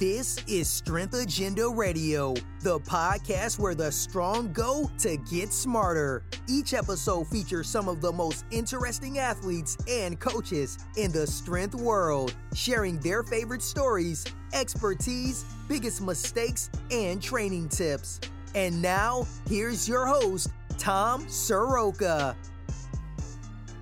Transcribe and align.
This 0.00 0.38
is 0.48 0.68
Strength 0.68 1.14
Agenda 1.14 1.68
Radio, 1.68 2.34
the 2.62 2.80
podcast 2.80 3.60
where 3.60 3.76
the 3.76 3.92
strong 3.92 4.52
go 4.52 4.90
to 4.98 5.16
get 5.18 5.52
smarter. 5.52 6.24
Each 6.48 6.74
episode 6.74 7.28
features 7.28 7.68
some 7.68 7.88
of 7.88 8.00
the 8.00 8.10
most 8.10 8.44
interesting 8.50 9.20
athletes 9.20 9.76
and 9.88 10.18
coaches 10.18 10.78
in 10.96 11.12
the 11.12 11.28
strength 11.28 11.76
world, 11.76 12.34
sharing 12.54 12.98
their 12.98 13.22
favorite 13.22 13.62
stories, 13.62 14.24
expertise, 14.52 15.44
biggest 15.68 16.02
mistakes, 16.02 16.70
and 16.90 17.22
training 17.22 17.68
tips. 17.68 18.20
And 18.56 18.82
now, 18.82 19.28
here's 19.48 19.88
your 19.88 20.06
host, 20.06 20.50
Tom 20.76 21.24
Soroka. 21.28 22.34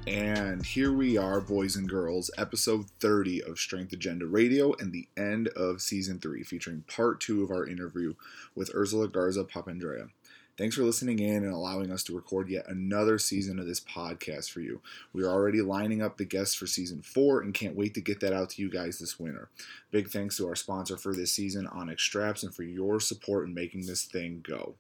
And 0.07 0.67
here 0.67 0.93
we 0.93 1.17
are, 1.17 1.41
boys 1.41 1.77
and 1.77 1.89
girls, 1.89 2.29
episode 2.37 2.91
30 2.99 3.45
of 3.45 3.61
Strength 3.61 3.93
Agenda 3.93 4.27
Radio 4.27 4.75
and 4.81 4.93
the 4.93 5.07
end 5.17 5.47
of 5.49 5.81
season 5.81 6.19
three, 6.19 6.43
featuring 6.43 6.83
part 6.89 7.21
two 7.21 7.45
of 7.45 7.53
our 7.53 7.65
interview 7.65 8.15
with 8.57 8.75
Ursula 8.75 9.07
Garza 9.07 9.45
Papandrea. 9.45 10.11
Thanks 10.59 10.75
for 10.75 10.83
listening 10.83 11.21
in 11.21 11.45
and 11.45 11.53
allowing 11.53 11.93
us 11.93 12.03
to 12.05 12.17
record 12.17 12.49
yet 12.49 12.69
another 12.69 13.17
season 13.19 13.61
of 13.61 13.67
this 13.67 13.81
podcast 13.81 14.51
for 14.51 14.61
you. 14.61 14.81
We 15.13 15.23
are 15.23 15.31
already 15.31 15.63
lining 15.63 16.03
up 16.03 16.19
the 16.19 16.25
guests 16.25 16.57
for 16.57 16.67
season 16.67 17.01
four 17.01 17.41
and 17.41 17.55
can't 17.55 17.77
wait 17.77 17.95
to 17.95 18.01
get 18.01 18.19
that 18.21 18.33
out 18.33 18.51
to 18.51 18.63
you 18.63 18.71
guys 18.71 18.99
this 18.99 19.21
winter. 19.21 19.51
Big 19.93 20.09
thanks 20.09 20.37
to 20.39 20.49
our 20.49 20.57
sponsor 20.57 20.97
for 20.97 21.15
this 21.15 21.33
season, 21.33 21.69
Onyx 21.69 22.03
Straps, 22.03 22.43
and 22.43 22.53
for 22.53 22.65
your 22.65 22.99
support 22.99 23.47
in 23.47 23.55
making 23.55 23.87
this 23.87 24.05
thing 24.05 24.45
go. 24.47 24.75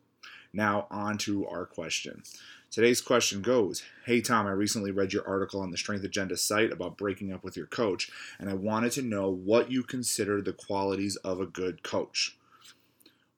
Now, 0.52 0.86
on 0.90 1.16
to 1.18 1.46
our 1.46 1.64
question. 1.64 2.24
Today's 2.72 3.02
question 3.02 3.42
goes 3.42 3.82
Hey 4.06 4.22
Tom, 4.22 4.46
I 4.46 4.52
recently 4.52 4.92
read 4.92 5.12
your 5.12 5.28
article 5.28 5.60
on 5.60 5.70
the 5.70 5.76
Strength 5.76 6.04
Agenda 6.04 6.38
site 6.38 6.72
about 6.72 6.96
breaking 6.96 7.30
up 7.30 7.44
with 7.44 7.54
your 7.54 7.66
coach, 7.66 8.10
and 8.38 8.48
I 8.48 8.54
wanted 8.54 8.92
to 8.92 9.02
know 9.02 9.28
what 9.28 9.70
you 9.70 9.82
consider 9.82 10.40
the 10.40 10.54
qualities 10.54 11.16
of 11.16 11.38
a 11.38 11.44
good 11.44 11.82
coach. 11.82 12.34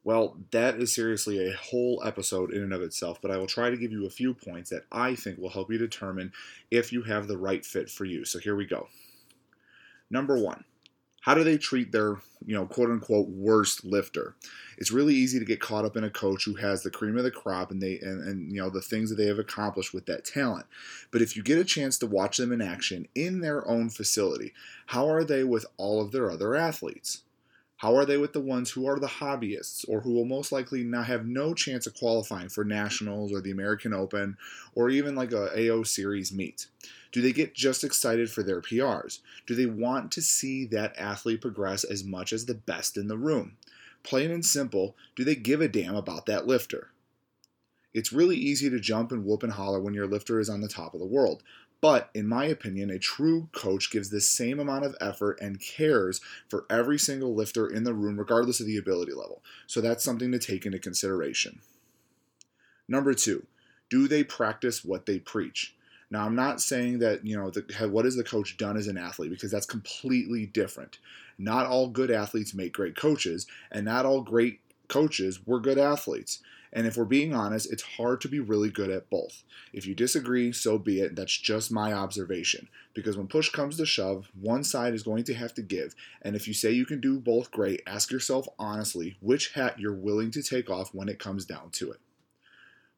Well, 0.04 0.36
that 0.52 0.76
is 0.76 0.94
seriously 0.94 1.44
a 1.44 1.56
whole 1.56 2.00
episode 2.06 2.52
in 2.52 2.62
and 2.62 2.72
of 2.72 2.80
itself, 2.80 3.20
but 3.20 3.32
I 3.32 3.36
will 3.36 3.48
try 3.48 3.70
to 3.70 3.76
give 3.76 3.90
you 3.90 4.06
a 4.06 4.10
few 4.10 4.34
points 4.34 4.70
that 4.70 4.86
I 4.92 5.16
think 5.16 5.40
will 5.40 5.50
help 5.50 5.68
you 5.68 5.78
determine 5.78 6.30
if 6.70 6.92
you 6.92 7.02
have 7.02 7.26
the 7.26 7.36
right 7.36 7.66
fit 7.66 7.90
for 7.90 8.04
you. 8.04 8.24
So 8.24 8.38
here 8.38 8.54
we 8.54 8.66
go. 8.66 8.86
Number 10.10 10.38
one, 10.38 10.62
how 11.24 11.32
do 11.32 11.42
they 11.42 11.56
treat 11.56 11.90
their, 11.90 12.18
you 12.44 12.54
know, 12.54 12.66
quote 12.66 12.90
unquote 12.90 13.28
worst 13.28 13.82
lifter? 13.82 14.36
It's 14.76 14.90
really 14.90 15.14
easy 15.14 15.38
to 15.38 15.44
get 15.46 15.58
caught 15.58 15.86
up 15.86 15.96
in 15.96 16.04
a 16.04 16.10
coach 16.10 16.44
who 16.44 16.56
has 16.56 16.82
the 16.82 16.90
cream 16.90 17.16
of 17.16 17.24
the 17.24 17.30
crop 17.30 17.70
and 17.70 17.80
they 17.80 17.98
and, 18.00 18.22
and 18.28 18.52
you 18.52 18.60
know 18.60 18.68
the 18.68 18.82
things 18.82 19.08
that 19.08 19.16
they 19.16 19.24
have 19.24 19.38
accomplished 19.38 19.94
with 19.94 20.04
that 20.04 20.26
talent. 20.26 20.66
But 21.10 21.22
if 21.22 21.34
you 21.34 21.42
get 21.42 21.56
a 21.56 21.64
chance 21.64 21.96
to 21.98 22.06
watch 22.06 22.36
them 22.36 22.52
in 22.52 22.60
action 22.60 23.08
in 23.14 23.40
their 23.40 23.66
own 23.66 23.88
facility, 23.88 24.52
how 24.88 25.08
are 25.08 25.24
they 25.24 25.44
with 25.44 25.64
all 25.78 26.02
of 26.02 26.12
their 26.12 26.30
other 26.30 26.54
athletes? 26.54 27.22
How 27.78 27.96
are 27.96 28.04
they 28.04 28.18
with 28.18 28.34
the 28.34 28.40
ones 28.40 28.70
who 28.70 28.86
are 28.86 28.98
the 28.98 29.06
hobbyists 29.06 29.86
or 29.88 30.02
who 30.02 30.12
will 30.12 30.26
most 30.26 30.52
likely 30.52 30.84
not 30.84 31.06
have 31.06 31.26
no 31.26 31.54
chance 31.54 31.86
of 31.86 31.94
qualifying 31.94 32.50
for 32.50 32.64
nationals 32.64 33.32
or 33.32 33.40
the 33.40 33.50
American 33.50 33.94
Open 33.94 34.36
or 34.74 34.90
even 34.90 35.14
like 35.14 35.32
a 35.32 35.70
AO 35.70 35.84
series 35.84 36.32
meet? 36.32 36.66
Do 37.14 37.22
they 37.22 37.32
get 37.32 37.54
just 37.54 37.84
excited 37.84 38.28
for 38.28 38.42
their 38.42 38.60
PRs? 38.60 39.20
Do 39.46 39.54
they 39.54 39.66
want 39.66 40.10
to 40.10 40.20
see 40.20 40.64
that 40.66 40.98
athlete 40.98 41.42
progress 41.42 41.84
as 41.84 42.02
much 42.02 42.32
as 42.32 42.46
the 42.46 42.56
best 42.56 42.96
in 42.96 43.06
the 43.06 43.16
room? 43.16 43.56
Plain 44.02 44.32
and 44.32 44.44
simple, 44.44 44.96
do 45.14 45.22
they 45.22 45.36
give 45.36 45.60
a 45.60 45.68
damn 45.68 45.94
about 45.94 46.26
that 46.26 46.48
lifter? 46.48 46.90
It's 47.92 48.12
really 48.12 48.36
easy 48.36 48.68
to 48.68 48.80
jump 48.80 49.12
and 49.12 49.24
whoop 49.24 49.44
and 49.44 49.52
holler 49.52 49.78
when 49.78 49.94
your 49.94 50.08
lifter 50.08 50.40
is 50.40 50.50
on 50.50 50.60
the 50.60 50.66
top 50.66 50.92
of 50.92 50.98
the 50.98 51.06
world. 51.06 51.44
But 51.80 52.10
in 52.14 52.26
my 52.26 52.46
opinion, 52.46 52.90
a 52.90 52.98
true 52.98 53.48
coach 53.52 53.92
gives 53.92 54.10
the 54.10 54.20
same 54.20 54.58
amount 54.58 54.84
of 54.84 54.96
effort 55.00 55.38
and 55.40 55.60
cares 55.60 56.20
for 56.48 56.66
every 56.68 56.98
single 56.98 57.32
lifter 57.32 57.68
in 57.68 57.84
the 57.84 57.94
room, 57.94 58.18
regardless 58.18 58.58
of 58.58 58.66
the 58.66 58.76
ability 58.76 59.12
level. 59.12 59.40
So 59.68 59.80
that's 59.80 60.02
something 60.02 60.32
to 60.32 60.40
take 60.40 60.66
into 60.66 60.80
consideration. 60.80 61.60
Number 62.88 63.14
two, 63.14 63.46
do 63.88 64.08
they 64.08 64.24
practice 64.24 64.84
what 64.84 65.06
they 65.06 65.20
preach? 65.20 65.76
Now, 66.14 66.26
I'm 66.26 66.36
not 66.36 66.60
saying 66.60 67.00
that, 67.00 67.26
you 67.26 67.36
know, 67.36 67.50
the, 67.50 67.88
what 67.88 68.04
has 68.04 68.14
the 68.14 68.22
coach 68.22 68.56
done 68.56 68.76
as 68.76 68.86
an 68.86 68.96
athlete 68.96 69.32
because 69.32 69.50
that's 69.50 69.66
completely 69.66 70.46
different. 70.46 71.00
Not 71.38 71.66
all 71.66 71.88
good 71.88 72.08
athletes 72.08 72.54
make 72.54 72.72
great 72.72 72.94
coaches, 72.94 73.48
and 73.72 73.84
not 73.84 74.06
all 74.06 74.20
great 74.20 74.60
coaches 74.86 75.44
were 75.44 75.58
good 75.58 75.76
athletes. 75.76 76.38
And 76.72 76.86
if 76.86 76.96
we're 76.96 77.04
being 77.04 77.34
honest, 77.34 77.72
it's 77.72 77.82
hard 77.82 78.20
to 78.20 78.28
be 78.28 78.38
really 78.38 78.70
good 78.70 78.90
at 78.90 79.10
both. 79.10 79.42
If 79.72 79.88
you 79.88 79.94
disagree, 79.96 80.52
so 80.52 80.78
be 80.78 81.00
it. 81.00 81.16
That's 81.16 81.36
just 81.36 81.72
my 81.72 81.92
observation. 81.92 82.68
Because 82.94 83.16
when 83.16 83.26
push 83.26 83.48
comes 83.48 83.76
to 83.78 83.84
shove, 83.84 84.28
one 84.40 84.62
side 84.62 84.94
is 84.94 85.02
going 85.02 85.24
to 85.24 85.34
have 85.34 85.52
to 85.54 85.62
give. 85.62 85.96
And 86.22 86.36
if 86.36 86.46
you 86.46 86.54
say 86.54 86.70
you 86.70 86.86
can 86.86 87.00
do 87.00 87.18
both 87.18 87.50
great, 87.50 87.82
ask 87.88 88.12
yourself 88.12 88.46
honestly 88.56 89.16
which 89.20 89.54
hat 89.54 89.80
you're 89.80 89.92
willing 89.92 90.30
to 90.30 90.44
take 90.44 90.70
off 90.70 90.94
when 90.94 91.08
it 91.08 91.18
comes 91.18 91.44
down 91.44 91.70
to 91.72 91.90
it. 91.90 91.98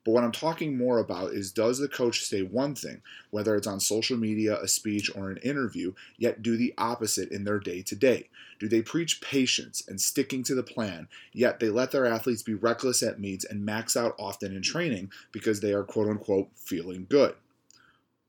But 0.06 0.12
what 0.12 0.22
I'm 0.22 0.30
talking 0.30 0.78
more 0.78 1.00
about 1.00 1.32
is 1.32 1.50
does 1.50 1.80
the 1.80 1.88
coach 1.88 2.24
say 2.24 2.42
one 2.42 2.76
thing, 2.76 3.02
whether 3.30 3.56
it's 3.56 3.66
on 3.66 3.80
social 3.80 4.16
media, 4.16 4.56
a 4.62 4.68
speech, 4.68 5.10
or 5.16 5.30
an 5.30 5.38
interview, 5.38 5.94
yet 6.16 6.42
do 6.42 6.56
the 6.56 6.72
opposite 6.78 7.32
in 7.32 7.42
their 7.42 7.58
day 7.58 7.82
to 7.82 7.96
day? 7.96 8.28
Do 8.60 8.68
they 8.68 8.82
preach 8.82 9.20
patience 9.20 9.82
and 9.88 10.00
sticking 10.00 10.44
to 10.44 10.54
the 10.54 10.62
plan, 10.62 11.08
yet 11.32 11.58
they 11.58 11.70
let 11.70 11.90
their 11.90 12.06
athletes 12.06 12.44
be 12.44 12.54
reckless 12.54 13.02
at 13.02 13.18
meets 13.18 13.44
and 13.44 13.66
max 13.66 13.96
out 13.96 14.14
often 14.16 14.54
in 14.54 14.62
training 14.62 15.10
because 15.32 15.58
they 15.58 15.72
are 15.72 15.82
quote 15.82 16.08
unquote 16.08 16.50
feeling 16.54 17.06
good? 17.10 17.34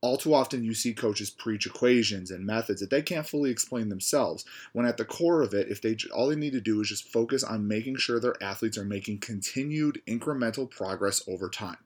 All 0.01 0.17
too 0.17 0.33
often 0.33 0.63
you 0.63 0.73
see 0.73 0.93
coaches 0.93 1.29
preach 1.29 1.65
equations 1.65 2.29
and 2.29 2.45
methods 2.45 2.81
that 2.81 2.89
they 2.89 3.01
can't 3.01 3.27
fully 3.27 3.49
explain 3.49 3.89
themselves 3.89 4.45
when 4.73 4.85
at 4.85 4.97
the 4.97 5.05
core 5.05 5.41
of 5.41 5.53
it 5.53 5.69
if 5.69 5.81
they 5.81 5.97
all 6.13 6.27
they 6.27 6.35
need 6.35 6.53
to 6.53 6.61
do 6.61 6.79
is 6.81 6.89
just 6.89 7.11
focus 7.11 7.43
on 7.43 7.67
making 7.67 7.95
sure 7.95 8.19
their 8.19 8.41
athletes 8.41 8.77
are 8.77 8.85
making 8.85 9.17
continued 9.17 10.01
incremental 10.07 10.69
progress 10.69 11.21
over 11.27 11.49
time. 11.49 11.77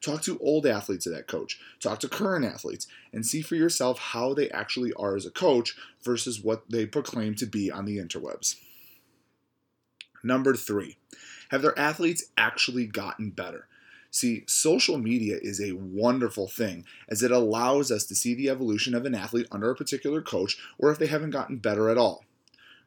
Talk 0.00 0.22
to 0.22 0.38
old 0.40 0.66
athletes 0.66 1.06
of 1.06 1.12
that 1.12 1.28
coach. 1.28 1.60
Talk 1.78 2.00
to 2.00 2.08
current 2.08 2.44
athletes 2.44 2.88
and 3.12 3.24
see 3.24 3.40
for 3.40 3.54
yourself 3.54 4.00
how 4.00 4.34
they 4.34 4.50
actually 4.50 4.92
are 4.94 5.14
as 5.14 5.24
a 5.24 5.30
coach 5.30 5.76
versus 6.02 6.40
what 6.40 6.64
they 6.68 6.86
proclaim 6.86 7.36
to 7.36 7.46
be 7.46 7.70
on 7.70 7.84
the 7.84 7.98
interwebs. 7.98 8.56
Number 10.24 10.56
three 10.56 10.96
have 11.50 11.62
their 11.62 11.78
athletes 11.78 12.24
actually 12.36 12.86
gotten 12.86 13.30
better 13.30 13.68
See, 14.12 14.44
social 14.46 14.98
media 14.98 15.38
is 15.40 15.58
a 15.58 15.72
wonderful 15.72 16.46
thing 16.46 16.84
as 17.08 17.22
it 17.22 17.30
allows 17.30 17.90
us 17.90 18.04
to 18.04 18.14
see 18.14 18.34
the 18.34 18.50
evolution 18.50 18.94
of 18.94 19.06
an 19.06 19.14
athlete 19.14 19.48
under 19.50 19.70
a 19.70 19.74
particular 19.74 20.20
coach 20.20 20.58
or 20.78 20.92
if 20.92 20.98
they 20.98 21.06
haven't 21.06 21.30
gotten 21.30 21.56
better 21.56 21.88
at 21.88 21.96
all. 21.96 22.22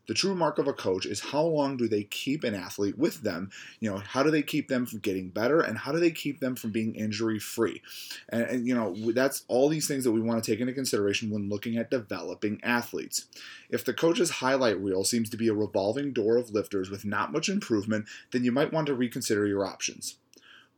The 0.08 0.14
true 0.14 0.36
mark 0.36 0.60
of 0.60 0.68
a 0.68 0.74
coach 0.74 1.08
is 1.08 1.20
how 1.20 1.42
long 1.42 1.78
do 1.78 1.88
they 1.88 2.04
keep 2.04 2.44
an 2.44 2.54
athlete 2.54 2.96
with 2.96 3.24
them? 3.24 3.50
You 3.80 3.90
know, 3.90 3.98
how 3.98 4.22
do 4.22 4.30
they 4.30 4.44
keep 4.44 4.68
them 4.68 4.86
from 4.86 5.00
getting 5.00 5.30
better 5.30 5.62
and 5.62 5.80
how 5.80 5.92
do 5.92 6.00
they 6.00 6.12
keep 6.12 6.40
them 6.40 6.56
from 6.56 6.70
being 6.70 6.94
injury 6.94 7.40
free? 7.40 7.82
And, 8.30 8.44
and, 8.44 8.68
you 8.68 8.76
know, 8.76 8.94
that's 9.14 9.46
all 9.48 9.68
these 9.68 9.88
things 9.88 10.04
that 10.04 10.12
we 10.12 10.22
want 10.22 10.44
to 10.44 10.52
take 10.52 10.60
into 10.60 10.74
consideration 10.74 11.32
when 11.32 11.50
looking 11.50 11.76
at 11.78 11.90
developing 11.90 12.60
athletes. 12.64 13.26
If 13.72 13.84
the 13.84 13.96
coach's 13.96 14.30
highlight 14.30 14.80
reel 14.80 15.04
seems 15.04 15.32
to 15.32 15.38
be 15.38 15.48
a 15.48 15.56
revolving 15.56 16.14
door 16.14 16.38
of 16.38 16.52
lifters 16.52 16.92
with 16.92 17.04
not 17.04 17.32
much 17.32 17.50
improvement, 17.50 18.06
then 18.32 18.44
you 18.44 18.52
might 18.52 18.72
want 18.72 18.86
to 18.86 18.94
reconsider 18.94 19.48
your 19.48 19.66
options. 19.66 20.18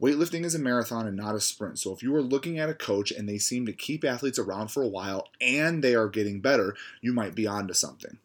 Weightlifting 0.02 0.46
is 0.46 0.54
a 0.54 0.60
marathon 0.60 1.08
and 1.08 1.18
not 1.18 1.34
a 1.34 1.40
sprint. 1.40 1.80
So 1.80 1.92
if 1.92 2.04
you 2.04 2.14
are 2.16 2.22
looking 2.22 2.60
at 2.60 2.70
a 2.70 2.76
coach 2.76 3.12
and 3.12 3.28
they 3.28 3.40
seem 3.40 3.66
to 3.66 3.74
keep 3.74 4.04
athletes 4.04 4.38
around 4.38 4.70
for 4.70 4.84
a 4.84 4.88
while 4.88 5.30
and 5.42 5.84
they 5.84 5.96
are 5.96 6.08
getting 6.08 6.40
better, 6.40 6.76
you 7.02 7.14
might 7.14 7.34
be 7.34 7.48
onto 7.48 7.74
something. 7.74 8.20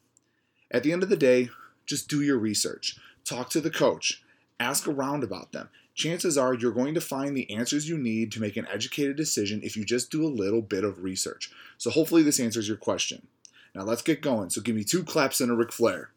At 0.70 0.82
the 0.82 0.92
end 0.92 1.02
of 1.02 1.08
the 1.08 1.16
day, 1.16 1.48
just 1.86 2.08
do 2.08 2.20
your 2.20 2.38
research. 2.38 2.98
Talk 3.24 3.48
to 3.50 3.60
the 3.60 3.70
coach. 3.70 4.22
Ask 4.60 4.86
around 4.86 5.24
about 5.24 5.52
them. 5.52 5.70
Chances 5.94 6.38
are 6.38 6.54
you're 6.54 6.72
going 6.72 6.94
to 6.94 7.00
find 7.00 7.36
the 7.36 7.50
answers 7.54 7.88
you 7.88 7.98
need 7.98 8.32
to 8.32 8.40
make 8.40 8.56
an 8.56 8.66
educated 8.70 9.16
decision 9.16 9.60
if 9.62 9.76
you 9.76 9.84
just 9.84 10.10
do 10.10 10.24
a 10.24 10.28
little 10.28 10.62
bit 10.62 10.84
of 10.84 11.02
research. 11.02 11.50
So 11.78 11.90
hopefully 11.90 12.22
this 12.22 12.40
answers 12.40 12.68
your 12.68 12.76
question. 12.76 13.26
Now 13.74 13.82
let's 13.82 14.02
get 14.02 14.20
going. 14.20 14.50
So 14.50 14.60
give 14.60 14.76
me 14.76 14.84
two 14.84 15.04
claps 15.04 15.40
and 15.40 15.50
a 15.50 15.54
Ric 15.54 15.72
Flair. 15.72 16.10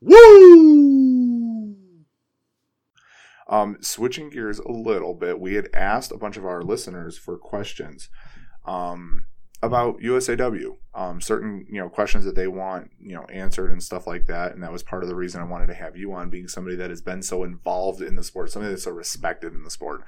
Woo! 0.00 1.13
Um, 3.48 3.76
switching 3.80 4.30
gears 4.30 4.58
a 4.58 4.72
little 4.72 5.14
bit, 5.14 5.38
we 5.38 5.54
had 5.54 5.68
asked 5.74 6.12
a 6.12 6.16
bunch 6.16 6.36
of 6.36 6.46
our 6.46 6.62
listeners 6.62 7.18
for 7.18 7.36
questions 7.36 8.08
um, 8.64 9.26
about 9.62 10.00
USAW, 10.00 10.76
um, 10.94 11.20
certain 11.20 11.66
you 11.68 11.78
know 11.78 11.88
questions 11.88 12.24
that 12.24 12.36
they 12.36 12.46
want 12.46 12.90
you 13.00 13.14
know 13.14 13.24
answered 13.24 13.70
and 13.70 13.82
stuff 13.82 14.06
like 14.06 14.26
that, 14.26 14.52
and 14.52 14.62
that 14.62 14.72
was 14.72 14.82
part 14.82 15.02
of 15.02 15.08
the 15.08 15.14
reason 15.14 15.40
I 15.40 15.44
wanted 15.44 15.66
to 15.66 15.74
have 15.74 15.96
you 15.96 16.12
on, 16.14 16.30
being 16.30 16.48
somebody 16.48 16.76
that 16.76 16.90
has 16.90 17.02
been 17.02 17.22
so 17.22 17.44
involved 17.44 18.00
in 18.00 18.16
the 18.16 18.24
sport, 18.24 18.50
somebody 18.50 18.72
that's 18.72 18.84
so 18.84 18.90
respected 18.90 19.54
in 19.54 19.62
the 19.62 19.70
sport. 19.70 20.02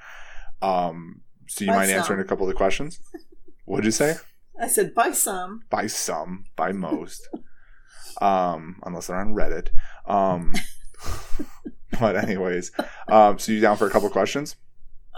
Um, 0.61 1.21
so 1.47 1.63
you 1.63 1.71
mind 1.71 1.91
answering 1.91 2.19
a 2.19 2.25
couple 2.25 2.45
of 2.45 2.49
the 2.49 2.57
questions? 2.57 2.99
What'd 3.65 3.85
you 3.85 3.91
say? 3.91 4.15
I 4.59 4.67
said 4.67 4.95
by 4.95 5.11
some. 5.11 5.61
By 5.69 5.87
some, 5.87 6.45
by 6.55 6.71
most, 6.71 7.29
um, 8.21 8.79
unless 8.83 9.07
they're 9.07 9.17
on 9.17 9.35
Reddit. 9.35 9.69
Um, 10.07 10.53
but 11.99 12.15
anyways, 12.15 12.71
um, 13.07 13.39
so 13.39 13.51
you 13.51 13.59
down 13.59 13.77
for 13.77 13.87
a 13.87 13.89
couple 13.89 14.09
questions? 14.09 14.55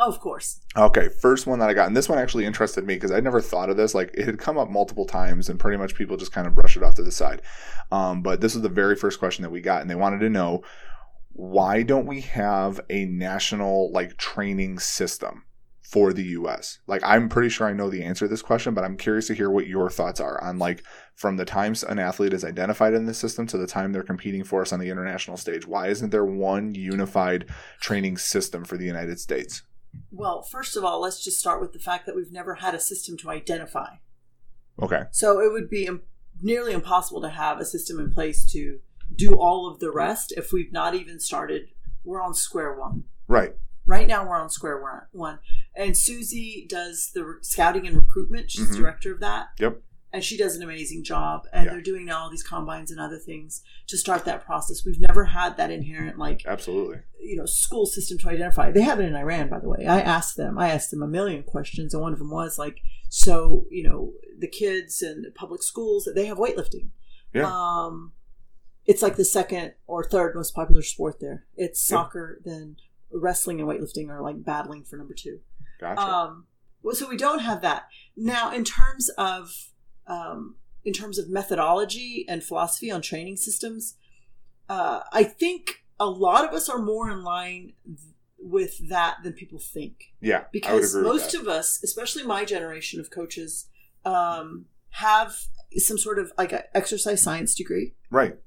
Oh, 0.02 0.08
of 0.08 0.22
course. 0.22 0.62
Okay, 0.78 1.10
first 1.22 1.46
one 1.46 1.60
that 1.60 1.70
I 1.70 1.74
got, 1.74 1.88
and 1.88 1.98
this 1.98 2.08
one 2.08 2.18
actually 2.18 2.46
interested 2.46 2.86
me 2.86 2.94
because 2.94 3.12
I 3.12 3.20
never 3.20 3.42
thought 3.42 3.70
of 3.70 3.76
this. 3.76 3.94
Like 3.94 4.12
it 4.14 4.26
had 4.26 4.40
come 4.40 4.58
up 4.58 4.70
multiple 4.70 5.06
times, 5.06 5.50
and 5.50 5.60
pretty 5.60 5.78
much 5.78 5.96
people 5.96 6.16
just 6.16 6.32
kind 6.32 6.48
of 6.48 6.56
brush 6.56 6.78
it 6.78 6.84
off 6.84 6.96
to 6.96 7.04
the 7.04 7.12
side. 7.12 7.42
Um, 7.92 8.22
but 8.22 8.40
this 8.40 8.54
was 8.54 8.64
the 8.64 8.70
very 8.70 8.96
first 8.96 9.20
question 9.20 9.44
that 9.44 9.50
we 9.50 9.60
got, 9.60 9.82
and 9.82 9.90
they 9.90 9.96
wanted 9.96 10.20
to 10.20 10.30
know 10.30 10.64
why 11.34 11.84
don't 11.84 12.06
we 12.06 12.22
have 12.22 12.80
a 12.90 13.06
national 13.06 13.92
like 13.92 14.18
training 14.18 14.80
system 14.80 15.44
for 15.90 16.14
the 16.14 16.24
US? 16.24 16.80
Like 16.88 17.02
I'm 17.04 17.30
pretty 17.30 17.50
sure 17.50 17.68
I 17.68 17.74
know 17.74 17.90
the 17.90 18.04
answer 18.04 18.26
to 18.26 18.30
this 18.30 18.42
question, 18.42 18.74
but 18.74 18.84
I'm 18.84 18.98
curious 18.98 19.28
to 19.28 19.34
hear 19.34 19.50
what 19.50 19.68
your 19.68 19.90
thoughts 19.90 20.20
are 20.20 20.42
on 20.44 20.60
like 20.60 20.84
from 21.16 21.38
the 21.38 21.46
times 21.46 21.84
an 21.84 22.00
athlete 22.00 22.34
is 22.34 22.46
identified 22.46 22.94
in 22.94 23.06
the 23.06 23.14
system 23.14 23.48
to 23.48 23.58
the 23.58 23.68
time 23.68 23.92
they're 23.92 24.04
competing 24.04 24.44
for 24.44 24.62
us 24.62 24.72
on 24.72 24.80
the 24.80 24.90
international 24.90 25.38
stage. 25.38 25.66
Why 25.66 25.88
isn't 25.88 26.12
there 26.12 26.26
one 26.26 26.76
unified 26.76 27.50
training 27.82 28.18
system 28.18 28.64
for 28.64 28.78
the 28.78 28.86
United 28.86 29.20
States? 29.20 29.64
Well, 30.12 30.44
first 30.44 30.78
of 30.78 30.84
all, 30.84 31.02
let's 31.02 31.24
just 31.24 31.40
start 31.40 31.60
with 31.60 31.74
the 31.74 31.80
fact 31.80 32.06
that 32.06 32.16
we've 32.16 32.32
never 32.32 32.56
had 32.56 32.76
a 32.76 32.80
system 32.80 33.18
to 33.18 33.32
identify. 33.32 33.96
Okay. 34.82 35.04
So 35.12 35.40
it 35.42 35.52
would 35.52 35.70
be 35.70 35.90
nearly 36.42 36.74
impossible 36.74 37.22
to 37.22 37.30
have 37.30 37.60
a 37.60 37.66
system 37.66 38.00
in 38.00 38.14
place 38.14 38.50
to 38.52 38.80
do 39.16 39.34
all 39.34 39.68
of 39.68 39.80
the 39.80 39.92
rest 39.92 40.34
if 40.38 40.52
we've 40.54 40.72
not 40.72 40.94
even 40.94 41.20
started. 41.20 41.70
We're 42.04 42.22
on 42.22 42.36
square 42.36 42.80
one. 42.80 43.06
Right. 43.28 43.56
Right 43.90 44.08
now, 44.08 44.24
we're 44.28 44.40
on 44.40 44.50
square 44.52 44.80
one. 44.82 45.02
one. 45.12 45.40
And 45.76 45.98
Susie 45.98 46.68
does 46.70 47.10
the 47.16 47.40
scouting 47.42 47.88
and 47.88 47.96
recruitment. 47.96 48.52
She's 48.52 48.70
Mhm. 48.70 48.78
director 48.78 49.12
of 49.12 49.20
that. 49.22 49.48
Yep. 49.60 49.82
And 50.14 50.24
she 50.24 50.38
does 50.38 50.56
an 50.56 50.62
amazing 50.62 51.04
job. 51.04 51.48
And 51.52 51.66
Yeah. 51.66 51.72
they're 51.72 51.82
doing 51.82 52.06
now 52.06 52.20
all 52.20 52.30
these 52.30 52.44
combines 52.44 52.92
and 52.92 53.00
other 53.00 53.18
things 53.18 53.64
to 53.88 53.98
start 53.98 54.26
that 54.26 54.46
process. 54.46 54.86
We've 54.86 55.00
never 55.00 55.26
had 55.26 55.58
that 55.58 55.72
inherent, 55.72 56.20
like, 56.20 56.46
Absolutely. 56.46 57.00
you 57.20 57.36
know 57.36 57.46
school 57.48 57.88
system 57.88 58.18
to 58.20 58.30
identify 58.30 58.72
they 58.72 58.82
have 58.82 59.00
it 59.00 59.06
in 59.06 59.14
iran 59.16 59.50
by 59.50 59.60
the 59.60 59.68
way 59.68 59.86
i 59.86 60.00
asked 60.00 60.38
them 60.38 60.58
i 60.58 60.70
asked 60.70 60.90
them 60.90 61.04
a 61.04 61.08
million 61.08 61.44
questions 61.44 61.94
and 61.94 62.02
one 62.02 62.14
of 62.14 62.18
them 62.20 62.32
was 62.32 62.58
like 62.58 62.80
so 63.10 63.66
you 63.70 63.84
know 63.84 64.14
the 64.40 64.48
kids 64.48 65.02
and 65.02 65.26
public 65.36 65.62
schools 65.62 66.08
they 66.16 66.26
have 66.28 66.38
weightlifting 66.38 66.90
Yeah. 67.34 67.52
um 67.54 68.14
it's 68.86 69.02
like 69.02 69.18
the 69.18 69.26
second 69.26 69.74
or 69.86 70.02
third 70.04 70.34
most 70.34 70.56
popular 70.56 70.82
sport 70.82 71.20
there 71.20 71.46
it's 71.58 71.88
Yeah. 71.92 71.98
soccer 71.98 72.42
then 72.46 72.78
wrestling 73.12 73.60
and 73.60 73.70
weightlifting 73.70 74.10
are 74.10 74.22
like 74.22 74.44
battling 74.44 74.84
for 74.84 74.98
number 74.98 75.14
two 75.14 75.40
Gotcha. 75.80 76.02
um, 76.02 76.46
well, 76.82 76.96
so 76.96 77.10
we 77.10 77.18
don't 77.18 77.40
have 77.40 77.62
that 77.62 77.88
now. 78.16 78.52
In 78.52 78.64
terms 78.64 79.10
of 79.18 79.72
um, 80.08 80.56
in 80.86 80.94
terms 80.94 81.18
of 81.18 81.30
methodology 81.30 82.26
and 82.28 82.44
philosophy 82.44 82.90
on 82.90 83.02
training 83.02 83.38
systems, 83.38 83.96
uh, 84.70 85.02
I 85.12 85.24
think 85.24 85.84
a 86.00 86.06
lot 86.06 86.46
of 86.46 86.54
us 86.54 86.70
are 86.70 86.80
more 86.80 87.10
in 87.10 87.24
line 87.24 87.74
th- 87.86 87.98
with 88.42 88.90
that 88.90 89.18
than 89.24 89.34
people 89.34 89.60
think. 89.60 90.14
yeah. 90.22 90.46
Because 90.54 90.96
most 90.96 91.36
of 91.36 91.48
us, 91.48 91.84
especially 91.84 92.24
my 92.24 92.46
generation 92.46 93.00
of 93.00 93.12
coaches, 93.12 93.68
um, 94.06 94.66
have 94.92 95.36
some 95.76 95.98
sort 95.98 96.18
of 96.18 96.32
like 96.38 96.54
an 96.54 96.62
exercise 96.74 97.22
science 97.22 97.54
degree 97.54 97.94
right. 98.10 98.38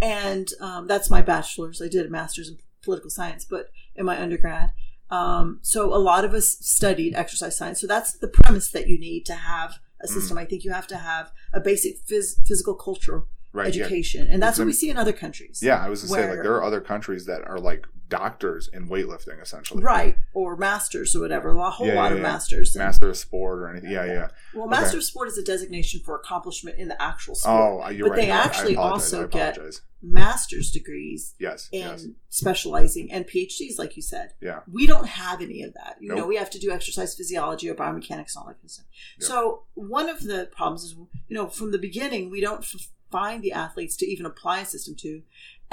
and 0.00 0.48
um, 0.60 0.86
that's 0.86 1.10
my 1.10 1.20
bachelor's. 1.20 1.82
I 1.82 1.88
did 1.88 2.06
a 2.06 2.08
master's 2.08 2.48
in 2.48 2.56
political 2.84 3.10
science, 3.10 3.44
but 3.44 3.66
in 3.96 4.04
my 4.06 4.20
undergrad. 4.20 4.70
Um, 5.10 5.58
so 5.62 5.94
a 5.94 5.98
lot 5.98 6.24
of 6.24 6.32
us 6.34 6.48
studied 6.60 7.14
exercise 7.14 7.56
science. 7.56 7.80
So 7.80 7.86
that's 7.86 8.12
the 8.18 8.28
premise 8.28 8.68
that 8.70 8.88
you 8.88 8.98
need 8.98 9.24
to 9.26 9.34
have 9.34 9.78
a 10.02 10.06
Mm. 10.06 10.10
system. 10.10 10.38
I 10.38 10.44
think 10.44 10.64
you 10.64 10.72
have 10.72 10.86
to 10.88 10.96
have 10.96 11.30
a 11.52 11.60
basic 11.60 12.04
phys- 12.06 12.36
physical 12.46 12.74
culture 12.74 13.24
Right. 13.52 13.72
Yeah. 13.72 13.84
education, 13.84 14.26
and 14.28 14.42
that's 14.42 14.58
what 14.58 14.66
we 14.66 14.72
see 14.72 14.90
in 14.90 14.96
other 14.96 15.12
countries. 15.12 15.60
Yeah, 15.62 15.76
I 15.78 15.88
was 15.88 16.00
to 16.00 16.08
say 16.08 16.28
like 16.28 16.42
there 16.42 16.54
are 16.54 16.64
other 16.64 16.80
countries 16.80 17.26
that 17.26 17.42
are 17.46 17.58
like 17.60 17.86
doctors 18.08 18.68
in 18.72 18.88
weightlifting 18.88 19.40
essentially. 19.40 19.82
right, 19.82 20.16
or 20.34 20.56
masters 20.56 21.16
or 21.16 21.20
whatever. 21.20 21.50
A 21.56 21.70
whole 21.70 21.86
Yeah, 21.86 21.94
lot 21.94 22.10
yeah, 22.10 22.16
of 22.16 22.22
masters. 22.22 22.74
And- 22.76 22.84
Master 22.84 23.08
of 23.08 23.16
sport 23.16 23.58
or 23.60 23.68
anything. 23.70 23.90
Yeah, 23.90 24.04
yeah. 24.04 24.28
well, 24.54 24.64
Okay. 24.66 24.70
master 24.80 24.96
of 24.98 25.04
sport 25.04 25.28
is 25.28 25.38
a 25.38 25.42
designation 25.44 26.00
for 26.04 26.14
accomplishment 26.16 26.78
in 26.78 26.88
the 26.88 27.00
actual 27.02 27.34
sport. 27.34 27.82
Oh, 27.84 27.88
you're 27.90 28.08
But 28.08 28.12
right. 28.12 28.16
they 28.20 28.26
you're 28.26 28.36
right. 28.36 28.42
I 28.42 28.48
actually 28.48 28.76
also 28.76 29.26
get- 29.26 29.58
master's 30.02 30.70
degrees 30.70 31.34
Yes. 31.38 31.68
in 31.72 31.80
yes. 31.80 32.06
specializing 32.28 33.10
and 33.10 33.26
PhDs, 33.26 33.78
like 33.78 33.96
you 33.96 34.02
said. 34.02 34.34
Yeah. 34.40 34.60
We 34.70 34.86
don't 34.86 35.06
have 35.06 35.40
any 35.40 35.62
of 35.62 35.72
that. 35.74 35.96
You 35.98 36.14
know, 36.14 36.26
we 36.26 36.36
have 36.36 36.50
to 36.50 36.58
do 36.58 36.70
exercise 36.70 37.14
physiology 37.14 37.70
or 37.70 37.74
biomechanics 37.74 38.34
and 38.34 38.36
all 38.36 38.46
that 38.48 38.54
kind 38.56 38.64
of 38.64 38.70
stuff. 38.70 38.86
So 39.20 39.62
one 39.72 40.10
of 40.10 40.22
the 40.24 40.50
problems 40.54 40.84
is, 40.84 40.92
you 40.94 41.08
know, 41.36 41.48
from 41.48 41.70
the 41.72 41.78
beginning, 41.78 42.30
we 42.30 42.42
don't 42.42 42.60
f- 42.62 42.88
find 43.10 43.42
the 43.42 43.52
athletes 43.52 43.96
to 43.96 44.06
even 44.06 44.26
apply 44.26 44.60
a 44.60 44.66
system 44.66 44.94
to, 44.96 45.22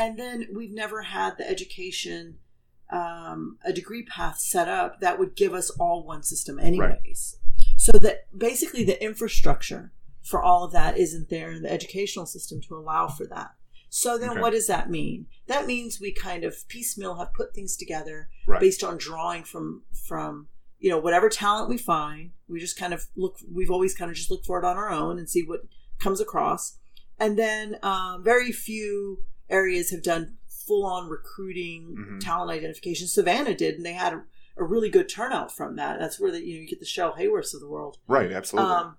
and 0.01 0.17
then 0.17 0.47
we've 0.53 0.71
never 0.73 1.03
had 1.03 1.37
the 1.37 1.47
education, 1.49 2.37
um, 2.89 3.57
a 3.63 3.71
degree 3.71 4.03
path 4.03 4.39
set 4.39 4.67
up 4.67 4.99
that 4.99 5.19
would 5.19 5.35
give 5.35 5.53
us 5.53 5.69
all 5.71 6.03
one 6.03 6.23
system, 6.23 6.59
anyways. 6.59 7.37
So 7.77 7.91
that 8.01 8.25
basically 8.37 8.83
the 8.83 9.01
infrastructure 9.03 9.91
for 10.23 10.41
all 10.41 10.63
of 10.63 10.71
that 10.73 10.97
isn't 10.97 11.29
there 11.29 11.51
in 11.51 11.61
the 11.63 11.71
educational 11.71 12.25
system 12.25 12.61
to 12.61 12.75
allow 12.75 13.07
for 13.07 13.25
that. 13.27 13.51
So 13.89 14.17
then 14.17 14.31
Okay. 14.31 14.41
what 14.41 14.51
does 14.53 14.67
that 14.67 14.89
mean? 14.89 15.27
That 15.47 15.65
means 15.67 15.99
we 15.99 16.11
kind 16.11 16.43
of 16.43 16.67
piecemeal 16.67 17.15
have 17.15 17.33
put 17.33 17.53
things 17.53 17.75
together 17.75 18.29
Right. 18.47 18.59
based 18.61 18.83
on 18.83 18.97
drawing 18.97 19.43
from 19.43 19.83
from 20.07 20.47
you 20.79 20.89
know 20.89 20.97
whatever 20.99 21.29
talent 21.29 21.69
we 21.69 21.77
find. 21.77 22.31
We 22.47 22.59
just 22.59 22.77
kind 22.77 22.93
of 22.93 23.07
look 23.15 23.37
we've 23.51 23.69
always 23.71 23.93
kind 23.95 24.09
of 24.09 24.17
just 24.17 24.31
looked 24.31 24.45
for 24.45 24.57
it 24.59 24.65
on 24.65 24.77
our 24.77 24.89
own 24.89 25.19
and 25.19 25.29
see 25.29 25.43
what 25.43 25.61
comes 25.99 26.19
across. 26.21 26.77
And 27.19 27.37
then 27.37 27.77
um, 27.83 28.23
very 28.23 28.51
few 28.51 29.23
areas 29.51 29.91
have 29.91 30.03
done 30.03 30.37
full 30.47 30.85
on 30.85 31.09
recruiting 31.09 31.95
Mhm. 31.97 32.19
talent 32.19 32.51
identification. 32.51 33.07
Savannah 33.07 33.55
did 33.55 33.75
and 33.75 33.85
they 33.85 33.93
had 33.93 34.13
a, 34.13 34.23
a 34.57 34.63
really 34.63 34.89
good 34.89 35.09
turnout 35.09 35.51
from 35.55 35.75
that. 35.75 35.99
That's 35.99 36.19
where 36.19 36.31
the, 36.31 36.43
you 36.45 36.55
know 36.55 36.61
you 36.61 36.67
get 36.67 36.79
the 36.79 36.85
Shell 36.85 37.15
Hayworths 37.19 37.53
of 37.53 37.59
the 37.59 37.67
world. 37.69 37.97
Right. 38.07 38.31
Absolutely. 38.31 38.71
Um, 38.71 38.97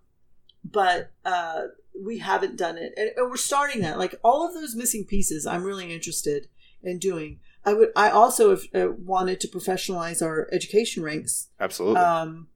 but 0.65 1.11
uh, 1.25 1.63
we 2.01 2.19
haven't 2.19 2.57
done 2.57 2.79
it, 2.79 2.95
and, 2.97 3.11
and 3.17 3.31
we're 3.31 3.37
starting 3.37 3.83
that. 3.83 3.99
Like 3.99 4.15
all 4.23 4.47
of 4.47 4.55
those 4.55 4.75
missing 4.77 5.05
pieces, 5.05 5.47
I'm 5.47 5.65
really 5.65 5.93
interested 5.93 6.49
in 6.83 6.99
doing. 6.99 7.41
I 7.65 7.75
would. 7.75 7.91
I 7.97 8.11
also 8.11 8.51
have 8.51 8.63
uh, 8.75 8.93
wanted 8.93 9.41
to 9.41 9.49
professionalize 9.49 10.25
our 10.25 10.49
education 10.53 11.03
ranks 11.03 11.49
absolutely. 11.61 12.01
um, 12.01 12.49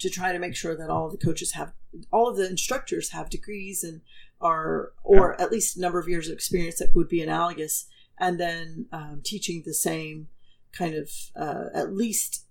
to 0.00 0.10
try 0.10 0.32
to 0.32 0.38
make 0.38 0.54
sure 0.56 0.76
that 0.76 0.90
all 0.90 1.06
of 1.06 1.12
the 1.12 1.24
coaches 1.24 1.52
have, 1.52 1.72
all 2.12 2.28
of 2.28 2.36
the 2.36 2.48
instructors 2.48 3.10
have 3.10 3.30
degrees 3.30 3.84
and 3.84 4.00
are, 4.40 4.92
or 5.02 5.40
at 5.40 5.50
least 5.50 5.76
a 5.76 5.80
number 5.80 5.98
of 5.98 6.08
years 6.08 6.28
of 6.28 6.34
experience 6.34 6.78
that 6.78 6.94
would 6.94 7.08
be 7.08 7.22
analogous, 7.22 7.86
and 8.18 8.38
then 8.38 8.86
um, 8.92 9.20
teaching 9.24 9.62
the 9.64 9.74
same 9.74 10.28
kind 10.72 10.94
of 10.94 11.10
uh, 11.36 11.66
at 11.74 11.92
least 11.94 12.44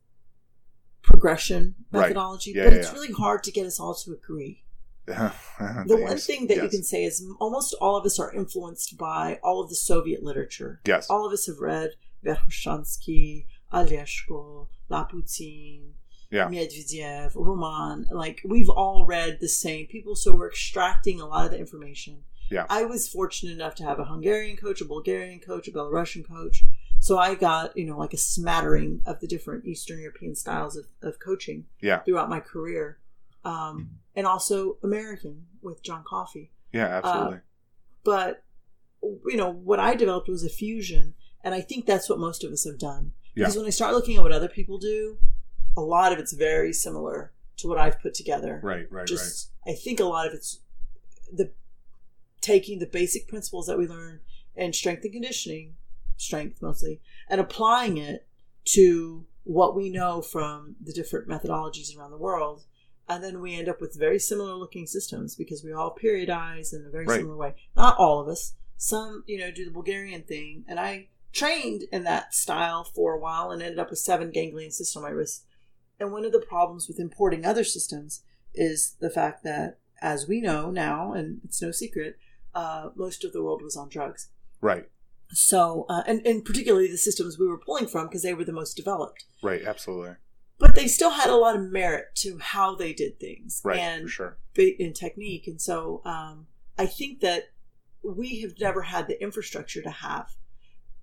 progression 1.01 1.75
Right. 1.91 2.01
methodology. 2.01 2.51
Yeah, 2.51 2.65
but 2.65 2.73
yeah, 2.73 2.79
it's 2.79 2.93
really 2.93 3.13
hard 3.13 3.43
to 3.43 3.51
get 3.51 3.65
us 3.65 3.79
all 3.79 3.95
to 3.95 4.11
agree. 4.11 4.63
the 5.07 5.97
one 6.01 6.17
thing 6.17 6.47
that 6.47 6.57
you 6.57 6.67
can 6.67 6.83
say 6.83 7.05
is 7.05 7.25
almost 7.39 7.73
all 7.79 7.95
of 7.95 8.05
us 8.05 8.19
are 8.19 8.33
influenced 8.33 8.97
by 8.97 9.39
all 9.41 9.61
of 9.63 9.69
the 9.69 9.75
Soviet 9.75 10.21
literature. 10.21 10.81
Yes. 10.85 11.09
All 11.09 11.25
of 11.25 11.31
us 11.31 11.45
have 11.47 11.59
read 11.59 11.91
Verkhoshansky, 12.25 13.45
Oleshko, 13.71 14.67
Laputin, 14.89 15.93
Yeah. 16.29 16.47
Medvedev, 16.49 17.31
Roman. 17.35 18.05
Like 18.11 18.41
we've 18.45 18.69
all 18.69 19.05
read 19.05 19.39
the 19.39 19.47
same 19.47 19.87
people, 19.87 20.15
so 20.15 20.35
we're 20.35 20.49
extracting 20.49 21.21
a 21.21 21.25
lot 21.25 21.45
of 21.45 21.51
the 21.51 21.59
information. 21.59 22.23
Yeah. 22.51 22.65
I 22.69 22.83
was 22.85 23.07
fortunate 23.09 23.51
enough 23.53 23.75
to 23.75 23.83
have 23.83 23.99
a 23.99 24.05
Hungarian 24.05 24.55
coach, 24.57 24.79
a 24.81 24.85
Bulgarian 24.85 25.39
coach, 25.39 25.67
a 25.67 25.71
Belarusian 25.71 26.27
coach. 26.27 26.63
So 26.99 27.17
I 27.17 27.35
got, 27.35 27.77
you 27.77 27.85
know, 27.85 27.97
like 27.97 28.13
a 28.13 28.17
smattering 28.17 29.01
of 29.05 29.19
the 29.19 29.27
different 29.27 29.65
Eastern 29.65 29.99
European 29.99 30.33
styles 30.35 30.75
of, 30.75 30.85
of 31.01 31.19
coaching 31.19 31.65
Yeah. 31.81 31.99
throughout 31.99 32.29
my 32.29 32.39
career. 32.39 32.97
Um, 33.45 33.91
and 34.15 34.25
also 34.25 34.77
American 34.83 35.45
with 35.61 35.81
John 35.83 36.03
Coffey 36.05 36.51
Yeah. 36.73 36.87
Absolutely. 37.03 37.39
but 38.03 38.43
you 39.27 39.37
know 39.37 39.49
what 39.51 39.79
i 39.79 39.93
developed 39.95 40.27
was 40.27 40.43
a 40.43 40.49
fusion 40.49 41.13
and 41.43 41.53
i 41.53 41.61
think 41.61 41.85
that's 41.85 42.09
what 42.09 42.17
most 42.19 42.43
of 42.43 42.51
us 42.51 42.63
have 42.65 42.79
done 42.79 43.13
because 43.35 43.55
when 43.55 43.65
i 43.65 43.69
start 43.69 43.93
looking 43.93 44.17
at 44.17 44.23
what 44.23 44.31
other 44.31 44.47
people 44.49 44.77
do 44.79 45.17
a 45.77 45.81
lot 45.81 46.11
of 46.11 46.19
it's 46.19 46.33
very 46.33 46.73
similar 46.73 47.31
to 47.55 47.67
what 47.67 47.77
i've 47.79 48.01
put 48.01 48.13
together 48.13 48.59
right. 48.63 48.87
Right. 48.91 49.07
just 49.07 49.51
i 49.65 49.73
think 49.73 49.99
a 50.01 50.05
lot 50.05 50.27
of 50.27 50.33
it's 50.33 50.59
the 51.31 51.51
taking 52.41 52.79
the 52.79 52.85
basic 52.85 53.27
principles 53.27 53.67
that 53.67 53.77
we 53.77 53.87
learn 53.87 54.19
in 54.55 54.73
strength 54.73 55.03
and 55.03 55.13
conditioning 55.13 55.75
strength 56.17 56.61
mostly 56.61 56.99
and 57.29 57.39
applying 57.39 57.97
it 57.97 58.27
to 58.65 59.25
what 59.43 59.75
we 59.75 59.89
know 59.89 60.21
from 60.21 60.75
the 60.83 60.91
different 60.93 61.27
methodologies 61.27 61.95
around 61.97 62.11
the 62.11 62.17
world 62.17 62.65
and 63.09 63.23
then 63.23 63.39
we 63.39 63.55
end 63.55 63.69
up 63.69 63.79
with 63.79 63.97
very 63.97 64.19
similar 64.19 64.53
looking 64.55 64.85
systems 64.85 65.35
because 65.35 65.63
we 65.63 65.71
all 65.71 65.95
periodize 65.95 66.73
in 66.73 66.83
a 66.85 66.89
very 66.89 67.05
Right. 67.05 67.17
similar 67.19 67.37
way 67.37 67.55
not 67.75 67.97
all 67.97 68.19
of 68.19 68.27
us 68.27 68.53
some 68.77 69.23
you 69.27 69.37
know 69.39 69.51
do 69.51 69.65
the 69.65 69.71
bulgarian 69.71 70.21
thing 70.23 70.63
and 70.67 70.79
i 70.79 71.07
trained 71.33 71.83
in 71.91 72.03
that 72.03 72.33
style 72.33 72.83
for 72.83 73.13
a 73.13 73.19
while 73.19 73.51
and 73.51 73.61
ended 73.61 73.79
up 73.79 73.89
with 73.89 73.99
seven 73.99 74.29
ganglion 74.31 74.71
cysts 74.71 74.95
on 74.95 75.03
my 75.03 75.09
wrist 75.09 75.45
and 75.99 76.11
one 76.11 76.25
of 76.25 76.31
the 76.31 76.39
problems 76.39 76.87
with 76.87 76.99
importing 76.99 77.45
other 77.45 77.63
systems 77.63 78.23
is 78.53 78.95
the 78.99 79.09
fact 79.09 79.43
that, 79.43 79.79
as 80.01 80.27
we 80.27 80.41
know 80.41 80.71
now, 80.71 81.13
and 81.13 81.41
it's 81.43 81.61
no 81.61 81.71
secret, 81.71 82.17
uh, 82.53 82.89
most 82.95 83.23
of 83.23 83.33
the 83.33 83.43
world 83.43 83.61
was 83.61 83.75
on 83.75 83.89
drugs. 83.89 84.29
Right. 84.61 84.89
So, 85.29 85.85
uh, 85.89 86.03
and, 86.07 86.25
and 86.25 86.43
particularly 86.45 86.89
the 86.89 86.97
systems 86.97 87.37
we 87.37 87.47
were 87.47 87.59
pulling 87.59 87.87
from 87.87 88.07
because 88.07 88.23
they 88.23 88.33
were 88.33 88.45
the 88.45 88.53
most 88.53 88.75
developed. 88.75 89.25
Right, 89.43 89.63
absolutely. 89.65 90.15
But 90.59 90.73
they 90.73 90.87
still 90.87 91.11
had 91.11 91.29
a 91.29 91.35
lot 91.35 91.55
of 91.55 91.71
merit 91.71 92.15
to 92.15 92.39
how 92.39 92.75
they 92.75 92.93
did 92.93 93.19
things 93.19 93.61
Right, 93.63 93.77
and 93.77 94.09
sure. 94.09 94.37
in 94.55 94.93
technique. 94.93 95.45
And 95.45 95.61
so 95.61 96.01
um, 96.03 96.47
I 96.77 96.87
think 96.87 97.19
that 97.19 97.51
we 98.03 98.41
have 98.41 98.53
never 98.59 98.83
had 98.83 99.07
the 99.07 99.21
infrastructure 99.21 99.81
to 99.81 99.91
have 99.91 100.31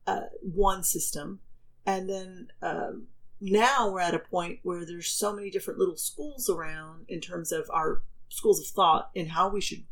uh, 0.07 0.23
one 0.41 0.83
system. 0.83 1.41
And 1.87 2.09
then 2.09 2.49
um, 2.63 3.09
now 3.53 3.91
we're 3.91 4.01
at 4.01 4.15
a 4.15 4.19
point 4.19 4.61
where 4.63 4.87
there's 4.87 5.09
so 5.11 5.35
many 5.35 5.51
different 5.51 5.79
little 5.79 5.97
schools 5.97 6.49
around 6.49 7.05
in 7.09 7.21
terms 7.21 7.53
of 7.53 7.69
our 7.71 8.03
schools 8.31 8.59
of 8.61 8.67
thought 8.67 9.11
and 9.15 9.31
how 9.33 9.49
we 9.51 9.61
should 9.61 9.85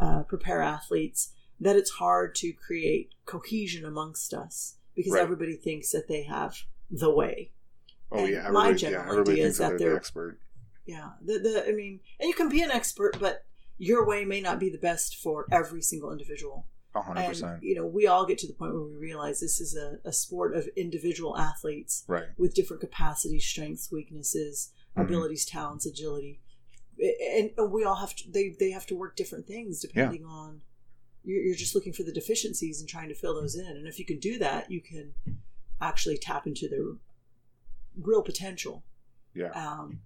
uh, 0.00 0.22
prepare 0.22 0.62
athletes 0.62 1.32
that 1.60 1.76
it's 1.76 1.90
hard 1.92 2.34
to 2.36 2.52
create 2.52 3.10
cohesion 3.26 3.84
amongst 3.84 4.32
us 4.32 4.76
because 4.96 5.12
Right. 5.12 5.22
everybody 5.22 5.56
thinks 5.56 5.90
that 5.92 6.08
they 6.08 6.22
have 6.22 6.56
the 6.90 7.10
way. 7.14 7.50
Oh 8.10 8.18
And 8.24 8.32
yeah, 8.32 8.50
my 8.50 8.72
general 8.72 9.14
yeah, 9.14 9.20
idea 9.20 9.46
is 9.46 9.58
that 9.58 9.78
they're 9.78 9.90
the 9.90 9.96
expert. 9.96 10.38
Yeah, 10.86 11.10
the, 11.24 11.38
the 11.38 11.64
I 11.68 11.72
mean, 11.72 12.00
and 12.18 12.28
you 12.28 12.34
can 12.34 12.48
be 12.48 12.62
an 12.62 12.70
expert, 12.70 13.18
but 13.20 13.44
your 13.78 14.06
way 14.06 14.24
may 14.24 14.40
not 14.40 14.58
be 14.58 14.70
the 14.70 14.78
best 14.78 15.16
for 15.16 15.46
every 15.50 15.82
single 15.82 16.10
individual. 16.12 16.66
Hundred 16.94 17.20
And 17.20 17.28
percent. 17.28 17.62
you 17.62 17.74
know, 17.74 17.86
we 17.86 18.06
all 18.06 18.24
get 18.24 18.38
to 18.38 18.46
the 18.46 18.52
point 18.52 18.72
where 18.72 18.82
we 18.84 18.94
realize 18.94 19.40
this 19.40 19.60
is 19.60 19.76
a, 19.76 19.98
a 20.04 20.12
sport 20.12 20.54
of 20.56 20.68
individual 20.76 21.36
athletes 21.36 22.04
Right. 22.06 22.28
with 22.38 22.54
different 22.54 22.80
capacities, 22.80 23.44
strengths, 23.44 23.90
weaknesses, 23.90 24.70
Mhm. 24.96 25.04
abilities, 25.04 25.44
talents, 25.44 25.86
agility, 25.86 26.40
and, 27.00 27.50
and 27.58 27.72
we 27.72 27.82
all 27.84 27.96
have 27.96 28.14
to. 28.14 28.30
They 28.30 28.50
they 28.60 28.70
have 28.70 28.86
to 28.86 28.94
work 28.96 29.16
different 29.16 29.46
things 29.48 29.80
depending 29.80 30.24
on. 30.24 30.62
You're, 31.24 31.42
you're 31.42 31.56
just 31.56 31.74
looking 31.74 31.92
for 31.92 32.04
the 32.04 32.12
deficiencies 32.12 32.78
and 32.80 32.88
trying 32.88 33.08
to 33.08 33.14
fill 33.14 33.34
those 33.34 33.56
in, 33.56 33.66
and 33.66 33.88
if 33.88 33.98
you 33.98 34.04
can 34.04 34.18
do 34.20 34.38
that, 34.38 34.70
you 34.70 34.80
can 34.80 35.14
actually 35.80 36.16
tap 36.18 36.46
into 36.46 36.68
their 36.68 36.96
real 38.00 38.22
potential. 38.22 38.84
Yeah. 39.34 39.50
Um, 39.50 40.00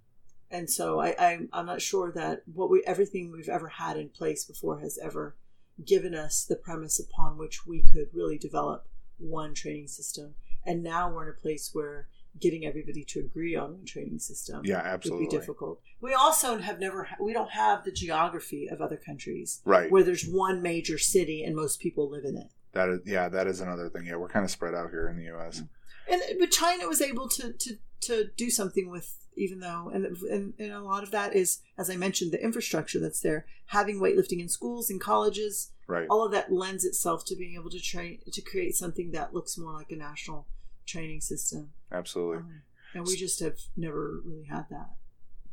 and 0.51 0.71
so 0.71 1.01
I, 1.01 1.09
I 1.19 1.39
I'm 1.53 1.67
not 1.67 1.83
sure 1.83 2.11
that 2.13 2.45
what 2.51 2.71
we 2.71 2.83
everything 2.87 3.31
we've 3.31 3.49
ever 3.51 3.69
had 3.69 3.99
in 3.99 4.09
place 4.09 4.45
before 4.47 4.79
has 4.81 4.99
ever 5.03 5.37
given 5.85 6.15
us 6.15 6.45
the 6.45 6.57
premise 6.57 6.99
upon 6.99 7.39
which 7.39 7.67
we 7.67 7.83
could 7.83 8.09
really 8.13 8.39
develop 8.39 8.87
one 9.19 9.55
training 9.55 9.89
system. 9.89 10.35
And 10.65 10.83
now 10.83 11.11
we're 11.13 11.25
in 11.25 11.29
a 11.31 11.41
place 11.41 11.71
where 11.73 12.09
getting 12.41 12.65
everybody 12.65 13.05
to 13.05 13.21
agree 13.21 13.57
on 13.57 13.73
one 13.73 13.85
training 13.85 14.19
system 14.19 14.61
Yeah, 14.65 14.79
absolutely. 14.79 15.25
would 15.27 15.31
be 15.31 15.37
difficult. 15.37 15.81
We 16.01 16.15
also 16.15 16.59
have 16.59 16.79
never 16.79 17.09
we 17.21 17.33
don't 17.33 17.51
have 17.51 17.85
the 17.85 17.91
geography 17.93 18.69
of 18.69 18.81
other 18.81 18.97
countries 18.97 19.61
Right. 19.65 19.91
where 19.91 20.03
there's 20.05 20.27
one 20.27 20.63
major 20.63 20.99
city 20.99 21.43
and 21.43 21.57
most 21.57 21.81
people 21.81 22.09
live 22.09 22.25
in 22.25 22.37
it. 22.37 22.49
That 22.73 22.89
is 22.91 23.01
yeah, 23.07 23.29
that 23.29 23.47
is 23.47 23.61
another 23.61 23.89
thing. 23.89 24.07
Yeah, 24.07 24.17
we're 24.17 24.29
kind 24.29 24.45
of 24.45 24.51
spread 24.51 24.75
out 24.75 24.91
here 24.91 25.09
in 25.09 25.17
the 25.17 25.35
US. 25.37 25.57
Mm-hmm. 25.57 25.67
And 26.11 26.23
but 26.39 26.51
China 26.51 26.87
was 26.89 27.01
able 27.01 27.29
to 27.29 27.53
to 27.53 27.79
to 28.03 28.31
do 28.37 28.51
something 28.51 28.91
with 28.91 29.15
even 29.37 29.61
though 29.61 29.91
and, 29.93 30.05
and 30.31 30.55
and 30.59 30.73
a 30.73 30.81
lot 30.81 31.03
of 31.03 31.11
that 31.11 31.35
is 31.35 31.61
as 31.77 31.89
I 31.91 31.97
mentioned 31.97 32.33
the 32.33 32.43
infrastructure 32.43 32.99
that's 33.01 33.21
there 33.21 33.47
having 33.67 34.01
weightlifting 34.01 34.41
in 34.41 34.49
schools 34.49 34.91
and 34.91 35.01
colleges 35.01 35.73
Right. 35.87 36.07
all 36.11 36.23
of 36.25 36.33
that 36.33 36.53
lends 36.53 36.85
itself 36.85 37.25
to 37.27 37.35
being 37.35 37.55
able 37.59 37.71
to 37.71 37.81
train 37.81 38.19
to 38.31 38.43
create 38.43 38.77
something 38.77 39.13
that 39.13 39.33
looks 39.33 39.57
more 39.57 39.73
like 39.73 39.91
a 39.91 39.97
national 39.97 40.47
training 40.87 41.21
system 41.23 41.71
Absolutely. 41.91 42.39
Um, 42.39 42.63
and 42.95 43.07
we 43.07 43.17
just 43.17 43.41
have 43.41 43.57
never 43.77 44.21
really 44.25 44.45
had 44.45 44.67
that 44.71 44.91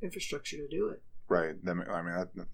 infrastructure 0.01 0.57
to 0.57 0.67
do 0.67 0.89
it 0.89 1.01
Right. 1.27 1.55
That, 1.63 1.71
I 1.71 2.01
mean, 2.03 2.13
that, 2.13 2.29
that's 2.35 2.47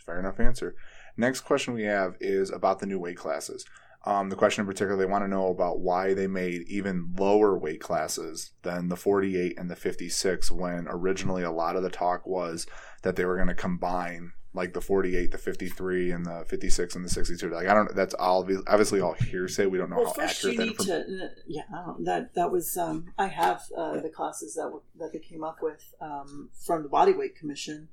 a 0.00 0.04
fair 0.04 0.18
enough 0.18 0.40
answer. 0.40 0.74
Next 1.16 1.40
question 1.40 1.74
we 1.74 1.84
have 1.84 2.16
is 2.20 2.50
about 2.50 2.78
the 2.78 2.86
new 2.86 2.98
weight 2.98 3.16
classes. 3.16 3.64
Um, 4.06 4.30
the 4.30 4.36
question 4.36 4.62
in 4.62 4.66
particular, 4.68 4.96
they 4.96 5.10
want 5.10 5.24
to 5.24 5.28
know 5.28 5.48
about 5.48 5.80
why 5.80 6.14
they 6.14 6.28
made 6.28 6.62
even 6.68 7.12
lower 7.18 7.58
weight 7.58 7.80
classes 7.80 8.52
than 8.62 8.88
the 8.88 8.96
48 8.96 9.58
and 9.58 9.68
the 9.68 9.74
56 9.74 10.52
when 10.52 10.86
originally 10.88 11.42
a 11.42 11.50
lot 11.50 11.74
of 11.74 11.82
the 11.82 11.90
talk 11.90 12.24
was 12.24 12.66
that 13.02 13.16
they 13.16 13.24
were 13.24 13.34
going 13.34 13.48
to 13.48 13.54
combine 13.54 14.32
like 14.56 14.72
the 14.72 14.80
48, 14.80 15.32
the 15.32 15.38
53, 15.38 16.10
and 16.12 16.24
the 16.24 16.44
56 16.48 16.96
and 16.96 17.04
the 17.04 17.10
62. 17.10 17.50
Like, 17.50 17.68
I 17.68 17.74
don't 17.74 17.94
That's 17.94 18.14
all 18.14 18.48
obviously 18.66 19.00
all 19.00 19.12
hearsay. 19.12 19.66
We 19.66 19.76
don't 19.76 19.90
know 19.90 19.96
well 19.96 20.06
how 20.06 20.12
first 20.12 20.38
accurate 20.38 20.54
you 20.54 20.58
that 20.58 20.64
need 20.64 20.80
information 20.80 21.18
to 21.18 21.30
yeah 21.46 21.62
that 22.04 22.34
that 22.34 22.50
was 22.50 22.76
um, 22.76 23.12
i 23.18 23.26
have 23.26 23.62
uh, 23.76 24.00
the 24.00 24.08
classes 24.08 24.54
that 24.54 24.70
were 24.70 24.80
that 24.98 25.12
they 25.12 25.18
came 25.18 25.44
up 25.44 25.58
with 25.60 25.94
um, 26.00 26.48
from 26.64 26.82
the 26.82 26.88
bodyweight 26.88 27.36
commission 27.36 27.88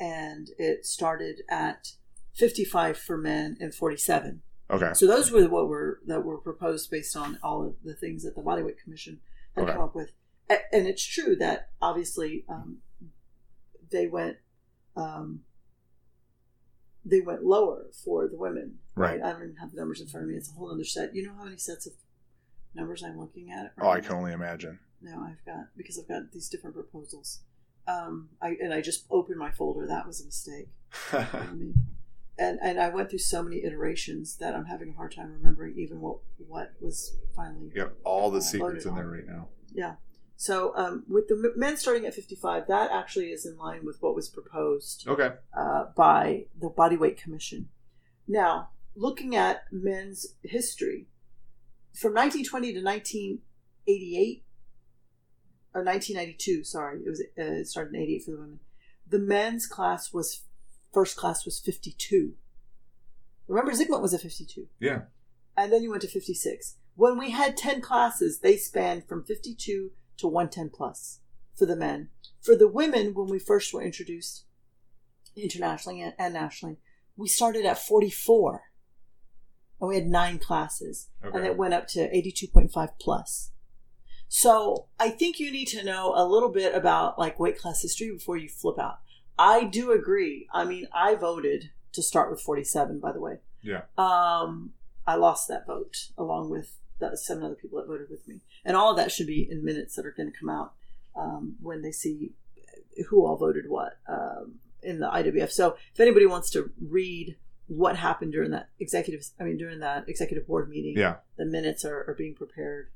and 0.00 0.48
it 0.58 0.84
started 0.84 1.42
at 1.48 1.92
55 2.34 2.98
for 2.98 3.16
men 3.16 3.56
and 3.60 3.72
47 3.72 4.42
Okay. 4.70 4.90
so 4.94 5.06
those 5.06 5.30
were 5.30 5.48
what 5.48 5.68
were 5.68 6.00
that 6.06 6.24
were 6.24 6.36
proposed 6.38 6.90
based 6.90 7.16
on 7.16 7.38
all 7.42 7.64
of 7.66 7.74
the 7.84 7.94
things 7.94 8.22
that 8.24 8.34
the 8.36 8.42
bodyweight 8.42 8.78
commission 8.82 9.20
had 9.54 9.64
Okay. 9.64 9.72
come 9.72 9.82
up 9.82 9.94
with 9.94 10.10
and 10.72 10.86
it's 10.86 11.02
true 11.04 11.34
that 11.36 11.70
obviously 11.80 12.44
um, 12.48 12.78
they 13.90 14.06
went 14.06 14.36
um, 14.96 15.40
they 17.04 17.20
went 17.20 17.44
lower 17.44 17.86
for 18.04 18.28
the 18.28 18.36
women 18.36 18.78
Right. 18.94 19.22
I 19.22 19.30
don't 19.32 19.42
even 19.44 19.56
have 19.56 19.70
the 19.70 19.76
numbers 19.78 20.00
in 20.00 20.08
front 20.08 20.24
of 20.24 20.30
me. 20.30 20.36
It's 20.36 20.50
a 20.50 20.54
whole 20.54 20.72
other 20.72 20.82
set. 20.82 21.14
You 21.14 21.24
know 21.24 21.32
how 21.38 21.44
many 21.44 21.56
sets 21.56 21.86
of 21.86 21.92
numbers 22.74 23.04
I'm 23.04 23.16
looking 23.16 23.48
at? 23.52 23.72
Oh, 23.80 23.86
I 23.86 23.94
right 23.94 24.04
can 24.04 24.16
only 24.16 24.32
imagine. 24.32 24.80
No, 25.00 25.20
I've 25.22 25.44
got 25.46 25.66
because 25.76 25.96
I've 26.00 26.08
got 26.08 26.32
these 26.32 26.48
different 26.48 26.74
proposals. 26.74 27.38
Um, 27.86 28.30
I 28.42 28.56
and 28.60 28.74
I 28.74 28.80
just 28.80 29.06
opened 29.08 29.38
my 29.38 29.52
folder. 29.52 29.86
That 29.86 30.04
was 30.04 30.20
a 30.20 30.24
mistake. 30.26 30.68
And 32.38 32.58
and 32.62 32.80
I 32.80 32.88
went 32.88 33.10
through 33.10 33.18
so 33.20 33.42
many 33.42 33.64
iterations 33.64 34.36
that 34.36 34.54
I'm 34.54 34.66
having 34.66 34.90
a 34.90 34.92
hard 34.92 35.12
time 35.12 35.32
remembering 35.32 35.76
even 35.78 36.00
what 36.00 36.18
what 36.46 36.72
was 36.80 37.16
finally. 37.34 37.70
Yep. 37.74 37.96
All 38.04 38.30
the 38.30 38.38
uh, 38.38 38.42
secrets 38.42 38.84
in 38.86 38.94
there 38.94 39.04
on. 39.04 39.10
right 39.10 39.26
now. 39.26 39.48
Yeah. 39.72 39.94
So 40.36 40.72
um, 40.76 41.02
with 41.08 41.26
the 41.26 41.52
men 41.56 41.76
starting 41.76 42.06
at 42.06 42.14
55, 42.14 42.68
that 42.68 42.92
actually 42.92 43.30
is 43.32 43.44
in 43.44 43.56
line 43.58 43.84
with 43.84 43.96
what 44.00 44.14
was 44.14 44.28
proposed 44.28 45.04
Okay. 45.08 45.30
uh, 45.56 45.86
by 45.96 46.44
the 46.60 46.70
Bodyweight 46.70 47.16
Commission. 47.16 47.70
Now, 48.28 48.68
looking 48.94 49.34
at 49.34 49.64
men's 49.72 50.36
history, 50.44 51.08
from 51.92 52.12
1920 52.14 52.74
to 52.74 52.80
1988, 52.84 54.44
or 55.74 55.82
1992, 55.84 56.62
sorry, 56.62 57.00
it 57.04 57.08
was 57.08 57.20
uh, 57.20 57.42
it 57.42 57.66
started 57.66 57.94
in 57.94 58.00
88 58.00 58.22
for 58.24 58.30
the 58.30 58.36
women. 58.36 58.60
The 59.08 59.18
men's 59.18 59.66
class 59.66 60.12
was 60.12 60.42
first 60.92 61.16
class 61.16 61.44
was 61.44 61.58
52. 61.60 62.34
Remember, 63.46 63.72
Zygmunt 63.72 64.02
was 64.02 64.12
a 64.12 64.18
52, 64.18 64.68
Yeah. 64.78 65.02
and 65.56 65.72
then 65.72 65.82
you 65.82 65.90
went 65.90 66.02
to 66.02 66.08
56. 66.08 66.76
When 66.96 67.18
we 67.18 67.30
had 67.30 67.56
10 67.56 67.80
classes, 67.80 68.40
they 68.40 68.56
spanned 68.56 69.06
from 69.08 69.24
52 69.24 69.92
to 70.18 70.26
110 70.28 70.70
plus 70.70 71.20
for 71.54 71.64
the 71.66 71.76
men. 71.76 72.10
For 72.42 72.56
the 72.56 72.68
women, 72.68 73.14
when 73.14 73.28
we 73.28 73.38
first 73.38 73.72
were 73.72 73.82
introduced 73.82 74.44
internationally 75.36 76.00
and, 76.02 76.14
and 76.18 76.34
nationally, 76.34 76.78
we 77.16 77.28
started 77.28 77.64
at 77.64 77.78
44. 77.78 78.62
And 79.80 79.88
we 79.88 79.94
had 79.94 80.06
nine 80.06 80.38
classes. 80.38 81.08
And 81.22 81.46
it 81.46 81.56
went 81.56 81.74
up 81.74 81.86
to 81.88 82.08
82.5 82.10 82.90
plus. 83.00 83.52
So 84.26 84.88
I 84.98 85.10
think 85.10 85.38
you 85.38 85.50
need 85.52 85.68
to 85.68 85.84
know 85.84 86.12
a 86.16 86.26
little 86.26 86.50
bit 86.50 86.74
about 86.74 87.18
like 87.18 87.38
weight 87.38 87.58
class 87.58 87.82
history 87.82 88.10
before 88.12 88.36
you 88.36 88.48
flip 88.48 88.78
out. 88.78 88.98
I 89.38 89.64
do 89.64 89.92
agree. 89.92 90.48
I 90.52 90.64
mean, 90.64 90.86
I 90.92 91.14
voted 91.14 91.70
to 91.92 92.02
start 92.02 92.30
with 92.30 92.40
47, 92.40 92.98
by 92.98 93.12
the 93.12 93.20
way. 93.20 93.38
Yeah. 93.62 93.82
Um, 93.96 94.72
I 95.06 95.14
lost 95.14 95.48
that 95.48 95.66
vote 95.66 96.08
along 96.18 96.50
with 96.50 96.76
the 96.98 97.16
seven 97.16 97.44
other 97.44 97.54
people 97.54 97.78
that 97.78 97.86
voted 97.86 98.08
with 98.10 98.26
me. 98.26 98.40
And 98.64 98.76
all 98.76 98.90
of 98.90 98.96
that 98.96 99.12
should 99.12 99.26
be 99.26 99.48
in 99.50 99.64
minutes 99.64 99.94
that 99.96 100.04
are 100.04 100.10
going 100.10 100.30
to 100.30 100.38
come 100.38 100.50
out 100.50 100.72
um, 101.16 101.56
when 101.60 101.82
they 101.82 101.92
see 101.92 102.32
who 103.08 103.24
all 103.24 103.36
voted 103.36 103.64
what 103.68 103.98
um, 104.08 104.56
in 104.82 104.98
the 104.98 105.06
IWF. 105.08 105.50
So 105.52 105.76
if 105.94 106.00
anybody 106.00 106.26
wants 106.26 106.50
to 106.50 106.70
read 106.80 107.36
what 107.68 107.96
happened 107.96 108.32
during 108.32 108.50
that 108.50 108.68
executive, 108.80 109.24
I 109.38 109.44
mean, 109.44 109.56
during 109.58 109.78
that 109.80 110.08
executive 110.08 110.46
board 110.46 110.68
meeting, 110.68 110.96
Yeah. 110.96 111.16
the 111.36 111.44
minutes 111.44 111.84
are, 111.84 112.04
are 112.08 112.14
being 112.18 112.34
prepared 112.34 112.88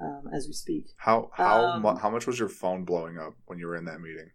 um, 0.00 0.30
as 0.32 0.46
we 0.46 0.52
speak. 0.54 0.86
How 0.96 1.30
how 1.34 1.64
Um, 1.64 1.82
mu- 1.82 1.96
how 1.96 2.08
much 2.10 2.26
was 2.26 2.38
your 2.38 2.48
phone 2.48 2.84
blowing 2.84 3.18
up 3.18 3.34
when 3.46 3.58
you 3.58 3.66
were 3.66 3.76
in 3.76 3.84
that 3.86 4.00
meeting? 4.00 4.30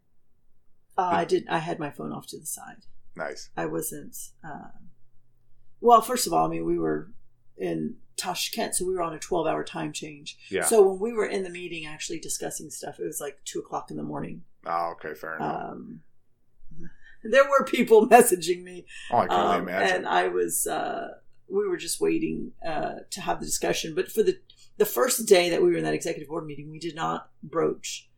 Uh, 0.98 1.10
I 1.14 1.26
did. 1.26 1.46
I 1.50 1.60
had 1.60 1.80
my 1.80 1.92
phone 1.92 2.12
off 2.12 2.28
to 2.28 2.40
the 2.40 2.46
side. 2.46 2.86
Nice. 3.16 3.50
I 3.56 3.66
wasn't. 3.66 4.16
Uh, 4.44 4.70
well, 5.82 6.02
first 6.02 6.28
of 6.28 6.34
all, 6.34 6.46
I 6.46 6.50
mean, 6.50 6.66
we 6.66 6.78
were 6.78 7.12
in 7.58 7.96
Tashkent, 8.18 8.76
so 8.76 8.86
we 8.86 8.94
were 8.94 9.02
on 9.02 9.14
a 9.14 9.20
twelve-hour 9.20 9.64
time 9.64 9.92
change. 9.92 10.38
Yeah. 10.50 10.64
So 10.64 10.88
when 10.88 11.00
we 11.00 11.14
were 11.14 11.26
in 11.26 11.44
the 11.44 11.50
meeting, 11.50 11.86
actually 11.86 12.20
discussing 12.20 12.70
stuff, 12.70 13.00
it 13.00 13.06
was 13.06 13.20
like 13.20 13.40
two 13.46 13.60
o'clock 13.60 13.92
in 13.92 13.98
the 13.98 14.04
morning. 14.04 14.44
oh, 14.66 14.94
okay, 14.94 15.14
fair 15.14 15.36
enough. 15.36 15.72
Um, 15.72 16.02
there 17.24 17.44
were 17.44 17.66
people 17.66 18.08
messaging 18.10 18.64
me, 18.64 18.86
oh, 19.12 19.20
I 19.20 19.28
can 19.28 19.40
um, 19.40 19.62
imagine. 19.64 19.96
and 19.98 20.08
I 20.08 20.28
was. 20.30 20.68
Uh, 20.68 21.16
we 21.48 21.68
were 21.68 21.78
just 21.78 22.02
waiting 22.02 22.54
uh, 22.66 22.96
to 23.12 23.22
have 23.22 23.40
the 23.40 23.46
discussion. 23.46 23.94
But 23.96 24.12
for 24.12 24.24
the 24.24 24.40
the 24.78 24.86
first 24.86 25.26
day 25.28 25.50
that 25.50 25.62
we 25.62 25.72
were 25.72 25.78
in 25.78 25.84
that 25.84 25.94
executive 25.94 26.30
board 26.30 26.46
meeting, 26.46 26.70
we 26.70 26.80
did 26.80 26.96
not 26.96 27.30
broach 27.44 28.10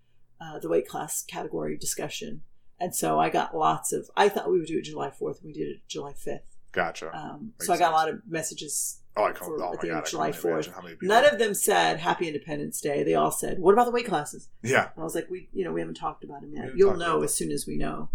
uh, 0.41 0.59
the 0.59 0.69
weight 0.69 0.87
class 0.87 1.23
category 1.23 1.77
discussion, 1.77 2.41
and 2.79 2.95
so 2.95 3.19
I 3.19 3.29
got 3.29 3.55
lots 3.55 3.91
of. 3.93 4.09
I 4.15 4.29
thought 4.29 4.49
we 4.51 4.59
would 4.59 4.67
do 4.67 4.77
it 4.77 4.83
July 4.83 5.09
fourth, 5.11 5.39
and 5.41 5.47
we 5.47 5.53
did 5.53 5.67
it 5.69 5.87
July 5.87 6.13
fifth. 6.13 6.55
gotcha. 6.71 7.15
Um, 7.15 7.53
so 7.59 7.73
I 7.73 7.77
got 7.77 7.85
sense. 7.85 7.89
a 7.89 7.93
lot 7.93 8.09
of 8.09 8.21
messages 8.27 8.99
Oh, 9.19 9.23
I 9.23 9.31
can't. 9.31 9.37
For- 9.45 9.63
Oh 9.63 9.75
my 9.81 9.87
god, 9.89 10.05
July 10.05 10.29
4th. 10.31 10.71
how 10.71 10.81
many 10.81 10.93
people. 10.93 11.07
None 11.07 11.25
of 11.25 11.39
them 11.39 11.55
said 11.55 11.99
Happy 11.99 12.27
Independence 12.27 12.79
Day. 12.79 13.01
They 13.03 13.15
all 13.15 13.31
said, 13.31 13.57
"What 13.57 13.73
about 13.73 13.85
the 13.85 13.91
weight 13.91 14.05
classes?" 14.05 14.47
yeah, 14.61 14.89
And 14.93 15.01
I 15.01 15.03
was 15.03 15.15
like, 15.15 15.27
"We, 15.29 15.49
you 15.53 15.63
know, 15.65 15.73
we 15.73 15.79
haven't 15.81 15.95
talked 15.95 16.23
about 16.23 16.41
them 16.41 16.53
yet. 16.53 16.75
You'll 16.75 16.95
know 16.97 17.23
as 17.23 17.33
soon 17.33 17.51
as 17.51 17.65
we 17.65 17.77
know." 17.77 18.09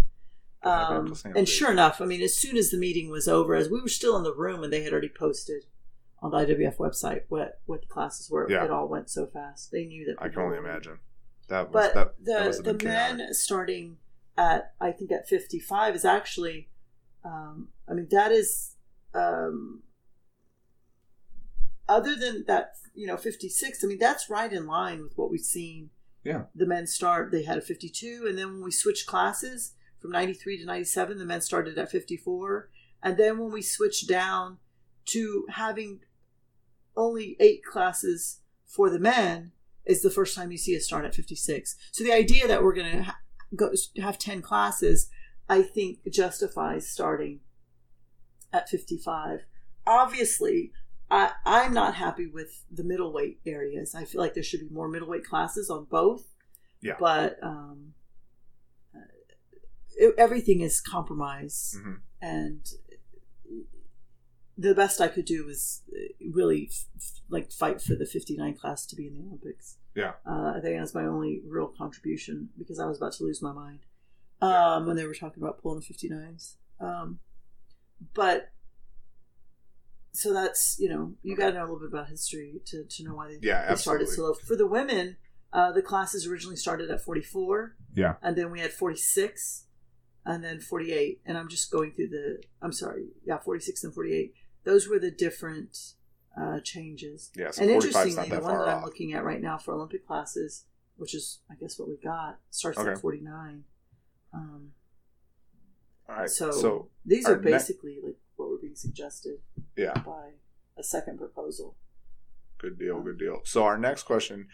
Um, 0.63 1.17
and 1.35 1.49
sure 1.49 1.73
enough, 1.73 2.01
I 2.01 2.05
mean, 2.05 2.23
as 2.23 2.37
soon 2.37 2.57
as 2.57 2.71
the 2.71 2.77
meeting 2.79 3.11
was 3.11 3.27
over, 3.27 3.57
as 3.57 3.69
we 3.69 3.81
were 3.81 3.89
still 3.89 4.17
in 4.17 4.23
the 4.23 4.33
room, 4.33 4.63
and 4.63 4.73
they 4.73 4.83
had 4.85 4.93
already 4.93 5.09
posted 5.09 5.65
on 6.21 6.31
the 6.31 6.37
IWF 6.37 6.77
website 6.77 7.23
what 7.29 7.61
what 7.67 7.81
the 7.81 7.89
classes 7.89 8.31
were. 8.31 8.49
Yeah. 8.49 8.65
It 8.65 8.71
all 8.71 8.87
went 8.87 9.11
so 9.11 9.27
fast. 9.27 9.73
They 9.73 9.85
knew 9.87 10.05
that. 10.07 10.23
I 10.23 10.29
can 10.29 10.39
only 10.41 10.59
imagine. 10.59 11.01
That 11.49 11.73
was 11.73 11.73
But 11.73 11.95
that. 11.95 12.25
the 12.25 12.33
that 12.33 12.47
was 12.47 12.59
the 12.63 12.75
men 12.75 13.35
starting 13.35 13.97
at 14.37 14.75
I 14.81 14.93
think 14.93 15.13
at 15.13 15.29
fifty 15.29 15.59
five 15.59 15.95
is 15.95 16.05
actually, 16.05 16.69
um, 17.25 17.69
I 17.89 17.95
mean 17.95 18.09
that 18.11 18.33
is, 18.33 18.77
um, 19.15 19.83
other 21.89 22.15
than 22.15 22.45
that 22.47 22.73
you 22.95 23.07
know 23.07 23.17
fifty 23.17 23.49
six. 23.49 23.83
I 23.83 23.87
mean 23.87 23.99
that's 23.99 24.31
right 24.31 24.53
in 24.53 24.67
line 24.67 25.03
with 25.03 25.13
what 25.17 25.31
we've 25.31 25.41
seen. 25.41 25.91
Yeah. 26.25 26.45
The 26.55 26.67
men 26.67 26.87
start. 26.87 27.33
They 27.33 27.43
had 27.43 27.59
a 27.59 27.63
fifty 27.63 27.89
two, 27.89 28.27
and 28.29 28.39
then 28.39 28.53
when 28.53 28.63
we 28.63 28.71
switched 28.71 29.07
classes 29.07 29.75
from 30.01 30.13
ninety 30.13 30.35
three 30.35 30.59
to 30.59 30.65
ninety 30.65 30.85
seven, 30.85 31.19
the 31.19 31.27
men 31.27 31.41
started 31.41 31.79
at 31.79 31.91
fifty 31.91 32.17
four, 32.17 32.71
and 33.03 33.17
then 33.17 33.39
when 33.39 33.53
we 33.53 33.63
switched 33.63 34.09
down 34.09 34.59
to 35.07 35.47
having 35.51 36.01
only 36.97 37.37
eight 37.41 37.65
classes 37.65 38.41
for 38.67 38.91
the 38.91 38.99
men 38.99 39.53
is 39.85 40.03
the 40.03 40.11
first 40.11 40.37
time 40.37 40.53
you 40.53 40.59
see 40.59 40.77
us 40.77 40.85
start 40.85 41.05
at 41.05 41.15
56. 41.15 41.77
So 41.91 42.05
the 42.05 42.13
idea 42.13 42.47
that 42.47 42.63
we're 42.63 42.75
going 42.75 42.93
to 42.93 43.03
ha- 43.03 43.19
go 43.57 43.73
have 44.01 44.19
10 44.19 44.43
classes, 44.43 45.11
I 45.49 45.63
think 45.63 45.99
justifies 46.11 46.89
starting 46.89 47.41
at 48.53 48.69
55. 48.69 49.41
Obviously, 49.87 50.73
I, 51.11 51.33
I'm 51.45 51.75
not 51.75 51.95
happy 51.97 52.27
with 52.27 52.65
the 52.71 52.85
middleweight 52.85 53.41
areas. 53.45 53.95
I 53.95 54.05
feel 54.05 54.21
like 54.21 54.35
there 54.35 54.43
should 54.43 54.61
be 54.61 54.69
more 54.75 54.89
middleweight 54.89 55.25
classes 55.25 55.69
on 55.71 55.85
both. 55.85 56.25
Yeah. 56.81 56.95
But 56.99 57.39
um, 57.43 57.95
it, 59.97 60.15
everything 60.19 60.61
is 60.61 60.81
compromise, 60.81 61.77
Mhm. 61.79 62.01
and 62.21 62.67
the 64.57 64.75
best 64.75 65.01
I 65.01 65.09
could 65.09 65.25
do 65.25 65.45
was 65.47 65.83
uh, 65.93 65.99
really 66.33 66.69
f- 66.71 66.85
f- 66.97 67.21
like 67.29 67.53
fight 67.53 67.81
for 67.81 67.95
the 67.95 68.07
59 68.07 68.55
class 68.55 68.87
to 68.87 68.97
be 68.97 69.07
in 69.07 69.15
the 69.15 69.21
Olympics. 69.21 69.77
Yeah. 69.95 70.13
Uh, 70.27 70.55
I 70.57 70.61
think 70.63 70.79
that's 70.79 70.95
my 70.95 71.05
only 71.05 71.43
real 71.47 71.69
contribution 71.69 72.49
because 72.59 72.79
I 72.81 72.87
was 72.87 72.97
about 72.99 73.13
to 73.15 73.25
lose 73.25 73.43
my 73.43 73.53
mind 73.53 73.81
Yeah. 74.41 74.75
um, 74.77 74.87
when 74.87 74.97
they 74.97 75.07
were 75.07 75.15
talking 75.15 75.43
about 75.43 75.61
pulling 75.63 75.81
the 75.81 75.95
59s. 75.95 76.55
Um, 76.81 77.19
but 78.15 78.51
so 80.15 80.33
that's 80.33 80.77
you 80.79 80.89
know 80.89 81.13
you 81.23 81.35
got 81.37 81.49
to 81.51 81.55
know 81.55 81.61
a 81.61 81.65
little 81.65 81.79
bit 81.81 81.89
about 81.89 82.09
history 82.09 82.61
to, 82.67 82.85
to 82.85 83.05
know 83.05 83.15
why 83.15 83.29
they, 83.29 83.39
Yeah, 83.43 83.69
they 83.69 83.77
started 83.77 84.09
so 84.09 84.23
low. 84.23 84.35
For 84.35 84.57
the 84.57 84.67
women, 84.67 85.17
uh, 85.53 85.73
the 85.73 85.83
classes 85.83 86.27
originally 86.27 86.57
started 86.57 86.91
at 86.91 87.01
44. 87.03 87.77
Yeah. 87.95 88.15
And 88.23 88.37
then 88.37 88.51
we 88.51 88.61
had 88.61 88.73
46 88.73 89.67
and 90.25 90.43
then 90.43 90.61
48. 90.61 91.21
And 91.27 91.37
I'm 91.39 91.49
just 91.49 91.71
going 91.71 91.93
through 91.93 92.09
the, 92.09 92.43
I'm 92.61 92.73
sorry, 92.73 93.07
yeah, 93.25 93.39
46 93.39 93.85
and 93.85 93.95
48. 93.95 94.35
Those 94.65 94.89
were 94.89 94.99
the 94.99 95.11
different 95.11 95.77
uh, 96.41 96.61
changes. 96.61 97.31
Yeah, 97.37 97.51
so 97.51 97.63
and 97.63 97.71
interestingly, 97.71 98.29
the 98.29 98.41
one 98.41 98.59
that 98.59 98.69
I'm 98.69 98.79
off. 98.79 98.85
looking 98.85 99.13
at 99.13 99.25
right 99.25 99.41
now 99.41 99.59
for 99.59 99.75
Olympic 99.75 100.07
classes, 100.07 100.65
which 100.97 101.15
is, 101.15 101.41
I 101.51 101.55
guess, 101.55 101.79
what 101.79 101.89
we 101.89 101.97
got, 101.97 102.39
starts 102.51 102.79
Okay. 102.79 102.93
at 102.93 102.99
49. 103.01 103.65
Um, 104.33 104.73
All 106.09 106.17
right. 106.17 106.31
so, 106.31 106.51
So, 106.51 106.89
these 107.05 107.27
are 107.27 107.37
ne- 107.41 107.51
basically 107.51 107.99
like 108.03 108.17
what 108.37 108.49
were 108.51 108.59
being 108.59 108.75
suggested 108.77 109.39
yeah, 109.77 109.93
by 110.05 110.31
a 110.79 110.83
second 110.83 111.19
proposal. 111.19 111.77
good 112.59 112.79
deal, 112.79 113.01
good 113.01 113.19
deal. 113.19 113.41
So 113.45 113.65
our 113.65 113.77
next 113.77 114.05
question, 114.05 114.47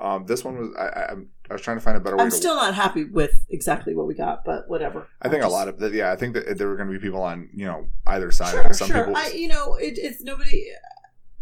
um, 0.00 0.24
this 0.26 0.44
one 0.44 0.56
was 0.58 0.68
I, 0.78 0.86
I, 0.86 1.02
I'm- 1.08 1.30
was 1.50 1.60
trying 1.60 1.76
to 1.78 1.80
find 1.82 1.96
a 1.96 2.00
better 2.00 2.16
way 2.16 2.22
I'm 2.24 2.30
to. 2.30 2.36
still 2.36 2.54
not 2.54 2.74
happy 2.74 3.04
with 3.04 3.44
exactly 3.48 3.94
what 3.94 4.06
we 4.06 4.14
got, 4.14 4.44
but 4.44 4.68
whatever. 4.68 5.08
I 5.22 5.28
think 5.28 5.42
a 5.44 5.48
lot 5.48 5.68
of 5.68 5.94
yeah, 5.94 6.10
I 6.12 6.16
think 6.16 6.34
that 6.34 6.58
there 6.58 6.68
were 6.68 6.76
going 6.76 6.88
to 6.88 6.92
be 6.92 6.98
people 7.00 7.22
on 7.22 7.48
you 7.54 7.66
know 7.66 7.88
either 8.06 8.30
side. 8.30 8.52
Sure, 8.52 8.72
Some 8.72 8.88
sure. 8.88 9.04
people, 9.04 9.16
I, 9.16 9.28
you 9.28 9.48
know, 9.48 9.74
it, 9.76 9.94
it's 9.98 10.22
nobody. 10.22 10.66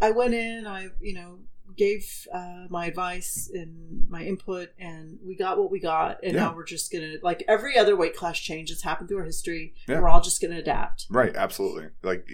I 0.00 0.10
went 0.10 0.34
in. 0.34 0.66
I, 0.66 0.88
you 1.00 1.14
know, 1.14 1.38
gave 1.76 2.28
uh, 2.32 2.66
my 2.68 2.86
advice 2.86 3.50
and 3.52 4.06
my 4.08 4.22
input, 4.22 4.68
and 4.78 5.18
we 5.24 5.34
got 5.34 5.58
what 5.58 5.70
we 5.70 5.80
got. 5.80 6.22
And 6.22 6.34
Yeah. 6.34 6.40
now 6.44 6.54
we're 6.54 6.64
just 6.64 6.92
gonna, 6.92 7.14
like 7.22 7.42
every 7.48 7.76
other 7.78 7.96
weight 7.96 8.14
class 8.14 8.38
change 8.38 8.68
that's 8.70 8.82
happened 8.82 9.08
through 9.08 9.18
our 9.18 9.24
history, 9.24 9.74
Yeah. 9.88 10.00
we're 10.00 10.08
all 10.08 10.20
just 10.20 10.40
gonna 10.42 10.58
adapt. 10.58 11.06
Right, 11.10 11.34
absolutely. 11.34 11.88
Like 12.02 12.28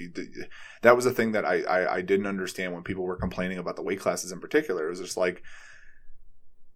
that 0.83 0.97
was 0.97 1.05
the 1.05 1.13
thing 1.13 1.33
that 1.33 1.45
I, 1.45 1.63
I 1.63 1.95
I 1.97 2.01
didn't 2.03 2.27
understand 2.27 2.73
when 2.75 2.83
people 2.83 3.05
were 3.05 3.17
complaining 3.17 3.59
about 3.59 3.77
the 3.77 3.83
weight 3.83 4.01
classes 4.01 4.33
in 4.33 4.41
particular. 4.41 4.87
It 4.87 4.91
was 4.91 5.01
just 5.01 5.17
like 5.17 5.43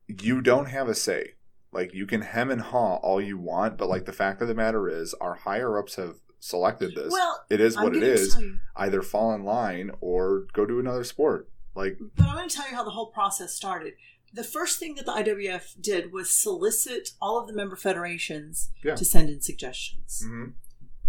you 0.06 0.40
don't 0.40 0.66
have 0.66 0.88
a 0.88 0.94
say. 0.94 1.32
Like 1.72 1.92
you 1.92 2.06
can 2.06 2.20
hem 2.22 2.50
and 2.50 2.61
haw 2.61 2.96
all 2.96 3.20
you 3.20 3.37
want, 3.37 3.76
but 3.76 3.88
like 3.88 4.04
the 4.04 4.12
fact 4.12 4.40
of 4.40 4.48
the 4.48 4.54
matter 4.54 4.88
is, 4.88 5.12
our 5.14 5.35
higher 5.35 5.76
ups 5.78 5.96
have 5.96 6.16
selected 6.48 6.94
this. 6.94 7.11
Well, 7.11 7.44
it 7.48 7.61
is 7.61 7.74
what 7.76 7.96
it 7.96 8.02
is. 8.02 8.37
Either 8.76 9.00
fall 9.00 9.33
in 9.35 9.44
line 9.44 9.90
or 10.00 10.46
go 10.52 10.66
to 10.66 10.78
another 10.78 11.02
sport. 11.04 11.48
Like 11.74 11.98
But 12.16 12.26
I'm 12.26 12.37
going 12.37 12.48
to 12.48 12.54
tell 12.54 12.68
you 12.68 12.76
how 12.76 12.85
the 12.85 12.90
whole 12.90 13.07
process 13.07 13.54
started. 13.54 13.94
The 14.33 14.44
first 14.44 14.78
thing 14.78 14.94
that 14.96 15.07
the 15.07 15.12
IWF 15.12 15.80
did 15.80 16.12
was 16.12 16.28
solicit 16.28 17.11
all 17.20 17.38
of 17.40 17.46
the 17.46 17.54
member 17.54 17.76
federations 17.76 18.70
Yeah. 18.83 18.94
to 18.94 19.04
send 19.04 19.30
in 19.30 19.40
suggestions. 19.40 20.22
mhm. 20.26 20.52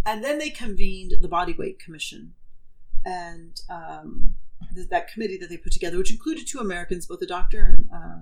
and 0.05 0.23
then 0.23 0.37
they 0.37 0.49
convened 0.51 1.13
the 1.19 1.27
bodyweight 1.27 1.79
commission 1.79 2.33
and 3.03 3.61
um, 3.69 4.35
th- 4.73 4.87
that 4.89 5.11
committee 5.11 5.37
that 5.37 5.49
they 5.49 5.57
put 5.57 5.71
together 5.73 5.97
which 5.97 6.11
included 6.11 6.45
two 6.47 6.59
americans 6.59 7.07
both 7.07 7.19
the 7.19 7.25
doctor 7.25 7.63
uh, 7.93 8.19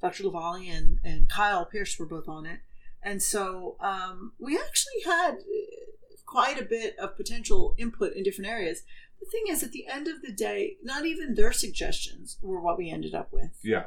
dr 0.00 0.22
lavalley 0.24 0.66
and, 0.76 0.98
and 1.04 1.28
kyle 1.28 1.66
pierce 1.66 1.98
were 1.98 2.06
both 2.06 2.28
on 2.28 2.46
it 2.46 2.60
and 3.02 3.22
so 3.22 3.76
um, 3.80 4.32
we 4.38 4.56
actually 4.56 5.00
had 5.04 5.34
quite 6.32 6.60
a 6.60 6.64
bit 6.64 6.98
of 6.98 7.16
potential 7.16 7.74
input 7.78 8.14
in 8.14 8.22
different 8.22 8.50
areas. 8.50 8.82
The 9.20 9.26
thing 9.26 9.44
is 9.48 9.62
at 9.62 9.72
the 9.72 9.86
end 9.86 10.08
of 10.08 10.22
the 10.22 10.32
day 10.32 10.76
not 10.82 11.06
even 11.06 11.34
their 11.34 11.52
suggestions 11.52 12.38
were 12.42 12.60
what 12.60 12.78
we 12.78 12.90
ended 12.90 13.14
up 13.14 13.32
with. 13.32 13.52
Yeah, 13.62 13.84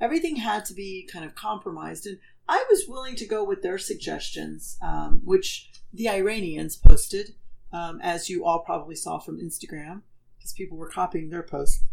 everything 0.00 0.36
had 0.36 0.64
to 0.66 0.74
be 0.74 1.08
kind 1.12 1.24
of 1.24 1.34
compromised 1.34 2.06
and 2.06 2.18
i 2.48 2.62
was 2.70 2.84
willing 2.86 3.16
to 3.16 3.26
go 3.26 3.42
with 3.42 3.62
their 3.62 3.78
suggestions 3.78 4.78
um, 4.82 5.22
which 5.24 5.70
the 5.92 6.06
iranians 6.08 6.76
posted 6.76 7.34
um, 7.72 7.98
as 8.02 8.28
you 8.28 8.44
all 8.44 8.60
probably 8.60 8.94
saw 8.94 9.18
from 9.18 9.38
instagram 9.38 10.02
because 10.46 10.52
people 10.52 10.78
were 10.78 10.88
copying 10.88 11.30
their 11.30 11.42
posts. 11.42 11.84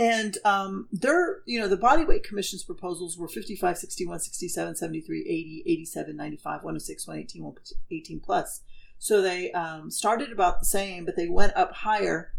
And 0.00 0.38
um, 0.44 0.88
their 0.92 1.40
you 1.44 1.58
know 1.58 1.66
the 1.66 1.76
bodyweight 1.76 2.22
commission's 2.22 2.62
proposals 2.62 3.18
were 3.18 3.26
55 3.26 3.78
61 3.78 4.20
67 4.20 4.76
73 4.76 5.20
80 5.22 5.62
87 5.66 6.16
95 6.16 6.62
106 6.62 7.06
118 7.08 7.42
118 7.42 8.20
plus 8.20 8.62
so 8.98 9.22
they 9.22 9.50
um, 9.52 9.90
started 9.90 10.30
about 10.32 10.58
the 10.60 10.66
same 10.66 11.04
but 11.04 11.16
they 11.16 11.28
went 11.28 11.54
up 11.56 11.72
higher 11.72 12.32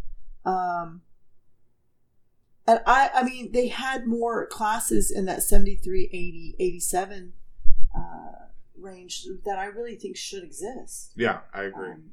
um, 0.45 1.01
and 2.67 2.81
I, 2.85 3.09
I 3.15 3.23
mean, 3.23 3.51
they 3.51 3.67
had 3.69 4.05
more 4.05 4.45
classes 4.45 5.09
in 5.09 5.25
that 5.25 5.41
73, 5.41 6.05
80, 6.13 6.55
87 6.59 7.33
uh, 7.95 7.99
range 8.77 9.25
that 9.43 9.57
I 9.57 9.65
really 9.65 9.95
think 9.95 10.15
should 10.15 10.43
exist. 10.43 11.13
yeah. 11.15 11.39
I 11.51 11.63
agree. 11.63 11.91
Um, 11.91 12.11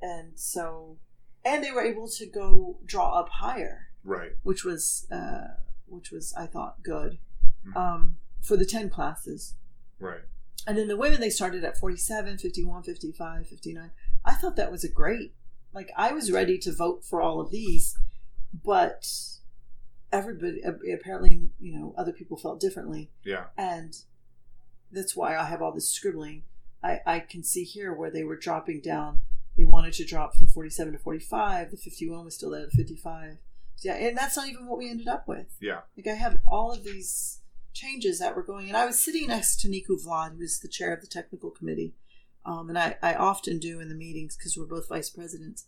and 0.00 0.32
so, 0.38 0.96
and 1.44 1.62
they 1.62 1.70
were 1.70 1.82
able 1.82 2.08
to 2.08 2.24
go 2.26 2.78
draw 2.86 3.18
up 3.18 3.28
higher, 3.28 3.88
right, 4.02 4.32
which 4.42 4.64
was, 4.64 5.06
uh, 5.12 5.48
which 5.86 6.10
was, 6.10 6.32
I 6.34 6.46
thought, 6.46 6.82
good 6.82 7.18
Mhm. 7.66 7.76
um, 7.76 8.16
for 8.40 8.56
the 8.56 8.64
10 8.64 8.88
classes. 8.88 9.56
right. 9.98 10.22
And 10.68 10.76
then 10.76 10.88
the 10.88 10.98
women, 10.98 11.18
they 11.18 11.30
started 11.30 11.64
at 11.64 11.78
47, 11.78 12.36
51, 12.36 12.82
55, 12.82 13.46
59. 13.48 13.90
I 14.24 14.34
thought 14.34 14.56
that 14.56 14.70
was 14.70 14.84
a 14.84 14.88
great, 14.90 15.32
like, 15.72 15.90
I 15.96 16.12
was 16.12 16.30
ready 16.30 16.58
to 16.58 16.72
vote 16.72 17.04
for 17.04 17.22
all 17.22 17.40
of 17.40 17.50
these, 17.50 17.96
but 18.52 19.10
everybody, 20.12 20.60
apparently, 20.92 21.48
you 21.58 21.72
know, 21.72 21.94
other 21.96 22.12
people 22.12 22.36
felt 22.36 22.60
differently. 22.60 23.10
Yeah, 23.24 23.44
And 23.56 23.94
that's 24.92 25.16
why 25.16 25.38
I 25.38 25.46
have 25.46 25.62
all 25.62 25.72
this 25.72 25.88
scribbling. 25.88 26.42
I, 26.84 27.00
I 27.06 27.20
can 27.20 27.42
see 27.42 27.64
here 27.64 27.94
where 27.94 28.10
they 28.10 28.24
were 28.24 28.36
dropping 28.36 28.82
down. 28.82 29.20
They 29.56 29.64
wanted 29.64 29.94
to 29.94 30.04
drop 30.04 30.34
from 30.36 30.48
47 30.48 30.92
to 30.92 30.98
45. 30.98 31.70
The 31.70 31.76
51 31.78 32.26
was 32.26 32.34
still 32.34 32.50
there, 32.50 32.66
the 32.66 32.70
55. 32.70 33.38
Yeah, 33.80 33.94
and 33.94 34.18
that's 34.18 34.36
not 34.36 34.48
even 34.48 34.66
what 34.66 34.78
we 34.78 34.90
ended 34.90 35.08
up 35.08 35.26
with. 35.26 35.46
yeah, 35.60 35.80
Like 35.96 36.08
I 36.08 36.14
have 36.14 36.38
all 36.50 36.72
of 36.72 36.84
these 36.84 37.40
changes 37.72 38.18
that 38.18 38.34
were 38.34 38.42
going, 38.42 38.68
and 38.68 38.76
I 38.76 38.86
was 38.86 38.98
sitting 39.02 39.28
next 39.28 39.60
to 39.60 39.68
Nicu 39.68 39.96
Vlad, 40.04 40.36
who 40.36 40.42
is 40.42 40.58
the 40.60 40.68
chair 40.68 40.92
of 40.92 41.00
the 41.00 41.06
technical 41.06 41.50
committee, 41.50 41.94
um, 42.44 42.68
and 42.68 42.78
I, 42.78 42.96
I 43.02 43.14
often 43.14 43.58
do 43.58 43.80
in 43.80 43.88
the 43.88 43.94
meetings 43.94 44.36
because 44.36 44.56
we're 44.56 44.64
both 44.66 44.88
vice 44.88 45.10
presidents, 45.10 45.66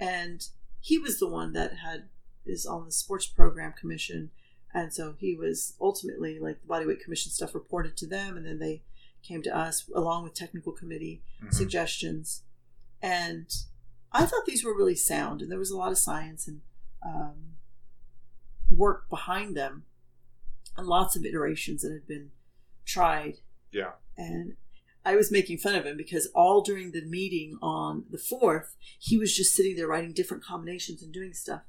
and 0.00 0.46
he 0.80 0.98
was 0.98 1.18
the 1.18 1.28
one 1.28 1.52
that 1.52 1.74
had 1.78 2.08
is 2.46 2.66
on 2.66 2.84
the 2.84 2.92
sports 2.92 3.26
program 3.26 3.72
commission, 3.78 4.30
and 4.72 4.92
so 4.92 5.14
he 5.18 5.34
was 5.34 5.74
ultimately 5.80 6.38
like 6.38 6.60
the 6.60 6.66
bodyweight 6.68 7.00
commission 7.00 7.30
stuff 7.32 7.54
reported 7.54 7.96
to 7.96 8.06
them, 8.06 8.36
and 8.36 8.46
then 8.46 8.58
they 8.58 8.82
came 9.22 9.42
to 9.42 9.56
us 9.56 9.88
along 9.94 10.22
with 10.24 10.34
technical 10.34 10.72
committee 10.72 11.22
Mhm. 11.42 11.52
suggestions, 11.54 12.42
and 13.02 13.46
I 14.12 14.26
thought 14.26 14.44
these 14.46 14.62
were 14.64 14.76
really 14.76 14.94
sound, 14.94 15.42
and 15.42 15.50
there 15.50 15.58
was 15.58 15.70
a 15.70 15.76
lot 15.76 15.90
of 15.92 15.98
science, 15.98 16.46
and 16.46 16.60
um, 17.04 17.56
work 18.70 19.08
behind 19.10 19.54
them 19.56 19.84
and 20.76 20.86
lots 20.86 21.16
of 21.16 21.24
iterations 21.24 21.82
that 21.82 21.92
had 21.92 22.06
been 22.06 22.30
tried. 22.84 23.38
Yeah. 23.70 23.92
And 24.16 24.56
I 25.04 25.16
was 25.16 25.30
making 25.30 25.58
fun 25.58 25.74
of 25.74 25.84
him 25.84 25.96
because 25.96 26.28
all 26.34 26.62
during 26.62 26.92
the 26.92 27.02
meeting 27.02 27.58
on 27.60 28.04
the 28.10 28.18
4th, 28.18 28.74
he 28.98 29.16
was 29.16 29.36
just 29.36 29.54
sitting 29.54 29.76
there 29.76 29.86
writing 29.88 30.12
different 30.12 30.44
combinations 30.44 31.02
and 31.02 31.12
doing 31.12 31.34
stuff. 31.34 31.62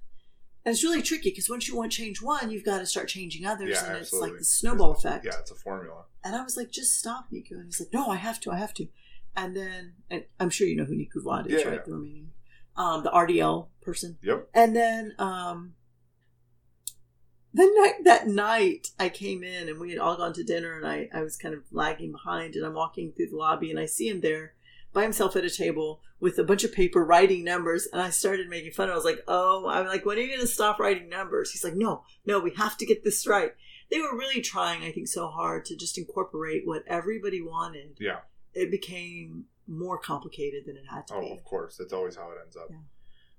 And 0.64 0.74
it's 0.74 0.84
really 0.84 1.02
tricky 1.04 1.30
because 1.30 1.50
once 1.50 1.68
you 1.68 1.76
want 1.76 1.92
to 1.92 1.98
change 1.98 2.22
one, 2.22 2.50
you've 2.50 2.66
got 2.66 2.80
to 2.80 2.86
start 2.88 3.08
changing 3.08 3.46
others. 3.46 3.70
Yeah, 3.70 3.86
and 3.86 3.98
absolutely. 3.98 4.00
it's 4.00 4.14
like 4.34 4.40
the 4.40 4.46
snowball 4.46 4.94
It's 4.94 5.06
effect. 5.06 5.26
Yeah, 5.26 5.40
it's 5.40 5.52
a 5.52 5.56
formula. 5.56 6.06
And 6.24 6.36
I 6.36 6.42
was 6.44 6.58
like, 6.58 6.72
just 6.72 6.98
stop, 6.98 7.28
Nicu. 7.32 7.52
And 7.56 7.66
he's 7.66 7.80
like, 7.80 7.94
no, 7.94 8.08
I 8.10 8.16
have 8.16 8.40
to, 8.42 8.52
I 8.52 8.58
have 8.58 8.74
to. 8.76 8.88
And 9.36 9.56
then, 9.56 9.94
and 10.10 10.24
I'm 10.40 10.50
sure 10.50 10.66
you 10.66 10.76
know 10.76 10.86
who 10.86 10.96
Nicu 10.96 11.22
Vlad 11.24 11.46
is, 11.48 11.62
Yeah, 11.62 11.68
right? 11.68 11.76
yeah. 11.76 11.84
The 11.86 11.92
Romanian, 11.92 12.26
um, 12.78 13.04
the 13.04 13.12
RDL 13.12 13.68
person. 13.82 14.18
Yep. 14.24 14.50
And 14.56 14.76
then, 14.76 15.14
um, 15.20 15.74
the 17.60 17.72
night 17.82 18.04
that 18.04 18.28
night 18.28 18.90
I 19.00 19.10
came 19.10 19.44
in 19.44 19.70
and 19.70 19.80
we 19.80 19.92
had 19.92 20.00
all 20.00 20.18
gone 20.18 20.34
to 20.34 20.44
dinner 20.44 20.76
and 20.78 20.86
I, 20.86 21.10
I 21.14 21.22
was 21.22 21.38
kind 21.38 21.54
of 21.56 21.62
lagging 21.72 22.12
behind 22.12 22.56
and 22.56 22.66
I'm 22.66 22.74
walking 22.74 23.12
through 23.12 23.30
the 23.30 23.38
lobby 23.38 23.72
and 23.72 23.80
I 23.80 23.86
see 23.86 24.10
him 24.10 24.22
there 24.22 24.54
by 24.94 25.04
himself 25.04 25.36
at 25.36 25.44
a 25.44 25.50
table 25.50 26.02
with 26.20 26.38
a 26.40 26.44
bunch 26.44 26.64
of 26.64 26.74
paper 26.74 27.04
writing 27.04 27.44
numbers 27.44 27.88
and 27.92 28.02
I 28.02 28.10
started 28.10 28.48
making 28.50 28.72
fun. 28.72 28.86
Of 28.86 28.90
him. 28.90 28.94
I 28.94 28.96
was 28.96 29.06
like, 29.06 29.24
oh, 29.28 29.68
I'm 29.68 29.86
like, 29.88 30.06
when 30.06 30.18
are 30.18 30.22
you 30.22 30.28
going 30.30 30.40
to 30.40 30.48
stop 30.48 30.80
writing 30.80 31.10
numbers? 31.10 31.52
He's 31.52 31.64
like, 31.64 31.76
no, 31.76 32.04
no, 32.26 32.40
we 32.40 32.52
have 32.56 32.78
to 32.78 32.86
get 32.86 33.04
this 33.04 33.28
right. 33.28 33.52
They 33.92 34.00
were 34.00 34.18
really 34.18 34.42
trying, 34.42 34.84
I 34.84 34.92
think, 34.92 35.08
so 35.08 35.28
hard 35.28 35.66
to 35.66 35.76
just 35.76 35.98
incorporate 35.98 36.64
what 36.66 36.84
everybody 36.88 37.42
wanted. 37.42 37.98
Yeah. 38.00 38.20
It 38.54 38.72
became 38.72 39.46
more 39.68 39.98
complicated 39.98 40.64
than 40.66 40.78
it 40.78 40.86
had 40.90 41.08
to 41.08 41.16
Oh, 41.16 41.22
be. 41.22 41.32
of 41.32 41.44
course. 41.44 41.76
That's 41.78 41.94
always 41.94 42.16
how 42.16 42.32
it 42.32 42.38
ends 42.44 42.56
up. 42.56 42.68
Yeah. 42.70 42.78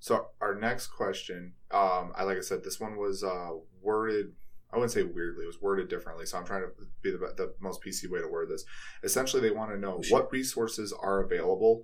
So 0.07 0.29
our 0.41 0.55
next 0.55 0.87
question, 0.87 1.55
um, 1.73 2.13
I 2.15 2.23
like 2.23 2.39
I 2.39 2.41
said, 2.41 2.63
this 2.63 2.79
one 2.79 2.97
was 2.97 3.25
uh, 3.25 3.51
worded. 3.83 4.35
I 4.73 4.77
wouldn't 4.77 4.93
say 4.93 5.03
weirdly; 5.03 5.43
it 5.43 5.49
was 5.49 5.61
worded 5.61 5.89
differently. 5.89 6.27
So 6.27 6.39
I'm 6.39 6.45
trying 6.45 6.63
to 6.63 6.69
be 7.03 7.11
the, 7.11 7.19
the 7.37 7.55
most 7.59 7.83
PC 7.83 8.09
way 8.09 8.21
to 8.21 8.29
word 8.29 8.49
this. 8.49 8.65
Essentially, 9.03 9.43
they 9.43 9.51
want 9.51 9.73
to 9.73 9.77
know 9.77 10.01
what 10.11 10.31
resources 10.31 10.93
are 10.93 11.25
available 11.25 11.83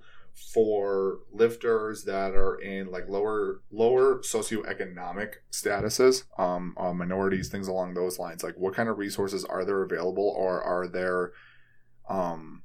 for 0.55 1.19
lifters 1.33 2.05
that 2.05 2.37
are 2.37 2.61
in 2.61 2.93
like 2.93 3.09
lower 3.09 3.61
lower 3.73 4.21
socioeconomic 4.21 5.33
statuses, 5.51 6.23
um, 6.39 6.77
uh, 6.77 6.93
minorities, 6.93 7.49
things 7.49 7.67
along 7.67 7.95
those 7.95 8.21
lines. 8.21 8.45
Like, 8.45 8.55
what 8.57 8.73
kind 8.73 8.89
of 8.89 8.99
resources 8.99 9.45
are 9.45 9.65
there 9.65 9.83
available, 9.83 10.33
or 10.39 10.63
are 10.63 10.87
there, 10.87 11.33
um, 12.09 12.63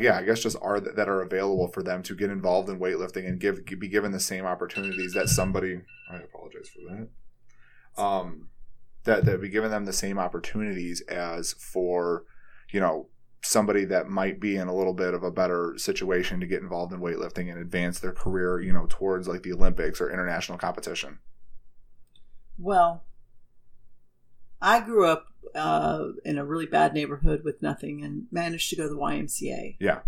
yeah, 0.00 0.18
I 0.18 0.22
guess 0.24 0.42
just 0.42 0.56
are 0.60 0.80
that 0.80 1.08
are 1.08 1.22
available 1.22 1.68
for 1.68 1.82
them 1.82 2.02
to 2.04 2.14
get 2.14 2.30
involved 2.30 2.68
in 2.68 2.80
weightlifting 2.80 3.26
and 3.26 3.38
give 3.38 3.64
be 3.64 3.88
given 3.88 4.12
the 4.12 4.20
same 4.20 4.44
opportunities 4.44 5.12
that 5.12 5.28
somebody. 5.28 5.82
I 6.10 6.16
apologize 6.16 6.68
for 6.68 6.94
that. 6.94 8.02
Um, 8.02 8.48
that 9.04 9.24
that 9.24 9.40
be 9.40 9.48
given 9.48 9.70
them 9.70 9.84
the 9.84 9.92
same 9.92 10.18
opportunities 10.18 11.00
as 11.02 11.52
for, 11.52 12.24
you 12.72 12.80
know, 12.80 13.08
somebody 13.42 13.84
that 13.84 14.08
might 14.08 14.40
be 14.40 14.56
in 14.56 14.68
a 14.68 14.74
little 14.74 14.92
bit 14.92 15.14
of 15.14 15.22
a 15.22 15.30
better 15.30 15.74
situation 15.78 16.40
to 16.40 16.46
get 16.46 16.62
involved 16.62 16.92
in 16.92 17.00
weightlifting 17.00 17.50
and 17.50 17.58
advance 17.58 18.00
their 18.00 18.12
career, 18.12 18.60
you 18.60 18.72
know, 18.72 18.86
towards 18.88 19.28
like 19.28 19.42
the 19.42 19.52
Olympics 19.52 20.00
or 20.00 20.10
international 20.10 20.58
competition. 20.58 21.20
Well, 22.58 23.04
I 24.60 24.80
grew 24.80 25.06
up 25.06 25.26
uh, 25.54 26.08
in 26.24 26.38
a 26.38 26.44
really 26.44 26.66
bad 26.66 26.94
neighborhood 26.94 27.42
with 27.44 27.62
nothing 27.62 28.02
and 28.02 28.26
managed 28.30 28.70
to 28.70 28.76
go 28.76 28.84
to 28.84 28.88
the 28.88 28.96
YMCA. 28.96 29.76
Yeah. 29.80 30.00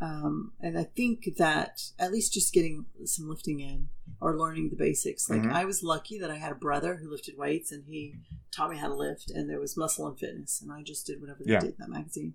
Um, 0.00 0.52
and 0.60 0.76
I 0.78 0.84
think 0.84 1.36
that 1.38 1.80
at 1.98 2.12
least 2.12 2.32
just 2.34 2.52
getting 2.52 2.86
some 3.04 3.28
lifting 3.28 3.60
in 3.60 3.88
or 4.20 4.36
learning 4.36 4.68
the 4.70 4.76
basics. 4.76 5.30
Like 5.30 5.42
Mhm. 5.42 5.52
I 5.52 5.64
was 5.64 5.82
lucky 5.82 6.18
that 6.18 6.30
I 6.30 6.36
had 6.36 6.52
a 6.52 6.56
brother 6.56 6.96
who 6.96 7.08
lifted 7.10 7.38
weights 7.38 7.72
and 7.72 7.84
he 7.86 8.16
taught 8.50 8.70
me 8.70 8.76
how 8.76 8.88
to 8.88 8.94
lift 8.94 9.30
and 9.30 9.48
there 9.48 9.60
was 9.60 9.76
muscle 9.76 10.06
and 10.06 10.18
fitness 10.18 10.60
and 10.60 10.70
I 10.72 10.82
just 10.82 11.06
did 11.06 11.20
whatever 11.20 11.42
they 11.44 11.52
Yeah. 11.52 11.60
did 11.60 11.70
in 11.70 11.76
that 11.78 11.88
magazine. 11.90 12.34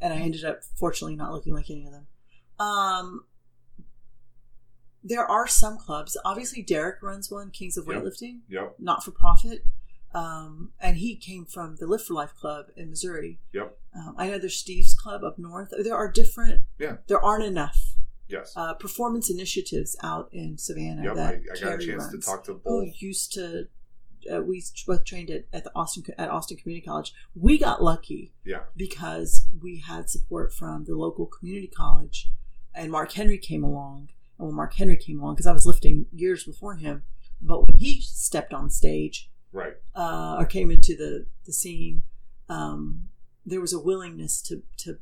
And 0.00 0.12
I 0.14 0.16
ended 0.18 0.44
up 0.44 0.60
fortunately 0.76 1.16
not 1.16 1.32
looking 1.32 1.52
like 1.54 1.70
any 1.70 1.84
of 1.86 1.92
them. 1.92 2.06
Um, 2.58 3.26
there 5.04 5.26
are 5.26 5.48
some 5.48 5.78
clubs. 5.78 6.16
Obviously 6.24 6.62
Derek 6.62 7.02
runs 7.02 7.30
one, 7.30 7.50
Kings 7.50 7.76
of 7.76 7.86
Yep. 7.86 7.96
Weightlifting 8.02 8.40
Yep. 8.48 8.76
not 8.78 9.04
for 9.04 9.10
profit. 9.10 9.66
Um, 10.14 10.70
and 10.80 10.96
he 10.98 11.16
came 11.16 11.44
from 11.46 11.76
the 11.76 11.86
Lift 11.86 12.06
for 12.06 12.14
Life 12.14 12.34
Club 12.34 12.66
in 12.76 12.90
Missouri. 12.90 13.38
Yep. 13.52 13.76
Um, 13.96 14.14
I 14.18 14.28
know 14.28 14.38
there's 14.38 14.56
Steve's 14.56 14.94
Club 14.94 15.24
up 15.24 15.38
north. 15.38 15.72
There 15.82 15.96
are 15.96 16.10
different. 16.10 16.62
Yeah. 16.78 16.96
There 17.06 17.22
aren't 17.24 17.44
enough 17.44 17.94
Yes. 18.28 18.52
uh, 18.56 18.74
performance 18.74 19.30
initiatives 19.30 19.96
out 20.02 20.28
in 20.32 20.56
Savannah. 20.58 21.02
yep. 21.04 21.14
that 21.16 21.34
I, 21.34 21.36
I 21.36 21.60
got 21.60 21.82
a 21.82 21.86
chance 21.86 22.06
to 22.08 22.12
runs, 22.12 22.26
talk 22.26 22.44
to 22.44 22.52
Who 22.64 22.86
both. 22.86 23.02
used 23.02 23.32
to? 23.34 23.68
Uh, 24.32 24.40
we 24.40 24.62
both 24.86 25.04
trained 25.04 25.30
at, 25.30 25.46
at 25.52 25.64
the 25.64 25.72
Austin 25.74 26.04
at 26.16 26.30
Austin 26.30 26.56
Community 26.56 26.86
College. 26.86 27.12
We 27.34 27.58
got 27.58 27.82
lucky 27.82 28.32
Yeah. 28.44 28.60
because 28.76 29.46
we 29.60 29.78
had 29.86 30.08
support 30.08 30.52
from 30.54 30.84
the 30.84 30.94
local 30.94 31.26
community 31.26 31.66
college, 31.66 32.30
and 32.74 32.90
Mark 32.92 33.12
Henry 33.12 33.36
came 33.38 33.64
along. 33.64 34.10
And 34.38 34.46
when 34.48 34.56
Mark 34.56 34.74
Henry 34.74 34.96
came 34.96 35.20
along, 35.20 35.34
because 35.34 35.46
I 35.48 35.52
was 35.52 35.66
lifting 35.66 36.06
years 36.12 36.44
before 36.44 36.76
him, 36.76 37.02
but 37.40 37.66
when 37.66 37.76
he 37.80 38.00
stepped 38.00 38.54
on 38.54 38.70
stage, 38.70 39.28
Right. 39.52 39.74
uh, 39.94 40.36
or 40.38 40.46
came 40.46 40.70
into 40.70 40.96
the 40.96 41.26
the 41.44 41.52
scene, 41.52 42.02
um, 42.48 43.08
there 43.44 43.60
was 43.60 43.72
a 43.72 43.78
willingness 43.78 44.40
to 44.42 44.62
to 44.78 44.98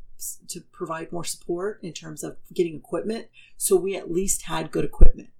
to 0.48 0.60
provide 0.72 1.12
more 1.12 1.24
support 1.24 1.80
in 1.82 1.92
terms 1.92 2.22
of 2.22 2.36
getting 2.52 2.74
equipment. 2.74 3.28
So 3.56 3.76
we 3.76 3.96
at 3.96 4.10
least 4.10 4.42
had 4.42 4.70
good 4.70 4.84
equipment. 4.84 5.30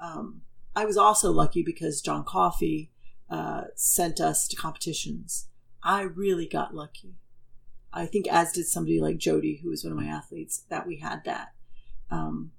Um, 0.00 0.42
I 0.74 0.84
was 0.84 0.96
also 0.96 1.30
lucky 1.32 1.62
because 1.62 2.00
John 2.00 2.24
Coffey 2.24 2.90
uh, 3.28 3.64
sent 3.74 4.20
us 4.20 4.48
to 4.48 4.56
competitions. 4.56 5.48
I 5.82 6.02
really 6.02 6.46
got 6.46 6.74
lucky. 6.74 7.16
I 7.92 8.06
think 8.06 8.26
as 8.28 8.52
did 8.52 8.66
somebody 8.66 9.00
like 9.00 9.18
Jody, 9.18 9.60
who 9.62 9.70
was 9.70 9.82
one 9.82 9.92
of 9.92 9.98
my 9.98 10.06
athletes, 10.06 10.64
that 10.68 10.86
we 10.86 10.98
had 10.98 11.24
that. 11.24 11.48
Um, 12.10 12.52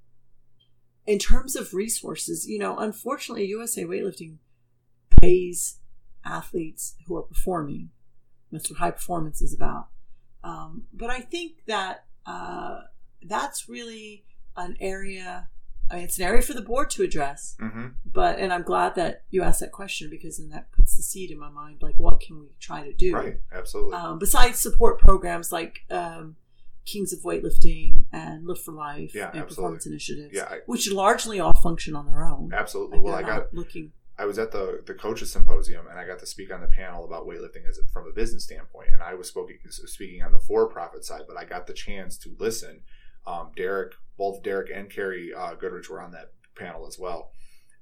in 1.06 1.18
terms 1.18 1.56
of 1.56 1.74
resources, 1.74 2.48
you 2.48 2.60
know, 2.60 2.78
unfortunately, 2.78 3.46
USA 3.48 3.84
Weightlifting 3.86 4.38
pays 5.22 5.78
athletes 6.26 6.96
who 7.08 7.16
are 7.18 7.22
performing. 7.24 7.90
That's 8.52 8.70
what 8.70 8.80
high 8.80 8.92
performance 8.92 9.42
is 9.42 9.54
about. 9.54 9.88
Um, 10.44 10.84
but 10.94 11.10
I 11.10 11.20
think 11.20 11.64
that 11.68 12.06
uh, 12.26 12.82
that's 13.22 13.68
really 13.70 14.26
an 14.58 14.76
area. 14.80 15.50
I 15.92 15.96
mean, 15.96 16.04
it's 16.04 16.18
an 16.20 16.26
area 16.26 16.42
for 16.42 16.54
the 16.54 16.62
board 16.62 16.90
to 16.92 17.04
address. 17.04 17.56
Mm-hmm. 17.62 17.88
But 18.06 18.40
and 18.40 18.54
I'm 18.54 18.64
glad 18.64 18.96
that 18.96 19.24
you 19.32 19.42
asked 19.44 19.60
that 19.62 19.72
question 19.72 20.10
because 20.10 20.38
then 20.38 20.50
that 20.50 20.72
puts 20.72 20.96
the 20.98 21.04
seed 21.04 21.32
in 21.32 21.40
my 21.40 21.50
mind. 21.50 21.78
Like, 21.82 22.00
what 22.00 22.20
can 22.20 22.40
we 22.40 22.48
try 22.60 22.84
to 22.84 22.94
do? 22.94 23.14
Right. 23.14 23.38
Absolutely. 23.52 23.94
Um, 23.94 24.20
besides 24.20 24.60
support 24.60 25.00
programs 25.00 25.52
like 25.52 25.80
um, 25.90 26.36
Kings 26.86 27.12
of 27.14 27.20
Weightlifting 27.22 28.06
and 28.12 28.48
Lift 28.48 28.64
for 28.66 28.72
Life 28.72 29.14
Yeah, 29.14 29.30
and 29.32 29.40
absolutely. 29.42 29.56
performance 29.56 29.86
initiatives, 29.88 30.34
Yeah, 30.34 30.44
I- 30.50 30.60
which 30.66 30.92
largely 30.92 31.40
all 31.40 31.54
function 31.54 31.96
on 31.96 32.06
their 32.08 32.24
own. 32.24 32.52
absolutely. 32.54 32.98
Like, 33.00 33.06
well, 33.06 33.16
I 33.16 33.22
got 33.24 33.54
looking. 33.54 33.92
I 34.20 34.26
was 34.26 34.38
at 34.38 34.52
the 34.52 34.84
the 34.86 34.94
coaches 34.94 35.32
symposium 35.32 35.88
and 35.88 35.98
I 35.98 36.06
got 36.06 36.20
to 36.20 36.26
speak 36.26 36.54
on 36.54 36.60
the 36.60 36.68
panel 36.68 37.06
about 37.06 37.26
weightlifting 37.26 37.68
as 37.68 37.80
from 37.94 38.06
a 38.08 38.12
business 38.12 38.44
standpoint. 38.44 38.90
And 38.92 39.02
I 39.02 39.14
was 39.14 39.30
speaking 39.30 39.58
speaking 39.70 40.22
on 40.22 40.34
the 40.34 40.40
for 40.40 40.68
profit 40.68 41.06
side, 41.06 41.24
but 41.28 41.38
I 41.38 41.46
got 41.46 41.68
the 41.68 41.74
chance 41.74 42.18
to 42.20 42.36
listen. 42.38 42.82
Um, 43.26 43.52
Derek, 43.56 43.94
both 44.18 44.44
Derek 44.44 44.72
and 44.74 44.90
Carrie 44.90 45.34
uh, 45.34 45.54
Goodrich 45.54 45.90
were 45.90 46.02
on 46.02 46.12
that 46.12 46.34
panel 46.58 46.86
as 46.86 47.00
well, 47.00 47.32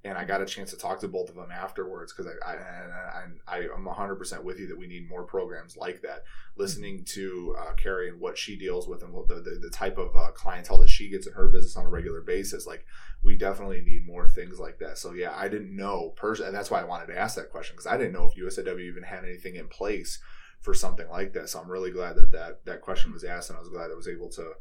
and 0.07 0.17
I 0.17 0.23
got 0.23 0.41
a 0.41 0.45
chance 0.45 0.71
to 0.71 0.77
talk 0.77 0.99
to 1.01 1.07
both 1.07 1.29
of 1.29 1.35
them 1.35 1.51
afterwards 1.51 2.13
because 2.13 2.31
I, 2.45 2.51
I, 2.51 3.57
I, 3.57 3.67
I'm 3.75 3.85
100 3.85 4.15
percent 4.15 4.43
with 4.43 4.59
you 4.59 4.67
that 4.67 4.77
we 4.77 4.87
need 4.87 5.09
more 5.09 5.23
programs 5.23 5.75
like 5.75 6.01
that. 6.01 6.23
Listening 6.55 7.03
to 7.05 7.55
uh, 7.59 7.73
Carrie 7.73 8.09
and 8.09 8.19
what 8.19 8.37
she 8.37 8.55
deals 8.55 8.87
with 8.87 9.03
and 9.03 9.13
what 9.13 9.27
the, 9.27 9.35
the, 9.35 9.59
the 9.61 9.69
type 9.69 9.97
of 9.97 10.15
uh, 10.15 10.31
clientele 10.31 10.79
that 10.79 10.89
she 10.89 11.09
gets 11.09 11.27
in 11.27 11.33
her 11.33 11.47
business 11.47 11.75
on 11.75 11.85
a 11.85 11.89
regular 11.89 12.21
basis, 12.21 12.65
like 12.65 12.85
we 13.23 13.35
definitely 13.35 13.81
need 13.81 14.07
more 14.07 14.29
things 14.29 14.59
like 14.59 14.79
that. 14.79 14.97
So 14.97 15.13
yeah, 15.13 15.33
I 15.35 15.49
didn't 15.49 15.75
know 15.75 16.13
personally, 16.15 16.47
and 16.47 16.57
that's 16.57 16.71
why 16.71 16.81
I 16.81 16.85
wanted 16.85 17.07
to 17.07 17.19
ask 17.19 17.35
that 17.35 17.51
question 17.51 17.75
because 17.75 17.87
I 17.87 17.97
didn't 17.97 18.13
know 18.13 18.29
if 18.31 18.35
USAW 18.35 18.79
even 18.79 19.03
had 19.03 19.25
anything 19.25 19.55
in 19.55 19.67
place 19.67 20.19
for 20.61 20.73
something 20.73 21.09
like 21.09 21.33
that. 21.33 21.49
So 21.49 21.59
I'm 21.59 21.69
really 21.69 21.91
glad 21.91 22.15
that 22.15 22.31
that, 22.31 22.65
that 22.65 22.81
question 22.81 23.11
was 23.11 23.23
asked, 23.23 23.49
and 23.49 23.57
I 23.57 23.61
was 23.61 23.69
glad 23.69 23.91
I 23.91 23.95
was 23.95 24.07
able 24.07 24.29
to 24.29 24.53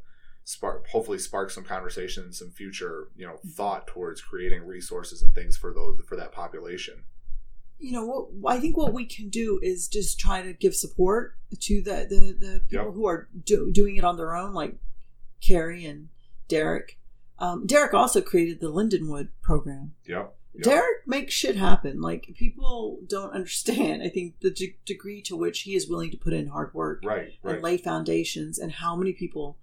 spark, 0.46 0.86
hopefully, 0.86 1.18
spark 1.18 1.50
some 1.50 1.64
conversation 1.64 2.32
some 2.32 2.50
future, 2.50 3.08
you 3.16 3.26
know, 3.26 3.36
thought 3.54 3.86
towards 3.88 4.22
creating 4.22 4.64
resources 4.64 5.20
and 5.20 5.34
things 5.34 5.56
for 5.56 5.74
those 5.74 6.00
for 6.08 6.16
that 6.16 6.30
population. 6.32 7.02
You 7.78 7.92
know, 7.92 8.28
what 8.32 8.56
I 8.56 8.60
think 8.60 8.76
what 8.76 8.94
we 8.94 9.04
can 9.04 9.28
do 9.28 9.58
is 9.62 9.88
just 9.88 10.18
try 10.18 10.40
to 10.40 10.52
give 10.54 10.74
support 10.74 11.34
to 11.60 11.82
the 11.82 12.06
the, 12.08 12.36
the 12.46 12.62
people 12.70 12.86
Yep. 12.86 12.94
who 12.94 13.06
are 13.06 13.28
do, 13.44 13.70
doing 13.72 13.96
it 13.96 14.04
on 14.04 14.16
their 14.16 14.34
own, 14.34 14.54
like 14.54 14.76
Carrie 15.42 15.84
and 15.84 16.08
Derek. 16.48 16.98
Um, 17.38 17.66
Derek 17.66 17.92
also 17.92 18.22
created 18.22 18.60
the 18.60 18.72
Lindenwood 18.72 19.28
program. 19.42 19.94
Yep. 20.06 20.34
Yep. 20.54 20.62
Derek 20.64 21.06
makes 21.06 21.34
shit 21.34 21.56
happen. 21.56 22.00
Like 22.00 22.32
people 22.38 23.00
don't 23.06 23.32
understand. 23.34 24.02
I 24.02 24.08
think 24.08 24.40
the 24.40 24.50
de- 24.50 24.78
degree 24.86 25.20
to 25.22 25.36
which 25.36 25.62
he 25.62 25.74
is 25.74 25.86
willing 25.88 26.10
to 26.12 26.16
put 26.16 26.32
in 26.32 26.46
hard 26.46 26.72
work 26.72 27.02
Right. 27.04 27.32
Right. 27.42 27.54
and 27.56 27.62
lay 27.62 27.76
foundations, 27.76 28.58
and 28.58 28.72
how 28.72 28.94
many 28.96 29.12
people 29.12 29.58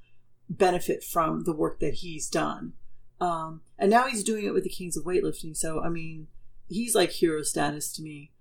benefit 0.49 1.03
from 1.03 1.43
the 1.43 1.53
work 1.55 1.79
that 1.79 1.95
he's 1.95 2.29
done. 2.29 2.73
Um, 3.19 3.61
and 3.77 3.89
now 3.89 4.07
he's 4.07 4.23
doing 4.23 4.45
it 4.45 4.53
with 4.53 4.63
the 4.63 4.69
Kings 4.69 4.97
of 4.97 5.05
Weightlifting. 5.05 5.55
So 5.55 5.81
I 5.81 5.89
mean, 5.89 6.27
he's 6.67 6.95
like 6.95 7.11
hero 7.11 7.41
status 7.43 7.91
to 7.93 8.01
me. 8.01 8.31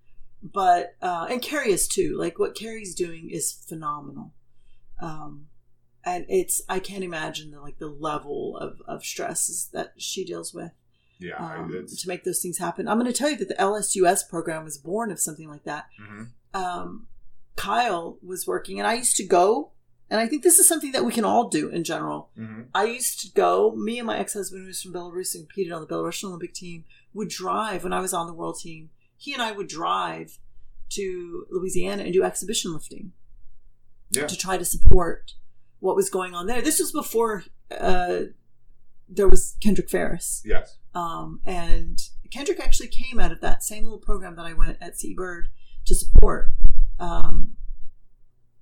But 0.41 0.95
uh, 1.01 1.27
and 1.29 1.41
Carrie 1.41 1.71
is 1.71 1.87
too. 1.87 2.17
Like 2.17 2.37
what 2.37 2.55
Carrie's 2.55 2.93
doing 2.95 3.29
is 3.29 3.51
phenomenal. 3.51 4.33
Um, 5.01 5.47
and 6.05 6.25
it's 6.27 6.61
I 6.67 6.79
can't 6.79 7.03
imagine 7.03 7.51
the 7.51 7.61
like 7.61 7.79
the 7.79 7.87
level 7.87 8.57
of 8.57 8.81
of 8.87 9.05
stresses 9.05 9.69
that 9.71 9.93
she 9.97 10.25
deals 10.25 10.53
with 10.53 10.71
Yeah, 11.19 11.37
um, 11.37 11.85
to 11.87 12.07
make 12.07 12.25
those 12.25 12.41
things 12.41 12.57
happen. 12.57 12.87
I'm 12.89 12.99
going 12.99 13.11
to 13.11 13.17
tell 13.17 13.29
you 13.29 13.37
that 13.37 13.47
the 13.47 13.55
LSUS 13.55 14.27
program 14.29 14.65
was 14.65 14.77
born 14.77 15.11
of 15.11 15.19
something 15.19 15.47
like 15.47 15.63
that. 15.63 15.85
mhm. 16.01 16.31
Um, 16.53 17.07
Kyle 17.55 18.17
was 18.21 18.45
working, 18.45 18.79
and 18.79 18.87
I 18.87 18.95
used 18.95 19.15
to 19.17 19.23
go, 19.25 19.71
and 20.09 20.19
I 20.19 20.27
think 20.27 20.43
this 20.43 20.59
is 20.59 20.67
something 20.67 20.91
that 20.91 21.05
we 21.05 21.11
can 21.11 21.25
all 21.25 21.49
do 21.49 21.69
in 21.69 21.83
general. 21.83 22.29
Mhm. 22.37 22.67
I 22.73 22.85
used 22.85 23.19
to 23.21 23.31
go. 23.33 23.71
Me 23.75 23.97
and 23.99 24.07
my 24.07 24.17
ex 24.17 24.33
husband, 24.33 24.61
who 24.63 24.67
was 24.67 24.81
from 24.81 24.93
Belarus 24.93 25.33
and 25.35 25.47
competed 25.47 25.73
on 25.73 25.81
the 25.81 25.87
Belarusian 25.87 26.25
Olympic 26.25 26.53
team, 26.53 26.85
would 27.13 27.29
drive 27.29 27.83
when 27.83 27.93
I 27.93 27.99
was 27.99 28.13
on 28.13 28.27
the 28.27 28.33
world 28.33 28.59
team. 28.59 28.89
He 29.17 29.33
and 29.33 29.41
I 29.41 29.51
would 29.51 29.67
drive 29.67 30.37
to 30.89 31.47
Louisiana 31.49 32.03
and 32.03 32.13
do 32.13 32.23
exhibition 32.23 32.73
lifting 32.73 33.13
yeah, 34.11 34.27
to 34.27 34.37
try 34.37 34.57
to 34.57 34.65
support 34.65 35.33
what 35.79 35.95
was 35.95 36.09
going 36.09 36.33
on 36.35 36.45
there. 36.47 36.61
This 36.61 36.79
was 36.79 36.91
before 36.91 37.43
uh, 37.71 38.23
there 39.09 39.27
was 39.27 39.55
Kendrick 39.61 39.89
Farris. 39.89 40.41
yes, 40.45 40.77
Um, 40.93 41.41
and 41.45 41.99
Kendrick 42.29 42.59
actually 42.59 42.87
came 42.89 43.19
out 43.19 43.31
of 43.31 43.41
that 43.41 43.63
same 43.63 43.83
little 43.83 43.99
program 43.99 44.35
that 44.35 44.45
I 44.45 44.53
went 44.53 44.77
at 44.81 44.97
Seabird 44.99 45.49
to 45.85 45.95
support. 45.95 46.51
Um, 46.99 47.55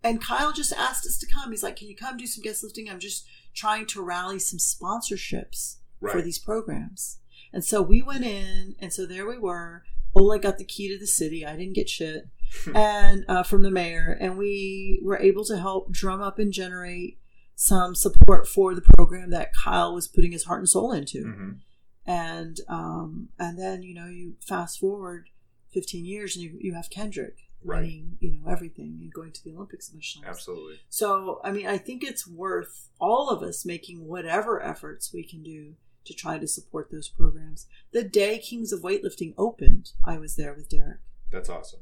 and 0.04 0.22
Kyle 0.22 0.52
just 0.52 0.74
asked 0.74 1.06
us 1.06 1.18
to 1.20 1.28
come. 1.28 1.52
He's 1.52 1.64
like, 1.64 1.76
Can 1.76 1.88
you 1.88 1.96
come 1.96 2.18
do 2.18 2.28
some 2.28 2.44
guest 2.44 2.64
lifting? 2.64 2.90
I'm 2.90 3.00
just 3.00 3.26
trying 3.54 3.86
to 3.88 4.02
rally 4.04 4.40
some 4.40 4.60
sponsorships 4.60 5.78
for 6.12 6.22
these 6.22 6.40
programs. 6.40 7.18
And 7.54 7.64
so 7.66 7.82
we 7.82 8.02
went 8.02 8.24
in, 8.24 8.76
and 8.80 8.92
so 8.94 9.06
there 9.06 9.28
we 9.28 9.38
were. 9.38 9.84
Oleg 10.16 10.42
got 10.42 10.58
the 10.58 10.66
key 10.66 10.90
to 10.90 10.98
the 11.00 11.08
city. 11.08 11.46
I 11.46 11.56
didn't 11.56 11.76
get 11.76 11.90
shit. 11.90 12.28
and 12.76 13.24
uh, 13.30 13.44
from 13.44 13.62
the 13.62 13.72
mayor, 13.72 14.18
and 14.20 14.38
we 14.38 15.00
were 15.04 15.20
able 15.20 15.46
to 15.46 15.58
help 15.58 15.92
drum 15.92 16.22
up 16.22 16.38
and 16.40 16.52
generate 16.52 17.18
some 17.56 17.94
support 17.96 18.48
for 18.48 18.74
the 18.74 18.82
program 18.82 19.30
that 19.30 19.54
Kyle 19.54 19.94
was 19.94 20.08
putting 20.08 20.32
his 20.32 20.46
heart 20.46 20.60
and 20.62 20.68
soul 20.70 20.92
into 20.92 21.24
Mhm. 21.26 21.60
and 22.08 22.58
um, 22.68 23.30
and 23.38 23.58
then 23.60 23.84
you 23.84 23.94
know 23.94 24.08
you 24.08 24.34
fast 24.46 24.80
forward 24.80 25.30
15 25.72 26.04
years 26.04 26.36
and 26.36 26.44
you, 26.44 26.58
you 26.60 26.74
have 26.74 26.90
Kendrick 26.90 27.36
Right. 27.64 27.82
winning 27.84 28.18
you 28.20 28.32
know 28.34 28.50
everything 28.52 28.98
and 29.02 29.14
going 29.14 29.32
to 29.34 29.44
the 29.44 29.54
Olympics 29.54 29.90
times. 29.90 30.18
absolutely, 30.26 30.80
So 30.90 31.40
I 31.44 31.52
mean 31.52 31.68
I 31.68 31.78
think 31.78 32.04
it's 32.04 32.28
worth 32.28 32.90
all 33.00 33.30
of 33.30 33.44
us 33.44 33.66
making 33.66 34.08
whatever 34.08 34.62
efforts 34.62 35.14
we 35.14 35.24
can 35.24 35.44
do 35.44 35.76
to 36.06 36.14
try 36.16 36.40
to 36.40 36.48
support 36.48 36.90
those 36.92 37.08
programs. 37.10 37.68
The 37.92 38.04
day 38.04 38.40
Kings 38.40 38.72
of 38.74 38.82
Weightlifting 38.82 39.36
opened, 39.38 39.92
I 40.04 40.18
was 40.18 40.36
there 40.36 40.54
with 40.54 40.70
Derek. 40.70 40.98
that's 41.32 41.50
awesome. 41.50 41.82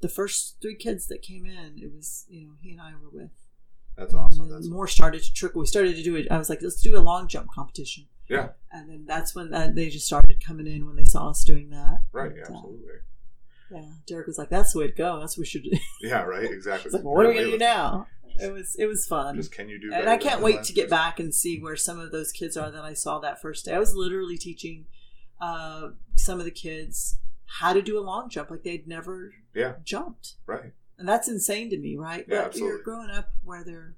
The 0.00 0.08
first 0.08 0.58
three 0.60 0.76
kids 0.76 1.06
that 1.08 1.22
came 1.22 1.46
in, 1.46 1.78
it 1.82 1.90
was 1.94 2.26
you 2.28 2.42
know 2.46 2.52
he 2.60 2.72
and 2.72 2.80
I 2.80 2.92
were 3.02 3.10
with. 3.10 3.30
That's 3.96 4.14
awesome. 4.14 4.42
And 4.42 4.50
then 4.50 4.58
That's 4.60 4.68
more 4.70 4.86
started 4.86 5.22
to 5.24 5.32
trickle. 5.32 5.60
We 5.60 5.66
started 5.66 5.96
to 5.96 6.02
do 6.04 6.14
it. 6.14 6.30
I 6.30 6.38
was 6.38 6.48
like, 6.48 6.62
let's 6.62 6.80
do 6.80 6.96
a 6.96 7.00
long 7.00 7.26
jump 7.26 7.50
competition. 7.52 8.04
yeah, 8.28 8.50
And 8.70 8.88
then 8.88 9.04
that's 9.06 9.34
when 9.34 9.50
that, 9.50 9.74
they 9.74 9.88
just 9.88 10.06
started 10.06 10.38
coming 10.44 10.68
in 10.68 10.86
when 10.86 10.94
they 10.94 11.02
saw 11.04 11.30
us 11.30 11.42
doing 11.42 11.70
that. 11.70 12.02
right, 12.12 12.30
And, 12.30 12.38
uh, 12.38 12.42
absolutely. 12.42 12.92
Yeah, 13.70 13.82
Derek 14.06 14.26
was 14.26 14.38
like, 14.38 14.48
"That's 14.50 14.72
the 14.72 14.78
way 14.80 14.86
to 14.88 14.92
go. 14.92 15.20
That's 15.20 15.36
what 15.36 15.42
we 15.42 15.46
should." 15.46 15.62
do." 15.64 15.70
Yeah, 16.00 16.22
right, 16.22 16.44
exactly. 16.50 16.90
Like, 16.92 17.04
well, 17.04 17.14
"What 17.14 17.26
are 17.26 17.28
we 17.30 17.34
gonna 17.36 17.50
do 17.52 17.58
now?" 17.58 18.06
It 18.40 18.52
was 18.52 18.76
it 18.78 18.86
was 18.86 19.04
fun, 19.06 19.34
Just 19.36 19.50
can 19.50 19.68
you 19.68 19.80
do? 19.80 19.92
and 19.92 20.08
I 20.08 20.16
can't 20.16 20.40
wait 20.40 20.62
to 20.64 20.72
get 20.72 20.84
person? 20.84 20.90
back 20.96 21.18
and 21.18 21.34
see 21.34 21.58
where 21.60 21.74
some 21.76 21.98
of 21.98 22.12
those 22.12 22.30
kids 22.30 22.56
are 22.56 22.70
that 22.70 22.84
I 22.84 22.92
saw 22.94 23.18
that 23.18 23.40
first 23.42 23.64
day. 23.64 23.72
I 23.74 23.78
was 23.80 23.94
literally 23.94 24.38
teaching 24.38 24.86
uh, 25.40 25.88
some 26.16 26.38
of 26.38 26.44
the 26.44 26.50
kids 26.52 27.18
how 27.46 27.72
to 27.72 27.82
do 27.82 27.98
a 27.98 28.04
long 28.04 28.28
jump 28.30 28.50
like 28.50 28.62
they'd 28.62 28.86
never 28.86 29.32
Yeah, 29.54 29.74
jumped, 29.82 30.34
right. 30.46 30.72
and 30.98 31.08
that's 31.08 31.26
insane 31.28 31.70
to 31.70 31.78
me, 31.78 31.96
right? 31.96 32.26
Yeah, 32.28 32.36
but 32.42 32.46
absolutely. 32.46 32.68
you're 32.76 32.82
growing 32.84 33.10
up 33.10 33.30
where 33.42 33.64
they're 33.64 33.96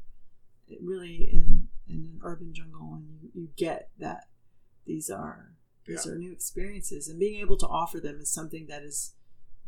really 0.82 1.28
in 1.32 1.68
in 1.88 1.96
an 1.96 2.20
urban 2.22 2.54
jungle, 2.54 2.94
and 2.94 3.08
you, 3.20 3.30
you 3.34 3.48
get 3.56 3.90
that 3.98 4.28
these 4.86 5.10
are 5.10 5.52
these 5.86 6.06
Yeah. 6.06 6.12
are 6.12 6.16
new 6.18 6.32
experiences, 6.32 7.08
and 7.08 7.18
being 7.18 7.40
able 7.40 7.58
to 7.58 7.66
offer 7.66 8.00
them 8.00 8.20
is 8.20 8.32
something 8.32 8.68
that 8.68 8.82
is 8.82 9.12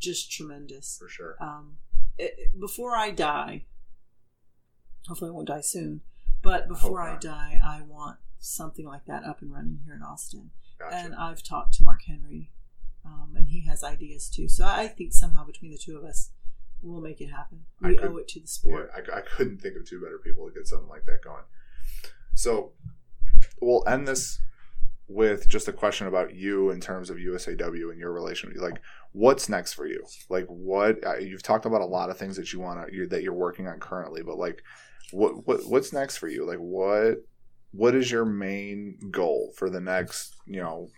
just 0.03 0.31
tremendous. 0.31 0.99
For 1.01 1.09
sure. 1.09 1.37
Um, 1.41 1.77
it, 2.19 2.35
it- 2.37 2.61
before 2.61 2.97
I 2.97 3.11
die, 3.11 3.65
hopefully 5.09 5.31
I 5.31 5.33
won't 5.33 5.49
die 5.49 5.61
soon, 5.63 6.01
but 6.43 6.69
before 6.69 7.01
I, 7.01 7.13
not. 7.13 7.21
die, 7.21 7.61
I 7.65 7.83
want 7.83 8.19
something 8.39 8.85
like 8.87 9.05
that 9.07 9.25
up 9.25 9.41
and 9.43 9.53
running 9.53 9.81
here 9.85 9.95
in 9.95 10.03
Austin. 10.03 10.51
Gotcha. 10.79 10.97
And 10.97 11.15
I've 11.15 11.43
talked 11.43 11.75
to 11.75 11.85
Mark 11.85 12.03
Henry, 12.07 12.51
um, 13.05 13.33
and 13.37 13.49
he 13.49 13.65
has 13.67 13.83
ideas 13.85 14.29
too. 14.29 14.49
So 14.49 14.65
I 14.67 14.89
think 14.89 15.13
somehow 15.13 15.45
between 15.47 15.71
the 15.71 15.79
two 15.79 15.97
of 15.97 16.05
us, 16.05 16.31
we'll 16.83 17.01
make 17.01 17.21
it 17.21 17.29
happen. 17.29 17.65
I 17.83 17.89
We 17.91 17.97
could- 17.97 18.11
owe 18.11 18.17
it 18.19 18.29
to 18.29 18.41
the 18.41 18.45
yeah, 18.45 18.49
sport. 18.49 18.91
I, 18.95 19.19
I 19.19 19.21
couldn't 19.23 19.59
think 19.63 19.77
of 19.77 19.89
two 19.89 20.01
better 20.01 20.19
people 20.19 20.47
to 20.49 20.53
get 20.55 20.67
something 20.67 20.89
like 20.89 21.07
that 21.07 21.23
going. 21.23 21.45
So 22.35 22.73
we'll 23.61 23.85
end 23.87 24.09
this 24.09 24.41
with 25.09 25.47
just 25.49 25.69
a 25.69 25.73
question 25.73 26.07
about 26.07 26.35
you 26.35 26.71
in 26.71 26.81
terms 26.81 27.11
of 27.11 27.19
USAW 27.19 27.91
and 27.91 27.99
your 27.99 28.13
relation. 28.13 28.53
Like, 28.57 28.81
what's 29.13 29.49
next 29.49 29.75
for 29.75 29.87
you? 29.87 30.05
Like, 30.29 30.47
what 30.47 31.05
uh, 31.07 31.19
you've 31.19 31.43
talked 31.43 31.67
about 31.67 31.81
a 31.81 31.87
lot 31.87 32.11
of 32.11 32.19
things 32.19 32.37
that 32.37 32.53
you 32.53 32.61
want 32.61 32.91
to 32.91 33.07
that 33.09 33.23
you're 33.23 33.33
working 33.33 33.69
on 33.69 33.79
currently, 33.79 34.23
but 34.23 34.39
like, 34.39 34.63
what 35.13 35.47
what 35.47 35.65
what's 35.67 35.93
next 35.93 36.17
for 36.17 36.29
you? 36.29 36.47
Like, 36.47 36.59
what 36.59 37.19
what 37.73 37.95
is 37.95 38.11
your 38.11 38.25
main 38.25 38.99
goal 39.11 39.53
for 39.57 39.71
the 39.71 39.81
next 39.81 40.35
you 40.47 40.61
know 40.61 40.89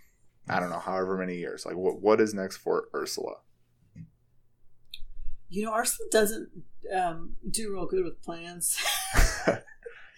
I 0.49 0.59
don't 0.59 0.69
know 0.69 0.79
however 0.79 1.17
many 1.17 1.37
years? 1.37 1.65
Like, 1.65 1.75
what 1.75 2.01
what 2.01 2.21
is 2.21 2.33
next 2.33 2.57
for 2.57 2.87
Ursula? 2.93 3.35
You 5.49 5.65
know, 5.65 5.75
Ursula 5.75 6.09
doesn't 6.11 6.49
um, 6.93 7.35
do 7.49 7.71
real 7.71 7.85
good 7.85 8.03
with 8.03 8.21
plans. 8.21 8.77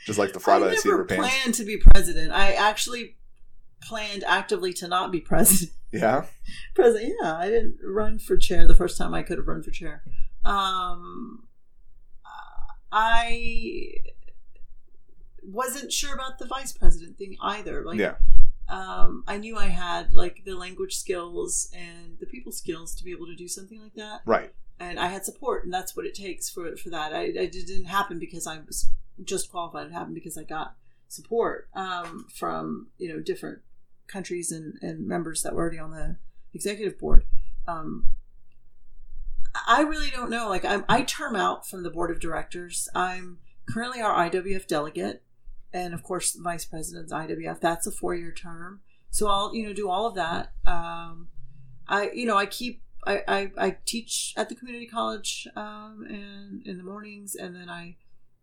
Just 0.05 0.17
like 0.17 0.33
the 0.33 0.39
fly 0.39 0.55
I 0.55 0.59
by 0.59 0.67
the 0.69 0.77
seat 0.77 0.89
of 0.89 0.93
never 0.93 0.97
her 0.99 1.05
pants. 1.05 1.27
planned 1.27 1.55
to 1.55 1.65
be 1.65 1.77
president. 1.77 2.31
I 2.31 2.53
actually 2.53 3.16
planned 3.81 4.23
actively 4.25 4.73
to 4.73 4.87
not 4.87 5.11
be 5.11 5.19
president. 5.31 5.71
Yeah. 5.91 6.25
president. 6.75 7.13
Yeah, 7.21 7.37
I 7.37 7.47
didn't 7.49 7.77
run 7.83 8.19
for 8.19 8.37
chair 8.37 8.67
the 8.67 8.75
first 8.75 8.97
time 8.97 9.13
I 9.13 9.23
could 9.23 9.37
have 9.37 9.47
run 9.47 9.63
for 9.63 9.71
chair. 9.71 10.03
Um, 10.43 11.47
I 12.91 13.93
wasn't 15.43 15.91
sure 15.91 16.13
about 16.13 16.39
the 16.39 16.45
vice 16.45 16.73
president 16.73 17.17
thing 17.17 17.37
either. 17.41 17.83
Like, 17.83 17.99
yeah. 17.99 18.15
um, 18.69 19.23
I 19.27 19.37
knew 19.37 19.57
I 19.57 19.67
had 19.67 20.13
like 20.13 20.43
the 20.45 20.55
language 20.55 20.95
skills 20.95 21.69
and 21.73 22.17
the 22.19 22.25
people 22.25 22.51
skills 22.51 22.95
to 22.95 23.03
be 23.03 23.11
able 23.11 23.25
to 23.27 23.35
do 23.35 23.47
something 23.47 23.81
like 23.81 23.93
that, 23.95 24.21
Right. 24.25 24.53
and 24.79 24.99
I 24.99 25.07
had 25.07 25.25
support, 25.25 25.63
and 25.63 25.73
that's 25.73 25.95
what 25.95 26.05
it 26.05 26.13
takes 26.15 26.49
for 26.49 26.75
for 26.77 26.89
that. 26.89 27.13
I, 27.13 27.23
I 27.25 27.45
didn't 27.45 27.85
happen 27.85 28.19
because 28.19 28.47
I 28.47 28.59
was 28.59 28.89
just 29.23 29.49
qualified. 29.51 29.87
It 29.87 29.93
happened 29.93 30.15
because 30.15 30.37
I 30.37 30.43
got 30.43 30.75
support 31.07 31.69
um, 31.73 32.27
from 32.33 32.87
you 32.97 33.09
know 33.13 33.19
different 33.21 33.59
countries 34.07 34.51
and, 34.51 34.77
and 34.81 35.07
members 35.07 35.43
that 35.43 35.53
were 35.53 35.61
already 35.61 35.79
on 35.79 35.91
the 35.91 36.17
executive 36.53 36.97
board. 36.99 37.23
Um, 37.67 38.07
I 39.67 39.81
really 39.81 40.09
don't 40.09 40.29
know. 40.29 40.49
Like 40.49 40.65
I'm, 40.65 40.85
I 40.87 41.01
term 41.01 41.35
out 41.35 41.67
from 41.67 41.83
the 41.83 41.89
board 41.89 42.11
of 42.11 42.19
directors. 42.19 42.87
I'm 42.93 43.39
currently 43.69 44.01
our 44.01 44.29
IWF 44.29 44.67
delegate, 44.67 45.23
and 45.73 45.93
of 45.93 46.03
course, 46.03 46.35
vice 46.35 46.65
president's 46.65 47.13
IWF. 47.13 47.59
That's 47.59 47.87
a 47.87 47.91
four 47.91 48.15
year 48.15 48.31
term. 48.31 48.81
So 49.09 49.27
I'll 49.27 49.55
you 49.55 49.65
know 49.65 49.73
do 49.73 49.89
all 49.89 50.05
of 50.05 50.15
that. 50.15 50.53
Um, 50.65 51.29
I 51.87 52.11
you 52.13 52.25
know 52.25 52.37
I 52.37 52.45
keep 52.45 52.81
I, 53.05 53.23
I, 53.27 53.51
I 53.57 53.77
teach 53.85 54.33
at 54.35 54.49
the 54.49 54.55
community 54.55 54.85
college 54.85 55.47
um, 55.55 56.05
and 56.07 56.65
in 56.65 56.77
the 56.77 56.83
mornings, 56.83 57.35
and 57.35 57.55
then 57.55 57.69
I 57.69 57.95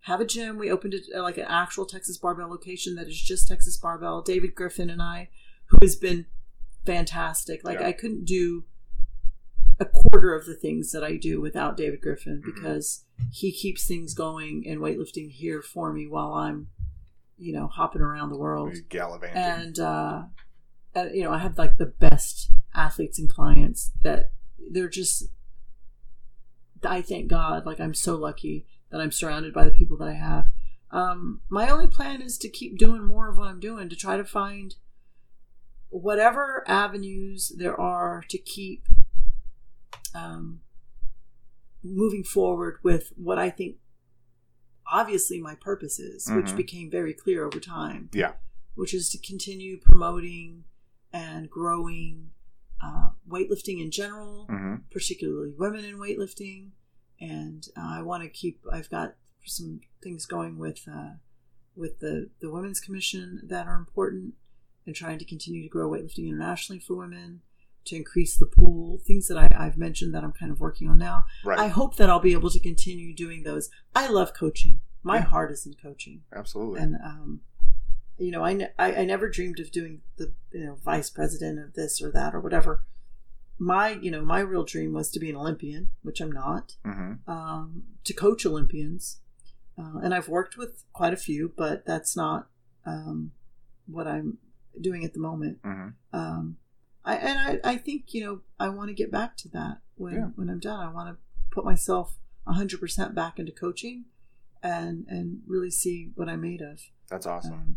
have 0.03 0.21
a 0.21 0.25
gym. 0.25 0.59
We 0.59 0.71
opened 0.71 0.95
it 0.95 1.05
uh, 1.15 1.23
like 1.23 1.39
an 1.39 1.47
actual 1.49 1.87
Texas 1.87 2.17
barbell 2.17 2.49
location 2.49 2.95
that 2.97 3.09
is 3.09 3.21
just 3.21 3.47
Texas 3.47 3.77
barbell. 3.77 4.23
David 4.23 4.55
Griffin 4.55 4.91
and 4.91 5.03
I, 5.03 5.29
who 5.67 5.79
has 5.83 5.97
been 5.97 6.27
fantastic. 6.87 7.65
Like 7.65 7.81
Yeah. 7.81 7.87
I 7.89 7.93
couldn't 7.93 8.25
do 8.25 8.65
a 9.81 9.85
quarter 9.85 10.35
of 10.35 10.47
the 10.47 10.55
things 10.55 10.93
that 10.93 11.03
I 11.03 11.17
do 11.17 11.41
without 11.41 11.77
David 11.77 12.01
Griffin 12.01 12.43
Mhm. 12.43 12.55
because 12.55 13.05
he 13.33 13.51
keeps 13.53 13.87
things 13.87 14.15
going 14.15 14.63
in 14.65 14.79
weightlifting 14.79 15.31
here 15.31 15.63
for 15.63 15.93
me 15.93 16.07
while 16.07 16.33
I'm, 16.35 16.69
you 17.39 17.53
know, 17.53 17.67
hopping 17.67 18.03
around 18.03 18.31
the 18.31 18.39
world 18.39 18.73
Gallivanting. 18.89 19.37
and 19.37 19.79
uh, 19.81 20.23
and, 20.95 21.15
you 21.17 21.25
know 21.25 21.33
I 21.33 21.39
have 21.39 21.59
like 21.59 21.79
the 21.79 21.87
best 21.87 22.53
athletes 22.75 23.19
and 23.19 23.29
clients 23.29 23.91
that 24.03 24.31
they're 24.71 24.89
just 24.89 25.25
I 26.85 27.03
thank 27.03 27.29
God 27.29 27.67
like 27.67 27.81
I'm 27.81 27.95
so 27.95 28.15
lucky 28.15 28.67
that 28.91 29.01
I'm 29.01 29.11
surrounded 29.11 29.53
by 29.55 29.65
the 29.65 29.71
people 29.73 29.97
that 29.99 30.09
I 30.09 30.13
have. 30.15 30.49
Um, 30.91 31.41
my 31.49 31.69
only 31.69 31.89
plan 31.89 32.23
is 32.23 32.39
to 32.39 32.49
keep 32.49 32.79
doing 32.79 33.03
more 33.05 33.29
of 33.29 33.37
what 33.39 33.49
I'm 33.49 33.59
doing 33.59 33.89
to 33.89 33.97
try 33.97 34.17
to 34.17 34.25
find 34.25 34.77
whatever 36.03 36.65
avenues 36.67 37.53
there 37.57 37.79
are 37.81 38.25
to 38.29 38.39
keep 38.39 38.87
um, 40.15 40.61
moving 41.83 42.25
forward 42.25 42.79
with 42.83 43.13
what 43.17 43.39
I 43.39 43.51
think 43.51 43.77
obviously 44.91 45.41
my 45.41 45.55
purpose 45.55 45.99
is, 45.99 46.29
which 46.31 46.47
Mhm. 46.47 46.57
became 46.57 46.91
very 46.91 47.15
clear 47.15 47.45
over 47.47 47.59
time 47.61 48.11
yeah. 48.13 48.35
which 48.75 48.93
is 48.93 49.09
to 49.11 49.19
continue 49.19 49.79
promoting 49.79 50.65
and 51.13 51.49
growing 51.49 52.31
uh, 52.83 53.11
weightlifting 53.29 53.81
in 53.81 53.91
general, 53.91 54.47
Mm-hmm. 54.51 54.75
particularly 54.91 55.53
women 55.57 55.85
in 55.85 55.97
weightlifting. 55.97 56.73
And 57.21 57.67
uh, 57.77 57.99
I 57.99 58.03
want 58.03 58.25
to 58.25 58.29
keep. 58.29 58.61
I've 58.71 58.91
got 58.91 59.15
some 59.47 59.81
things 60.03 60.27
going 60.27 60.59
with 60.59 60.87
uh, 60.89 61.13
with 61.77 62.01
the 62.01 62.31
the 62.41 62.51
women's 62.51 62.81
commission 62.81 63.41
that 63.45 63.67
are 63.67 63.77
important, 63.77 64.35
and 64.87 64.95
trying 64.95 65.19
to 65.19 65.25
continue 65.25 65.63
to 65.63 65.69
grow 65.69 65.91
weightlifting 65.91 66.27
internationally 66.29 66.81
for 66.81 66.95
women, 66.95 67.41
to 67.87 67.97
increase 67.97 68.37
the 68.37 68.47
pool. 68.47 68.99
Things 69.07 69.29
that 69.29 69.37
I, 69.39 69.49
I've 69.59 69.77
mentioned 69.79 70.15
that 70.15 70.25
I'm 70.25 70.33
kind 70.33 70.51
of 70.53 70.61
working 70.61 70.89
on 70.89 70.99
now. 70.99 71.25
Right. 71.45 71.59
I 71.59 71.69
hope 71.69 71.97
that 71.97 72.09
I'll 72.11 72.21
be 72.21 72.33
able 72.33 72.51
to 72.51 72.61
continue 72.61 73.15
doing 73.15 73.43
those. 73.43 73.71
I 73.95 74.09
love 74.09 74.33
coaching. 74.35 74.81
My 75.03 75.17
Yeah. 75.19 75.25
heart 75.25 75.53
is 75.53 75.67
in 75.67 75.75
coaching, 75.75 76.23
Absolutely. 76.35 76.81
and 76.81 76.97
um, 77.05 77.41
you 78.17 78.31
know, 78.31 78.43
I, 78.45 78.53
ne- 78.55 78.73
I 78.79 78.95
I 78.95 79.05
never 79.05 79.29
dreamed 79.29 79.61
of 79.61 79.71
doing 79.71 80.01
the 80.17 80.33
you 80.53 80.65
know 80.65 80.77
vice 80.83 81.11
president 81.11 81.59
of 81.59 81.75
this 81.75 82.01
or 82.01 82.11
that 82.13 82.35
or 82.35 82.41
whatever. 82.41 82.85
My 83.59 83.91
you 83.91 84.11
know 84.11 84.23
my 84.25 84.41
real 84.41 84.65
dream 84.65 84.93
was 84.95 85.11
to 85.11 85.21
be 85.21 85.29
an 85.31 85.37
Olympian, 85.37 85.91
which 86.03 86.21
I'm 86.23 86.33
not. 86.33 86.77
mm-hmm. 86.87 87.31
Um, 87.31 87.83
to 88.05 88.13
coach 88.15 88.47
Olympians, 88.47 89.21
uh, 89.79 89.99
and 90.03 90.15
I've 90.15 90.29
worked 90.29 90.57
with 90.57 90.85
quite 90.95 91.13
a 91.13 91.17
few, 91.19 91.53
but 91.57 91.85
that's 91.87 92.17
not 92.17 92.49
um, 92.87 93.33
what 93.87 94.07
I'm 94.07 94.39
doing 94.81 95.05
at 95.05 95.13
the 95.15 95.21
moment. 95.21 95.63
Mm-hmm. 95.63 95.89
Um, 96.19 96.57
I 97.05 97.17
and 97.17 97.61
I, 97.65 97.73
I 97.73 97.77
think 97.77 98.15
you 98.15 98.25
know 98.25 98.41
I 98.59 98.69
want 98.69 98.89
to 98.89 98.95
get 98.95 99.11
back 99.11 99.37
to 99.39 99.49
that 99.51 99.79
when 99.97 100.15
Yeah. 100.15 100.27
when 100.37 100.49
I'm 100.51 100.61
done. 100.61 100.81
I 100.81 100.91
want 100.93 101.09
to 101.11 101.17
put 101.53 101.65
myself 101.65 102.17
hundred 102.47 102.81
percent 102.81 103.15
back 103.15 103.39
into 103.39 103.53
coaching, 103.53 104.05
and 104.63 105.05
and 105.09 105.41
really 105.47 105.71
see 105.71 106.11
what 106.15 106.29
I'm 106.29 106.41
made 106.41 106.61
of. 106.63 106.81
That's 107.09 107.27
awesome. 107.27 107.53
Um, 107.53 107.77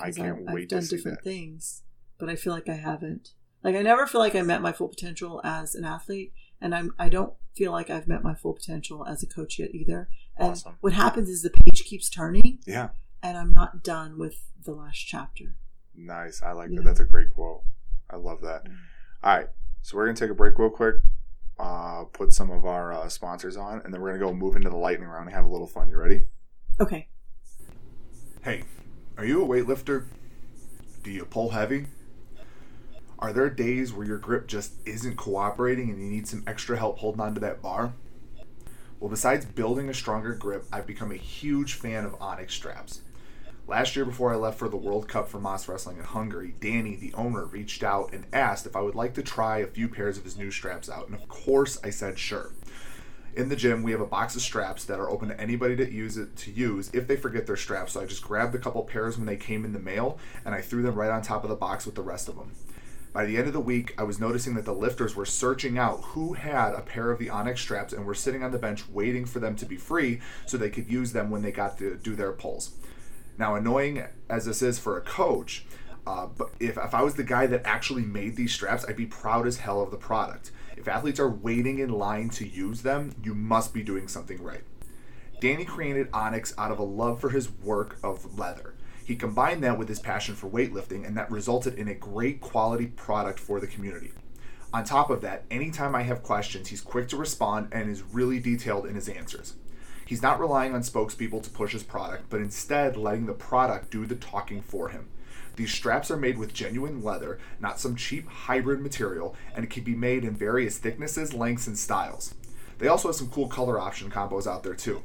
I 0.00 0.10
can't 0.10 0.48
I've, 0.48 0.54
wait 0.54 0.62
I've 0.64 0.68
to 0.68 0.74
done 0.76 0.86
different 0.88 1.18
that. 1.18 1.24
things, 1.24 1.82
but 2.18 2.28
I 2.28 2.36
feel 2.36 2.52
like 2.52 2.68
I 2.68 2.74
haven't. 2.74 3.30
Like 3.62 3.76
I 3.76 3.82
never 3.82 4.06
feel 4.06 4.20
like 4.20 4.34
I 4.34 4.42
met 4.42 4.60
my 4.62 4.72
full 4.72 4.88
potential 4.88 5.40
as 5.44 5.74
an 5.74 5.84
athlete, 5.84 6.32
and 6.60 6.74
I'm 6.74 6.92
I 6.98 7.08
don't 7.08 7.32
feel 7.56 7.70
like 7.72 7.88
I've 7.90 8.08
met 8.08 8.22
my 8.24 8.34
full 8.34 8.52
potential 8.54 9.06
as 9.06 9.22
a 9.22 9.26
coach 9.26 9.58
yet 9.58 9.74
either. 9.74 10.08
And 10.36 10.50
Awesome. 10.50 10.74
what 10.80 10.92
happens 10.94 11.28
is 11.28 11.42
the 11.42 11.50
page 11.50 11.84
keeps 11.84 12.10
turning, 12.10 12.58
Yeah. 12.66 12.88
and 13.22 13.38
I'm 13.38 13.52
not 13.52 13.84
done 13.84 14.18
with 14.18 14.50
the 14.64 14.72
last 14.72 14.98
chapter. 15.06 15.54
Nice. 15.96 16.42
I 16.42 16.52
like 16.52 16.70
Yeah. 16.70 16.78
that. 16.80 16.84
That's 16.84 17.00
a 17.00 17.04
great 17.04 17.32
quote. 17.34 17.62
I 18.10 18.16
love 18.16 18.40
that. 18.42 18.64
Mm. 18.66 18.76
All 19.22 19.36
right. 19.36 19.48
So 19.82 19.96
we're 19.96 20.04
going 20.06 20.16
to 20.16 20.24
take 20.24 20.30
a 20.30 20.34
break 20.34 20.58
real 20.58 20.70
quick, 20.70 20.96
uh, 21.58 22.04
put 22.04 22.32
some 22.32 22.50
of 22.50 22.64
our 22.64 22.92
uh, 22.92 23.08
sponsors 23.08 23.56
on, 23.56 23.80
and 23.84 23.92
then 23.92 24.00
we're 24.00 24.08
going 24.16 24.20
to 24.20 24.26
go 24.26 24.32
move 24.32 24.56
into 24.56 24.70
the 24.70 24.76
lightning 24.76 25.08
round 25.08 25.26
and 25.26 25.34
have 25.34 25.44
a 25.44 25.48
little 25.48 25.66
fun. 25.66 25.88
You 25.90 25.96
ready? 25.98 26.22
Okay. 26.80 27.08
Hey, 28.42 28.64
are 29.18 29.24
you 29.24 29.42
a 29.42 29.46
weightlifter? 29.46 30.06
Do 31.02 31.10
you 31.10 31.24
pull 31.24 31.50
heavy? 31.50 31.86
Are 33.18 33.32
there 33.32 33.48
days 33.48 33.92
where 33.92 34.06
your 34.06 34.18
grip 34.18 34.46
just 34.46 34.72
isn't 34.86 35.16
cooperating 35.16 35.90
and 35.90 35.98
you 36.02 36.10
need 36.10 36.26
some 36.26 36.42
extra 36.46 36.76
help 36.78 36.98
holding 36.98 37.20
onto 37.20 37.40
that 37.40 37.62
bar? 37.62 37.92
Well, 39.00 39.10
besides 39.10 39.44
building 39.44 39.88
a 39.88 39.94
stronger 39.94 40.34
grip, 40.34 40.64
I've 40.72 40.86
become 40.86 41.12
a 41.12 41.16
huge 41.16 41.74
fan 41.74 42.04
of 42.04 42.16
Onyx 42.20 42.54
straps. 42.54 43.02
Last 43.66 43.96
year, 43.96 44.04
before 44.04 44.30
I 44.30 44.36
left 44.36 44.58
for 44.58 44.68
the 44.68 44.76
World 44.76 45.08
Cup 45.08 45.26
for 45.26 45.40
Mas 45.40 45.66
Wrestling 45.66 45.96
in 45.96 46.04
Hungary, 46.04 46.54
Danny, 46.60 46.96
the 46.96 47.14
owner, 47.14 47.46
reached 47.46 47.82
out 47.82 48.12
and 48.12 48.26
asked 48.30 48.66
if 48.66 48.76
I 48.76 48.82
would 48.82 48.94
like 48.94 49.14
to 49.14 49.22
try 49.22 49.58
a 49.58 49.66
few 49.66 49.88
pairs 49.88 50.18
of 50.18 50.24
his 50.24 50.36
new 50.36 50.50
straps 50.50 50.90
out, 50.90 51.06
and 51.06 51.14
of 51.14 51.26
course, 51.28 51.78
I 51.82 51.88
said 51.88 52.18
sure. 52.18 52.52
In 53.34 53.48
the 53.48 53.56
gym, 53.56 53.82
we 53.82 53.92
have 53.92 54.02
a 54.02 54.06
box 54.06 54.36
of 54.36 54.42
straps 54.42 54.84
that 54.84 55.00
are 55.00 55.08
open 55.08 55.30
to 55.30 55.40
anybody 55.40 55.76
to 55.76 55.90
use 55.90 56.18
it 56.18 56.36
to 56.36 56.50
use 56.50 56.90
if 56.92 57.06
they 57.06 57.16
forget 57.16 57.46
their 57.46 57.56
straps. 57.56 57.94
So 57.94 58.02
I 58.02 58.06
just 58.06 58.22
grabbed 58.22 58.54
a 58.54 58.58
couple 58.58 58.82
pairs 58.82 59.16
when 59.16 59.26
they 59.26 59.36
came 59.36 59.64
in 59.64 59.72
the 59.72 59.78
mail, 59.78 60.18
and 60.44 60.54
I 60.54 60.60
threw 60.60 60.82
them 60.82 60.94
right 60.94 61.10
on 61.10 61.22
top 61.22 61.42
of 61.42 61.48
the 61.48 61.56
box 61.56 61.86
with 61.86 61.94
the 61.94 62.02
rest 62.02 62.28
of 62.28 62.36
them. 62.36 62.52
By 63.14 63.24
the 63.24 63.38
end 63.38 63.46
of 63.46 63.54
the 63.54 63.60
week, 63.60 63.94
I 63.96 64.02
was 64.02 64.20
noticing 64.20 64.54
that 64.54 64.66
the 64.66 64.74
lifters 64.74 65.16
were 65.16 65.24
searching 65.24 65.78
out 65.78 66.02
who 66.02 66.34
had 66.34 66.74
a 66.74 66.82
pair 66.82 67.10
of 67.10 67.18
the 67.18 67.30
Onyx 67.30 67.62
straps 67.62 67.94
and 67.94 68.04
were 68.04 68.14
sitting 68.14 68.42
on 68.42 68.50
the 68.50 68.58
bench 68.58 68.86
waiting 68.90 69.24
for 69.24 69.38
them 69.38 69.56
to 69.56 69.64
be 69.64 69.76
free 69.78 70.20
so 70.44 70.58
they 70.58 70.68
could 70.68 70.92
use 70.92 71.12
them 71.12 71.30
when 71.30 71.40
they 71.40 71.52
got 71.52 71.78
to 71.78 71.96
do 71.96 72.14
their 72.14 72.32
pulls. 72.32 72.72
Now, 73.38 73.54
annoying 73.54 74.04
as 74.28 74.44
this 74.44 74.62
is 74.62 74.78
for 74.78 74.96
a 74.96 75.00
coach, 75.00 75.64
uh, 76.06 76.26
but 76.26 76.50
if, 76.60 76.76
if 76.76 76.94
I 76.94 77.02
was 77.02 77.14
the 77.14 77.24
guy 77.24 77.46
that 77.46 77.62
actually 77.64 78.02
made 78.02 78.36
these 78.36 78.52
straps, 78.52 78.84
I'd 78.86 78.96
be 78.96 79.06
proud 79.06 79.46
as 79.46 79.58
hell 79.58 79.80
of 79.80 79.90
the 79.90 79.96
product. 79.96 80.50
If 80.76 80.86
athletes 80.88 81.18
are 81.20 81.30
waiting 81.30 81.78
in 81.78 81.90
line 81.90 82.28
to 82.30 82.46
use 82.46 82.82
them, 82.82 83.14
you 83.22 83.34
must 83.34 83.72
be 83.72 83.82
doing 83.82 84.06
something 84.06 84.42
right. 84.42 84.62
Danny 85.40 85.64
created 85.64 86.08
Onyx 86.12 86.54
out 86.56 86.70
of 86.70 86.78
a 86.78 86.84
love 86.84 87.20
for 87.20 87.30
his 87.30 87.50
work 87.50 87.98
of 88.02 88.38
leather. 88.38 88.74
He 89.04 89.16
combined 89.16 89.62
that 89.64 89.78
with 89.78 89.88
his 89.88 90.00
passion 90.00 90.34
for 90.34 90.48
weightlifting, 90.48 91.06
and 91.06 91.16
that 91.16 91.30
resulted 91.30 91.74
in 91.74 91.88
a 91.88 91.94
great 91.94 92.40
quality 92.40 92.86
product 92.86 93.38
for 93.38 93.60
the 93.60 93.66
community. 93.66 94.12
On 94.72 94.84
top 94.84 95.10
of 95.10 95.20
that, 95.20 95.44
anytime 95.50 95.94
I 95.94 96.02
have 96.02 96.22
questions, 96.22 96.68
he's 96.68 96.80
quick 96.80 97.08
to 97.08 97.16
respond 97.16 97.68
and 97.72 97.90
is 97.90 98.02
really 98.02 98.40
detailed 98.40 98.86
in 98.86 98.94
his 98.94 99.08
answers. 99.08 99.54
He's 100.06 100.22
not 100.22 100.40
relying 100.40 100.74
on 100.74 100.82
spokespeople 100.82 101.42
to 101.42 101.50
push 101.50 101.72
his 101.72 101.82
product, 101.82 102.30
but 102.30 102.40
instead 102.40 102.96
letting 102.96 103.26
the 103.26 103.32
product 103.32 103.90
do 103.90 104.06
the 104.06 104.14
talking 104.14 104.62
for 104.62 104.90
him. 104.90 105.08
These 105.56 105.72
straps 105.72 106.10
are 106.10 106.16
made 106.16 106.36
with 106.36 106.52
genuine 106.52 107.02
leather, 107.02 107.38
not 107.60 107.78
some 107.78 107.96
cheap 107.96 108.28
hybrid 108.28 108.80
material, 108.80 109.34
and 109.54 109.64
it 109.64 109.70
can 109.70 109.84
be 109.84 109.94
made 109.94 110.24
in 110.24 110.34
various 110.34 110.78
thicknesses, 110.78 111.32
lengths, 111.32 111.66
and 111.66 111.78
styles. 111.78 112.34
They 112.78 112.88
also 112.88 113.08
have 113.08 113.16
some 113.16 113.30
cool 113.30 113.48
color 113.48 113.78
option 113.78 114.10
combos 114.10 114.46
out 114.46 114.64
there 114.64 114.74
too. 114.74 115.02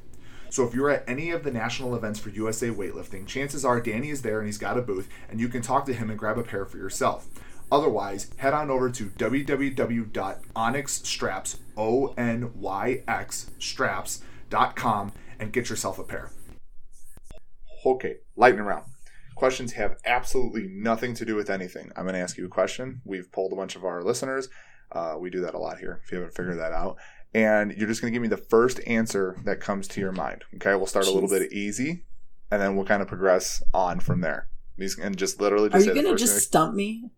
So 0.49 0.67
if 0.67 0.73
you're 0.73 0.89
at 0.89 1.07
any 1.07 1.29
of 1.29 1.43
the 1.43 1.51
national 1.51 1.95
events 1.95 2.19
for 2.19 2.29
USA 2.29 2.69
Weightlifting, 2.69 3.27
chances 3.27 3.63
are 3.63 3.79
Danny 3.79 4.09
is 4.09 4.23
there 4.23 4.39
and 4.39 4.47
he's 4.47 4.57
got 4.57 4.79
a 4.79 4.81
booth, 4.81 5.07
and 5.29 5.39
you 5.39 5.47
can 5.47 5.61
talk 5.61 5.85
to 5.85 5.93
him 5.93 6.09
and 6.09 6.17
grab 6.17 6.39
a 6.39 6.43
pair 6.43 6.65
for 6.65 6.77
yourself. 6.77 7.27
Otherwise, 7.71 8.31
head 8.37 8.55
on 8.55 8.71
over 8.71 8.89
to 8.89 9.09
www.onyxstraps, 9.09 11.57
O-N-Y-X, 11.77 13.51
straps.com 14.49 15.11
and 15.39 15.53
get 15.53 15.69
yourself 15.69 15.99
a 15.99 16.03
pair. 16.03 16.29
Okay, 17.85 18.17
lightning 18.35 18.63
round. 18.65 18.85
Questions 19.35 19.73
have 19.73 19.95
absolutely 20.05 20.67
nothing 20.69 21.13
to 21.15 21.23
do 21.25 21.35
with 21.35 21.49
anything. 21.49 21.91
I'm 21.95 22.03
going 22.03 22.13
to 22.15 22.19
ask 22.19 22.37
you 22.37 22.45
a 22.45 22.49
question. 22.49 23.01
We've 23.05 23.31
polled 23.31 23.53
a 23.53 23.55
bunch 23.55 23.75
of 23.77 23.85
our 23.85 24.03
listeners. 24.03 24.49
Uh, 24.91 25.15
we 25.17 25.29
do 25.29 25.39
that 25.41 25.53
a 25.53 25.57
lot 25.59 25.77
here, 25.77 26.01
if 26.03 26.11
you 26.11 26.17
haven't 26.17 26.35
figured 26.35 26.59
that 26.59 26.73
out. 26.73 26.97
And 27.33 27.71
you're 27.77 27.87
just 27.87 28.01
going 28.01 28.11
to 28.11 28.15
give 28.15 28.21
me 28.21 28.27
the 28.27 28.37
first 28.43 28.81
answer 28.85 29.37
that 29.45 29.61
comes 29.61 29.87
to 29.89 30.01
your 30.01 30.11
mind. 30.11 30.43
Okay, 30.55 30.75
we'll 30.75 30.87
start 30.87 31.07
a 31.07 31.11
little 31.11 31.29
bit 31.29 31.53
easy, 31.53 32.03
and 32.51 32.61
then 32.61 32.75
we'll 32.75 32.85
kind 32.85 33.01
of 33.01 33.07
progress 33.07 33.61
on 33.73 33.99
from 33.99 34.21
there. 34.21 34.49
These 34.77 34.97
and 34.97 35.15
just 35.15 35.39
literally 35.39 35.69
Are 35.71 35.79
you 35.79 35.93
going 35.93 36.05
to 36.05 36.15
just 36.15 36.33
thing- 36.33 36.39
stump 36.41 36.73
me? 36.75 37.11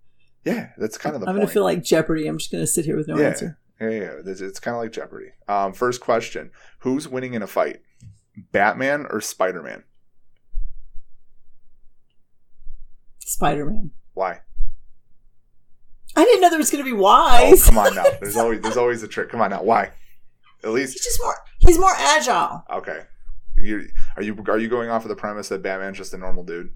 Yeah, 0.44 0.70
that's 0.78 0.98
kind 0.98 1.16
of 1.16 1.22
the 1.22 1.28
I'm 1.28 1.34
point. 1.36 1.38
going 1.42 1.48
to 1.48 1.54
feel 1.54 1.64
like 1.64 1.84
Jeopardy. 1.84 2.28
I'm 2.28 2.40
just 2.40 2.52
going 2.52 2.64
to 2.64 2.68
sit 2.68 2.86
here 2.86 2.98
with 2.98 3.08
no 3.08 3.18
Yeah. 3.18 3.28
answer. 3.28 3.58
Yeah, 3.82 3.90
yeah, 3.90 4.12
it's, 4.26 4.42
it's 4.42 4.60
kind 4.60 4.76
of 4.76 4.82
like 4.84 4.92
Jeopardy. 4.92 5.32
Um, 5.48 5.74
first 5.74 6.02
question: 6.02 6.52
Who's 6.80 7.08
winning 7.08 7.34
in 7.34 7.42
a 7.42 7.48
fight, 7.48 7.82
Batman 8.52 9.08
or 9.10 9.22
Spider 9.22 9.64
Man? 9.64 9.84
Spider 13.20 13.66
Man. 13.66 13.92
Why? 14.14 14.42
I 16.16 16.26
didn't 16.26 16.42
know 16.42 16.50
there 16.50 16.60
was 16.60 16.70
going 16.70 16.84
to 16.84 16.92
be 16.92 16.96
Oh, 17.02 17.58
come 17.64 17.78
on 17.78 17.96
now. 17.96 18.04
There's 18.20 18.38
always 18.38 18.62
there's 18.62 18.78
always 18.78 19.02
a 19.02 19.08
trick. 19.08 19.30
Come 19.30 19.42
on 19.42 19.50
now. 19.50 19.64
Why? 19.64 19.92
At 20.64 20.70
least 20.72 20.94
he's 20.94 21.04
just 21.04 21.20
more. 21.22 21.36
He's 21.60 21.80
more 21.80 21.94
agile. 21.96 22.64
okay. 22.72 23.02
You 23.58 23.88
are 24.16 24.24
you 24.24 24.44
are 24.48 24.58
you 24.58 24.70
going 24.70 24.90
off 24.90 25.06
of 25.06 25.10
the 25.10 25.16
premise 25.16 25.50
that 25.50 25.64
Batman's 25.64 25.98
just 25.98 26.14
a 26.14 26.18
normal 26.18 26.44
dude? 26.44 26.72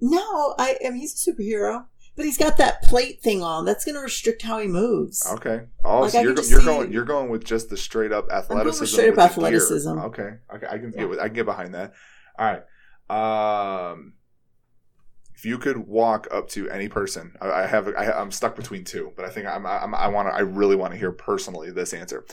No, 0.00 0.54
I, 0.58 0.76
I 0.84 0.90
mean 0.90 1.00
he's 1.00 1.26
a 1.26 1.30
superhero, 1.30 1.86
but 2.16 2.24
he's 2.24 2.36
got 2.38 2.56
that 2.58 2.82
plate 2.82 3.20
thing 3.22 3.42
on. 3.42 3.64
That's 3.64 3.84
going 3.84 3.94
to 3.94 4.00
restrict 4.02 4.42
how 4.42 4.58
he 4.58 4.66
moves. 4.68 5.26
Okay. 5.34 5.62
Oh, 5.84 6.00
Like, 6.02 6.10
so 6.12 6.20
you're, 6.20 6.34
go- 6.34 6.42
you're 6.42 6.62
going 6.64 6.92
you're 6.92 7.04
going 7.04 7.28
with 7.30 7.44
just 7.44 7.70
the 7.70 7.76
straight 7.76 8.12
up 8.12 8.30
athleticism. 8.30 8.84
straight 8.84 9.18
up 9.18 9.36
with 9.36 9.44
the 9.44 9.50
gear. 9.50 9.56
athleticism. 9.58 9.98
Okay. 9.98 10.30
Okay. 10.54 10.66
I 10.70 10.78
can 10.78 10.92
Yeah. 10.92 10.98
get 11.00 11.08
with 11.10 11.18
I 11.20 11.26
can 11.28 11.34
get 11.34 11.46
behind 11.46 11.74
that. 11.74 11.92
All 12.38 12.46
right. 12.46 12.62
Um, 13.90 14.14
if 15.34 15.44
you 15.44 15.58
could 15.58 15.78
walk 15.78 16.28
up 16.30 16.48
to 16.50 16.70
any 16.70 16.88
person, 16.88 17.34
I, 17.40 17.50
I 17.50 17.66
have 17.66 17.88
I, 17.88 18.12
I'm 18.12 18.30
stuck 18.30 18.56
between 18.56 18.84
two, 18.84 19.12
but 19.16 19.24
I 19.24 19.28
think 19.28 19.46
I'm, 19.46 19.66
I'm 19.66 19.94
I 19.94 20.08
want 20.08 20.28
to 20.28 20.34
I 20.34 20.40
really 20.40 20.76
want 20.76 20.92
to 20.92 20.98
hear 20.98 21.12
personally 21.12 21.70
this 21.70 21.92
answer. 21.92 22.24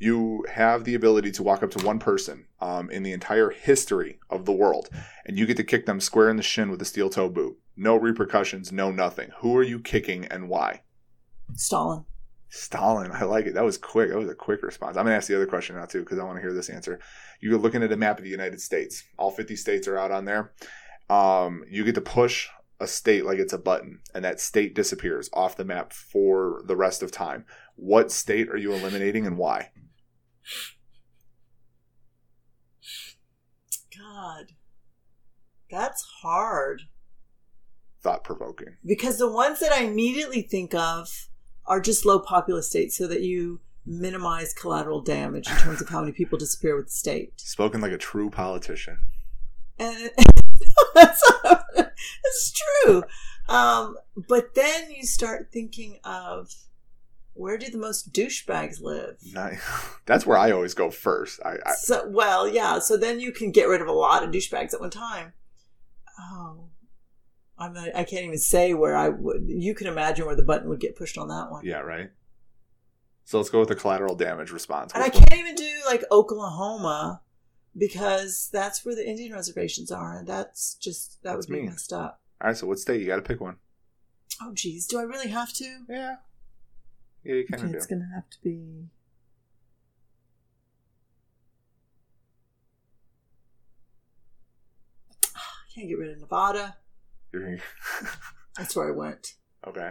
You 0.00 0.44
have 0.52 0.84
the 0.84 0.94
ability 0.94 1.30
to 1.32 1.42
walk 1.42 1.62
up 1.62 1.70
to 1.72 1.84
one 1.86 1.98
person 2.00 2.46
um, 2.60 2.90
in 2.90 3.04
the 3.04 3.12
entire 3.12 3.50
history 3.50 4.18
of 4.28 4.44
the 4.44 4.52
world, 4.52 4.88
and 5.24 5.38
you 5.38 5.46
get 5.46 5.56
to 5.58 5.64
kick 5.64 5.86
them 5.86 6.00
square 6.00 6.28
in 6.30 6.36
the 6.36 6.42
shin 6.42 6.70
with 6.70 6.82
a 6.82 6.84
steel 6.84 7.10
toe 7.10 7.28
boot. 7.28 7.56
No 7.76 7.96
repercussions, 7.96 8.70
no 8.70 8.90
nothing. 8.90 9.30
Who 9.38 9.56
are 9.56 9.62
you 9.62 9.80
kicking 9.80 10.26
and 10.26 10.48
why? 10.48 10.82
Stalin. 11.54 12.04
Stalin. 12.48 13.10
I 13.12 13.24
like 13.24 13.46
it. 13.46 13.54
That 13.54 13.64
was 13.64 13.78
quick. 13.78 14.10
That 14.10 14.18
was 14.18 14.28
a 14.28 14.34
quick 14.34 14.62
response. 14.62 14.96
I'm 14.96 15.04
going 15.04 15.12
to 15.12 15.16
ask 15.16 15.26
the 15.26 15.34
other 15.34 15.46
question 15.46 15.76
now, 15.76 15.86
too, 15.86 16.00
because 16.00 16.18
I 16.18 16.24
want 16.24 16.36
to 16.36 16.40
hear 16.40 16.52
this 16.52 16.70
answer. 16.70 17.00
You're 17.40 17.58
looking 17.58 17.82
at 17.82 17.92
a 17.92 17.96
map 17.96 18.18
of 18.18 18.24
the 18.24 18.30
United 18.30 18.60
States. 18.60 19.02
All 19.18 19.32
50 19.32 19.56
states 19.56 19.88
are 19.88 19.98
out 19.98 20.12
on 20.12 20.24
there. 20.24 20.52
Um, 21.10 21.64
you 21.68 21.84
get 21.84 21.96
to 21.96 22.00
push 22.00 22.48
a 22.80 22.86
state 22.86 23.24
like 23.24 23.38
it's 23.38 23.52
a 23.52 23.58
button, 23.58 24.00
and 24.14 24.24
that 24.24 24.40
state 24.40 24.74
disappears 24.74 25.28
off 25.32 25.56
the 25.56 25.64
map 25.64 25.92
for 25.92 26.62
the 26.66 26.76
rest 26.76 27.02
of 27.02 27.10
time. 27.10 27.44
What 27.74 28.12
state 28.12 28.48
are 28.48 28.56
you 28.56 28.72
eliminating 28.72 29.26
and 29.26 29.36
why? 29.36 29.70
God, 33.96 34.52
that's 35.70 36.04
hard 36.22 36.82
Thought 38.04 38.22
provoking. 38.22 38.76
because 38.84 39.18
the 39.18 39.32
ones 39.32 39.60
that 39.60 39.72
I 39.72 39.84
immediately 39.84 40.42
think 40.42 40.74
of 40.74 41.28
are 41.64 41.80
just 41.80 42.04
low 42.04 42.18
populous 42.18 42.68
states 42.68 42.96
so 42.98 43.06
that 43.06 43.22
you 43.22 43.60
minimize 43.86 44.52
collateral 44.52 45.00
damage 45.00 45.48
in 45.48 45.56
terms 45.56 45.80
of 45.80 45.88
how 45.88 46.00
many 46.00 46.12
people 46.12 46.38
disappear 46.38 46.76
with 46.76 46.86
the 46.86 46.92
state. 46.92 47.32
Spoken 47.40 47.80
like 47.80 47.92
a 47.92 47.98
true 47.98 48.28
politician. 48.28 48.98
And 49.78 50.10
that's, 50.94 51.32
that's 51.42 52.62
true. 52.84 53.04
Um, 53.48 53.96
but 54.28 54.54
then 54.54 54.90
you 54.90 55.04
start 55.04 55.48
thinking 55.52 55.98
of 56.04 56.54
where 57.34 57.58
do 57.58 57.70
the 57.70 57.78
most 57.78 58.12
douchebags 58.12 58.80
live? 58.80 59.16
That's 60.06 60.24
where 60.24 60.38
I 60.38 60.52
always 60.52 60.72
go 60.72 60.90
first. 60.90 61.40
I, 61.44 61.56
I 61.66 61.72
So, 61.72 62.08
well, 62.08 62.48
yeah. 62.48 62.78
So 62.78 62.96
then 62.96 63.18
you 63.18 63.32
can 63.32 63.50
get 63.50 63.68
rid 63.68 63.80
of 63.80 63.88
a 63.88 63.92
lot 63.92 64.22
of 64.22 64.30
douchebags 64.30 64.72
at 64.72 64.80
one 64.80 64.90
time. 64.90 65.32
Oh, 66.18 66.68
I'm 67.58 67.72
not, 67.72 67.88
I 67.94 68.04
can't 68.04 68.24
even 68.24 68.38
say 68.38 68.74
where 68.74 68.96
I 68.96 69.08
would. 69.10 69.44
You 69.48 69.74
can 69.74 69.86
imagine 69.86 70.26
where 70.26 70.34
the 70.36 70.42
button 70.42 70.68
would 70.68 70.80
get 70.80 70.96
pushed 70.96 71.16
on 71.18 71.28
that 71.28 71.50
one. 71.50 71.64
yeah, 71.64 71.78
right. 71.80 72.10
So 73.24 73.38
let's 73.38 73.48
go 73.50 73.60
with 73.60 73.68
the 73.68 73.74
collateral 73.76 74.14
damage 74.16 74.50
response. 74.50 74.92
And 74.92 75.02
I 75.02 75.08
can't 75.08 75.32
even 75.32 75.54
do 75.54 75.70
like 75.86 76.04
Oklahoma 76.10 77.22
because 77.76 78.50
that's 78.52 78.84
where 78.84 78.94
the 78.94 79.08
Indian 79.08 79.32
reservations 79.32 79.90
are, 79.90 80.18
and 80.18 80.26
that's 80.28 80.74
just 80.74 81.22
that 81.22 81.34
That's 81.34 81.46
would 81.46 81.52
be 81.54 81.60
mean. 81.62 81.70
messed 81.70 81.92
up. 81.92 82.20
All 82.40 82.48
right, 82.48 82.56
so 82.56 82.66
what 82.66 82.78
state? 82.78 83.00
You 83.00 83.06
got 83.06 83.16
to 83.16 83.22
pick 83.22 83.40
one. 83.40 83.56
Oh, 84.42 84.52
geez, 84.52 84.86
do 84.86 84.98
I 84.98 85.02
really 85.02 85.28
have 85.28 85.52
to? 85.54 85.84
Yeah. 85.88 86.16
Yeah, 87.24 87.34
you 87.36 87.46
kind 87.46 87.62
Okay, 87.62 87.70
of 87.70 87.76
it's 87.76 87.86
gonna 87.86 88.10
have 88.14 88.28
to 88.30 88.36
be. 88.42 88.88
I 95.34 95.74
can't 95.74 95.88
get 95.88 95.98
rid 95.98 96.10
of 96.10 96.20
Nevada. 96.20 96.76
That's 98.56 98.76
where 98.76 98.88
I 98.88 98.96
went. 98.96 99.34
okay. 99.66 99.90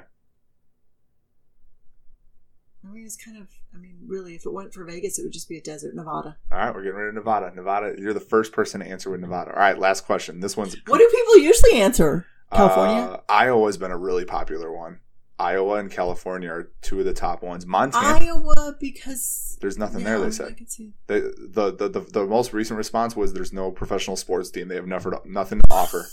I 2.85 2.91
mean, 2.91 3.05
it's 3.05 3.15
kind 3.15 3.37
of. 3.37 3.47
I 3.73 3.77
mean, 3.77 3.97
really, 4.05 4.35
if 4.35 4.45
it 4.45 4.51
went 4.51 4.73
for 4.73 4.83
Vegas, 4.83 5.17
it 5.17 5.23
would 5.23 5.31
just 5.31 5.47
be 5.47 5.57
a 5.57 5.61
desert, 5.61 5.95
Nevada. 5.95 6.37
All 6.51 6.57
right, 6.57 6.75
we're 6.75 6.83
getting 6.83 6.97
rid 6.97 7.07
of 7.09 7.15
Nevada. 7.15 7.51
Nevada, 7.55 7.95
you're 7.97 8.13
the 8.13 8.19
first 8.19 8.51
person 8.51 8.81
to 8.81 8.85
answer 8.85 9.09
with 9.09 9.21
Nevada. 9.21 9.51
All 9.51 9.59
right, 9.59 9.79
last 9.79 10.05
question. 10.05 10.41
This 10.41 10.57
one's 10.57 10.75
What 10.87 10.97
do 10.97 11.09
people 11.09 11.37
usually 11.37 11.81
answer? 11.81 12.25
California? 12.51 13.03
Uh, 13.03 13.19
Iowa's 13.29 13.77
been 13.77 13.91
a 13.91 13.97
really 13.97 14.25
popular 14.25 14.71
one. 14.71 14.99
Iowa 15.39 15.75
and 15.75 15.89
California 15.89 16.49
are 16.49 16.71
two 16.81 16.99
of 16.99 17.05
the 17.05 17.13
top 17.13 17.41
ones. 17.41 17.65
Montana, 17.65 18.25
Iowa, 18.25 18.75
because 18.79 19.57
there's 19.61 19.77
nothing 19.77 20.03
there. 20.03 20.19
They 20.19 20.31
said 20.31 20.55
could 20.57 20.71
see. 20.71 20.93
the, 21.07 21.33
the 21.37 21.71
the 21.71 21.89
the 21.89 21.99
the 22.01 22.25
most 22.25 22.53
recent 22.53 22.77
response 22.77 23.15
was 23.15 23.33
there's 23.33 23.51
no 23.53 23.71
professional 23.71 24.15
sports 24.15 24.51
team. 24.51 24.67
They 24.67 24.75
have 24.75 24.87
never 24.87 25.19
nothing 25.25 25.59
to 25.61 25.65
offer. 25.71 26.05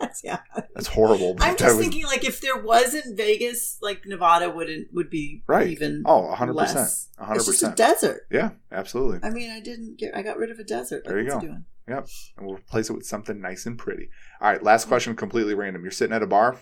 That's, 0.00 0.22
yeah. 0.24 0.38
That's 0.74 0.88
horrible. 0.88 1.36
I'm 1.40 1.56
just 1.56 1.76
was- 1.76 1.84
thinking, 1.84 2.04
like, 2.04 2.24
if 2.24 2.40
there 2.40 2.56
wasn't 2.58 3.16
Vegas, 3.16 3.78
like 3.80 4.04
Nevada 4.06 4.50
wouldn't 4.50 4.88
would 4.92 5.08
be 5.10 5.42
Right. 5.46 5.68
even. 5.68 6.02
Oh, 6.04 6.26
100 6.28 6.54
percent, 6.54 6.90
hundred 7.18 7.36
It's 7.36 7.46
just 7.46 7.62
a 7.62 7.70
desert. 7.74 8.26
Yeah, 8.30 8.50
absolutely. 8.70 9.20
I 9.22 9.30
mean, 9.30 9.50
I 9.50 9.60
didn't 9.60 9.96
get. 9.98 10.14
I 10.16 10.22
got 10.22 10.36
rid 10.38 10.50
of 10.50 10.58
a 10.58 10.64
desert. 10.64 11.04
Like, 11.04 11.14
There 11.14 11.18
you 11.20 11.24
what's 11.26 11.36
go. 11.36 11.40
doing? 11.48 11.64
Yep. 11.88 12.08
And 12.36 12.46
we'll 12.46 12.56
replace 12.56 12.90
it 12.90 12.94
with 12.94 13.06
something 13.06 13.40
nice 13.40 13.64
and 13.64 13.78
pretty. 13.78 14.10
All 14.40 14.50
right, 14.50 14.62
last 14.62 14.86
question, 14.88 15.14
completely 15.16 15.54
random. 15.54 15.82
You're 15.82 15.92
sitting 15.92 16.14
at 16.14 16.22
a 16.22 16.26
bar, 16.26 16.56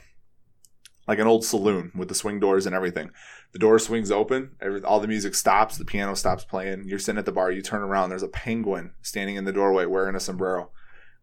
like 1.08 1.18
an 1.18 1.26
old 1.26 1.44
saloon 1.44 1.92
with 1.94 2.08
the 2.08 2.14
swing 2.14 2.40
doors 2.40 2.66
and 2.66 2.74
everything. 2.74 3.10
The 3.52 3.58
door 3.58 3.78
swings 3.78 4.10
open, 4.10 4.50
every, 4.60 4.82
all 4.82 5.00
the 5.00 5.08
music 5.08 5.34
stops, 5.34 5.76
the 5.78 5.84
piano 5.84 6.14
stops 6.14 6.44
playing. 6.44 6.84
You're 6.88 6.98
sitting 6.98 7.18
at 7.18 7.24
the 7.24 7.32
bar, 7.32 7.50
you 7.50 7.62
turn 7.62 7.82
around, 7.82 8.10
there's 8.10 8.22
a 8.22 8.28
penguin 8.28 8.92
standing 9.02 9.36
in 9.36 9.44
the 9.44 9.52
doorway 9.52 9.86
wearing 9.86 10.14
a 10.16 10.20
sombrero. 10.20 10.70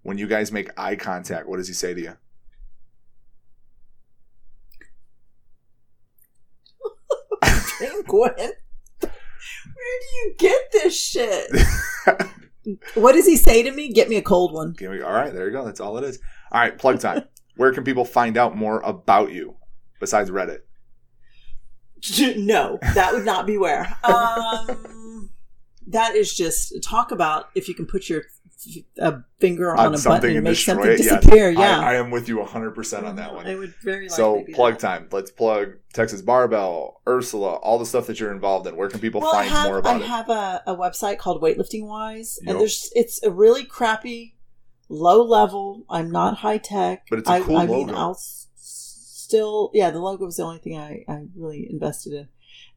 When 0.03 0.17
you 0.17 0.27
guys 0.27 0.51
make 0.51 0.69
eye 0.77 0.95
contact, 0.95 1.47
what 1.47 1.57
does 1.57 1.67
he 1.67 1.73
say 1.73 1.93
to 1.93 2.01
you? 2.01 2.13
Penguin. 7.81 8.33
Where 8.99 9.99
do 9.99 10.07
you 10.15 10.35
get 10.37 10.71
this 10.71 10.99
shit? 10.99 11.51
what 12.93 13.13
does 13.13 13.25
he 13.25 13.35
say 13.35 13.63
to 13.63 13.71
me? 13.71 13.91
Get 13.91 14.09
me 14.09 14.17
a 14.17 14.21
cold 14.21 14.53
one. 14.53 14.75
All 14.81 15.13
right, 15.13 15.33
there 15.33 15.47
you 15.47 15.51
go. 15.51 15.65
That's 15.65 15.79
all 15.79 15.97
it 15.97 16.03
is. 16.03 16.19
All 16.51 16.61
right, 16.61 16.77
plug 16.77 16.99
time. 16.99 17.23
Where 17.57 17.73
can 17.73 17.83
people 17.83 18.05
find 18.05 18.37
out 18.37 18.55
more 18.55 18.79
about 18.81 19.31
you 19.31 19.55
besides 19.99 20.29
Reddit? 20.29 20.59
No, 22.37 22.79
that 22.95 23.13
would 23.13 23.25
not 23.25 23.45
be 23.45 23.59
where. 23.59 23.95
Um, 24.03 25.29
that 25.85 26.15
is 26.15 26.33
just 26.33 26.73
talk 26.81 27.11
about 27.11 27.49
if 27.53 27.67
you 27.67 27.75
can 27.75 27.85
put 27.85 28.09
your 28.09 28.23
a 28.99 29.21
finger 29.39 29.75
on, 29.75 29.95
a 29.95 29.97
button 29.99 30.35
and 30.35 30.43
make 30.43 30.57
something 30.57 30.89
it? 30.91 30.97
Disappear. 30.97 31.49
I- 31.49 31.51
yeah, 31.51 31.79
I, 31.79 31.95
am 31.95 32.11
with 32.11 32.27
you 32.29 32.37
100% 32.37 33.03
on 33.03 33.15
that 33.15 33.33
one. 33.33 33.47
I 33.47 33.55
would 33.55 33.73
very 33.83 34.07
So 34.09 34.43
plug 34.53 34.73
that. 34.73 34.79
time. 34.79 35.07
Let's 35.11 35.31
plug 35.31 35.73
Texas 35.93 36.21
Barbell, 36.21 37.01
Ursula, 37.07 37.55
all 37.55 37.79
the 37.79 37.85
stuff 37.85 38.07
that 38.07 38.19
you're 38.19 38.31
involved 38.31 38.67
in. 38.67 38.75
Where 38.75 38.89
can 38.89 38.99
people 38.99 39.21
Well, 39.21 39.31
find 39.33 39.49
have, 39.49 39.67
more 39.69 39.77
about 39.79 39.95
I 39.95 39.99
it? 39.99 40.03
I 40.03 40.07
have 40.07 40.29
a, 40.29 40.63
a 40.67 40.75
website 40.75 41.17
called 41.17 41.41
Weightlifting 41.41 41.85
Wise, 41.87 42.39
Yep. 42.43 42.51
and 42.51 42.59
there's 42.59 42.91
it's 42.95 43.21
a 43.23 43.31
really 43.31 43.63
crappy, 43.63 44.35
low 44.89 45.23
level. 45.23 45.83
I'm 45.89 46.11
not 46.11 46.37
high 46.37 46.57
tech, 46.59 47.05
But 47.09 47.19
it's 47.19 47.29
a 47.29 47.33
I, 47.33 47.41
cool 47.41 47.57
I 47.57 47.65
mean, 47.65 47.87
logo. 47.87 47.97
I'll 47.99 48.11
s- 48.11 48.47
still, 48.55 49.71
yeah, 49.73 49.89
the 49.91 49.99
logo 49.99 50.25
was 50.25 50.37
the 50.37 50.43
only 50.43 50.59
thing 50.59 50.77
I, 50.77 51.03
I 51.07 51.23
really 51.35 51.67
invested 51.69 52.13
in, 52.13 52.27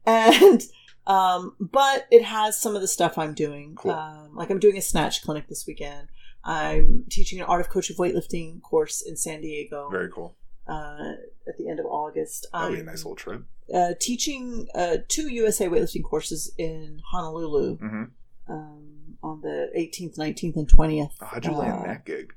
and 0.05 0.61
um, 1.07 1.55
but 1.59 2.07
it 2.11 2.23
has 2.23 2.59
some 2.59 2.75
of 2.75 2.81
the 2.81 2.87
stuff 2.87 3.17
I'm 3.17 3.33
doing. 3.33 3.75
Cool. 3.75 3.91
Um, 3.91 4.35
like 4.35 4.49
I'm 4.49 4.59
doing 4.59 4.77
a 4.77 4.81
snatch 4.81 5.21
clinic 5.23 5.47
this 5.47 5.65
weekend. 5.67 6.07
I'm 6.43 7.05
teaching 7.09 7.39
an 7.39 7.45
Art 7.47 7.61
of 7.61 7.69
Coach 7.69 7.89
of 7.89 7.97
Weightlifting 7.97 8.61
course 8.61 9.01
in 9.01 9.15
San 9.17 9.41
Diego 9.41 9.89
Very 9.91 10.11
cool. 10.11 10.35
uh, 10.67 11.13
at 11.47 11.57
the 11.57 11.67
end 11.69 11.79
of 11.79 11.85
August. 11.87 12.47
That'll 12.53 12.71
be 12.71 12.79
a 12.81 12.83
nice 12.83 13.03
little 13.03 13.15
trip. 13.15 13.43
uh, 13.73 13.93
teaching 13.99 14.67
uh, 14.75 14.97
two 15.07 15.27
USA 15.29 15.67
weightlifting 15.67 16.03
courses 16.03 16.51
in 16.57 17.01
Honolulu 17.11 17.77
hmm 17.77 18.03
um, 18.47 19.17
on 19.23 19.41
the 19.41 19.71
18th, 19.75 20.19
19th, 20.19 20.55
and 20.55 20.67
20th. 20.71 21.09
Oh, 21.19 21.25
how'd 21.25 21.45
you 21.45 21.51
land 21.51 21.79
Uh, 21.79 21.87
that 21.87 22.05
gig? 22.05 22.31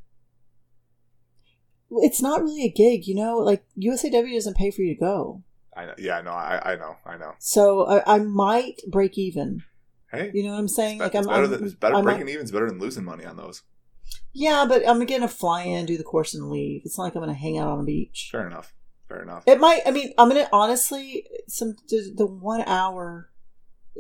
It's 1.91 2.21
not 2.23 2.43
really 2.43 2.65
a 2.65 2.71
gig, 2.71 3.07
you 3.07 3.15
know. 3.15 3.37
Like 3.39 3.65
USAW 3.79 4.33
doesn't 4.35 4.57
pay 4.57 4.71
for 4.71 4.83
you 4.83 4.95
to 4.95 5.01
go, 5.01 5.43
I 5.79 5.87
know. 5.87 5.95
Yeah, 5.99 6.21
no, 6.23 6.33
I, 6.33 6.73
I 6.73 6.77
know. 6.77 6.97
I 7.07 7.17
know. 7.17 7.33
so 7.39 7.87
I, 7.87 8.17
I 8.17 8.19
might 8.19 8.81
break 8.89 9.17
even. 9.19 9.63
Hey, 10.11 10.31
You 10.35 10.43
know 10.45 10.53
what 10.53 10.59
I'm 10.59 10.69
saying? 10.69 10.97
it's, 10.97 11.03
Like 11.03 11.15
I'm, 11.15 11.27
better 11.27 11.45
I'm, 11.45 11.51
than, 11.51 11.65
it's 11.65 11.75
better 11.75 11.95
I 11.95 12.01
might- 12.01 12.17
breaking 12.17 12.29
even's 12.31 12.51
better 12.51 12.69
than 12.69 12.79
losing 12.79 13.05
money 13.05 13.25
on 13.25 13.37
those. 13.37 13.63
Yeah, 14.33 14.65
but 14.69 14.89
I'm 14.89 15.05
gonna 15.05 15.29
fly 15.29 15.63
in, 15.65 15.85
do 15.87 15.97
the 15.99 16.05
course, 16.05 16.35
and 16.35 16.51
leave. 16.51 16.83
It's 16.85 16.97
not 16.99 17.05
like 17.05 17.15
I'm 17.15 17.23
gonna 17.23 17.35
hang 17.35 17.59
out 17.59 17.69
on 17.69 17.79
the 17.79 17.85
beach. 17.85 18.29
Fair 18.33 18.47
enough. 18.47 18.73
Fair 19.09 19.23
enough. 19.23 19.43
It 19.47 19.59
might. 19.61 19.83
I 19.87 19.91
mean, 19.91 20.13
I'm 20.19 20.29
gonna 20.29 20.49
honestly 20.53 21.27
some 21.47 21.77
the, 21.89 22.13
the 22.17 22.27
one 22.27 22.63
hour 22.67 23.31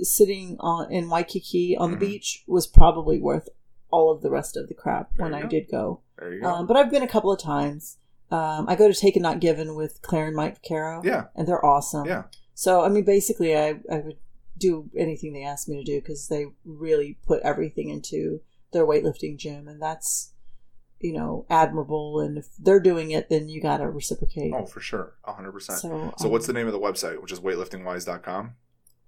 sitting 0.00 0.56
on 0.60 0.90
in 0.92 1.08
Waikiki 1.10 1.76
on 1.76 1.90
Mhm. 1.90 1.92
the 2.00 2.06
beach 2.06 2.44
was 2.46 2.66
probably 2.66 3.18
worth 3.20 3.48
all 3.90 4.10
of 4.12 4.22
the 4.22 4.30
rest 4.30 4.56
of 4.56 4.68
the 4.68 4.74
crap 4.74 5.10
There 5.16 5.24
when 5.26 5.34
I 5.34 5.42
go. 5.42 5.48
did 5.48 5.68
go. 5.70 6.00
There 6.18 6.32
you 6.34 6.40
go. 6.42 6.48
Um, 6.48 6.66
but 6.66 6.76
I've 6.76 6.90
been 6.90 7.02
a 7.02 7.08
couple 7.08 7.32
of 7.32 7.40
times. 7.40 7.96
Um, 8.30 8.66
I 8.68 8.76
go 8.76 8.88
to 8.88 8.94
Take 8.94 9.16
and 9.16 9.22
Not 9.22 9.40
Given 9.40 9.74
with 9.74 10.02
Claire 10.02 10.26
and 10.26 10.36
Mike 10.36 10.58
Caro. 10.66 11.02
yeah. 11.04 11.26
and 11.34 11.48
they're 11.48 11.64
awesome. 11.64 12.06
Yeah. 12.06 12.24
So 12.54 12.82
I 12.84 12.88
mean, 12.88 13.04
basically, 13.04 13.56
I 13.56 13.80
I 13.90 13.98
would 13.98 14.16
do 14.58 14.90
anything 14.96 15.32
they 15.32 15.44
asked 15.44 15.68
me 15.68 15.78
to 15.78 15.84
do 15.84 16.00
because 16.00 16.28
they 16.28 16.46
really 16.64 17.18
put 17.26 17.40
everything 17.42 17.88
into 17.88 18.40
their 18.72 18.84
weightlifting 18.86 19.36
gym, 19.38 19.68
and 19.68 19.80
that's 19.80 20.32
you 21.00 21.12
know 21.12 21.46
admirable. 21.48 22.20
And 22.20 22.36
if 22.36 22.46
they're 22.58 22.80
doing 22.80 23.12
it, 23.12 23.28
then 23.30 23.48
you 23.48 23.60
got 23.62 23.78
to 23.78 23.88
reciprocate. 23.88 24.52
Oh, 24.54 24.66
for 24.66 24.80
sure. 24.80 25.14
100%. 25.26 25.62
So, 25.62 25.76
So, 25.76 26.14
so 26.18 26.24
um, 26.26 26.32
what's 26.32 26.46
the 26.46 26.52
name 26.52 26.66
of 26.66 26.72
the 26.72 26.80
website, 26.80 27.22
which 27.22 27.32
is 27.32 27.40
weightliftingwise.com? 27.40 28.52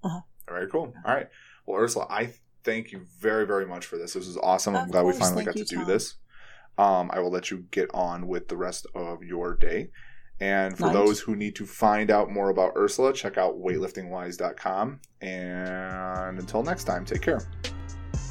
Uh-huh. 0.04 0.20
Very 0.48 0.68
cool. 0.68 0.94
All 1.04 1.14
right. 1.14 1.28
Well, 1.66 1.80
Ursula, 1.80 2.06
I 2.08 2.32
thank 2.64 2.92
you 2.92 3.00
very, 3.18 3.46
very 3.46 3.66
much 3.66 3.86
for 3.86 3.98
this. 3.98 4.12
This 4.14 4.26
was 4.26 4.36
awesome. 4.38 4.76
I'm 4.76 4.84
Of 4.86 4.92
glad 4.92 5.04
we 5.04 5.12
finally 5.12 5.44
Thank 5.44 5.56
got 5.56 5.56
you, 5.56 5.64
to 5.64 5.70
do 5.70 5.76
Tom. 5.76 5.86
this. 5.88 6.14
Um, 6.78 7.10
I 7.12 7.20
will 7.20 7.30
let 7.30 7.50
you 7.50 7.64
get 7.70 7.90
on 7.92 8.26
with 8.26 8.48
the 8.48 8.56
rest 8.56 8.86
of 8.94 9.22
your 9.22 9.54
day. 9.54 9.90
And 10.40 10.76
for 10.76 10.86
Night. 10.86 10.94
those 10.94 11.20
who 11.20 11.36
need 11.36 11.54
to 11.56 11.66
find 11.66 12.10
out 12.10 12.30
more 12.30 12.48
about 12.48 12.72
Ursula, 12.74 13.12
check 13.12 13.36
out 13.36 13.60
weightliftingwise.com. 13.60 15.00
And 15.20 16.38
until 16.38 16.62
next 16.62 16.84
time, 16.84 17.04
take 17.04 17.20
care. 17.20 17.42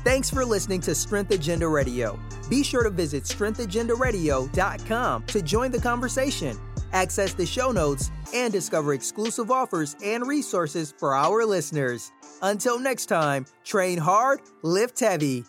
Thanks 0.03 0.29
for 0.29 0.43
listening 0.45 0.81
to 0.81 0.95
Strength 0.95 1.31
Agenda 1.31 1.67
Radio. 1.67 2.17
Be 2.49 2.63
sure 2.63 2.83
to 2.83 2.89
visit 2.89 3.25
strengthagendaradio.com 3.25 5.23
to 5.25 5.41
join 5.41 5.71
the 5.71 5.79
conversation, 5.79 6.57
access 6.93 7.33
the 7.33 7.45
show 7.45 7.71
notes, 7.71 8.09
and 8.33 8.51
discover 8.51 8.93
exclusive 8.93 9.51
offers 9.51 9.95
and 10.03 10.25
resources 10.25 10.93
for 10.97 11.13
our 11.13 11.45
listeners. 11.45 12.11
Until 12.41 12.79
next 12.79 13.07
time, 13.07 13.45
train 13.63 13.97
hard, 13.97 14.39
lift 14.63 14.99
heavy. 14.99 15.43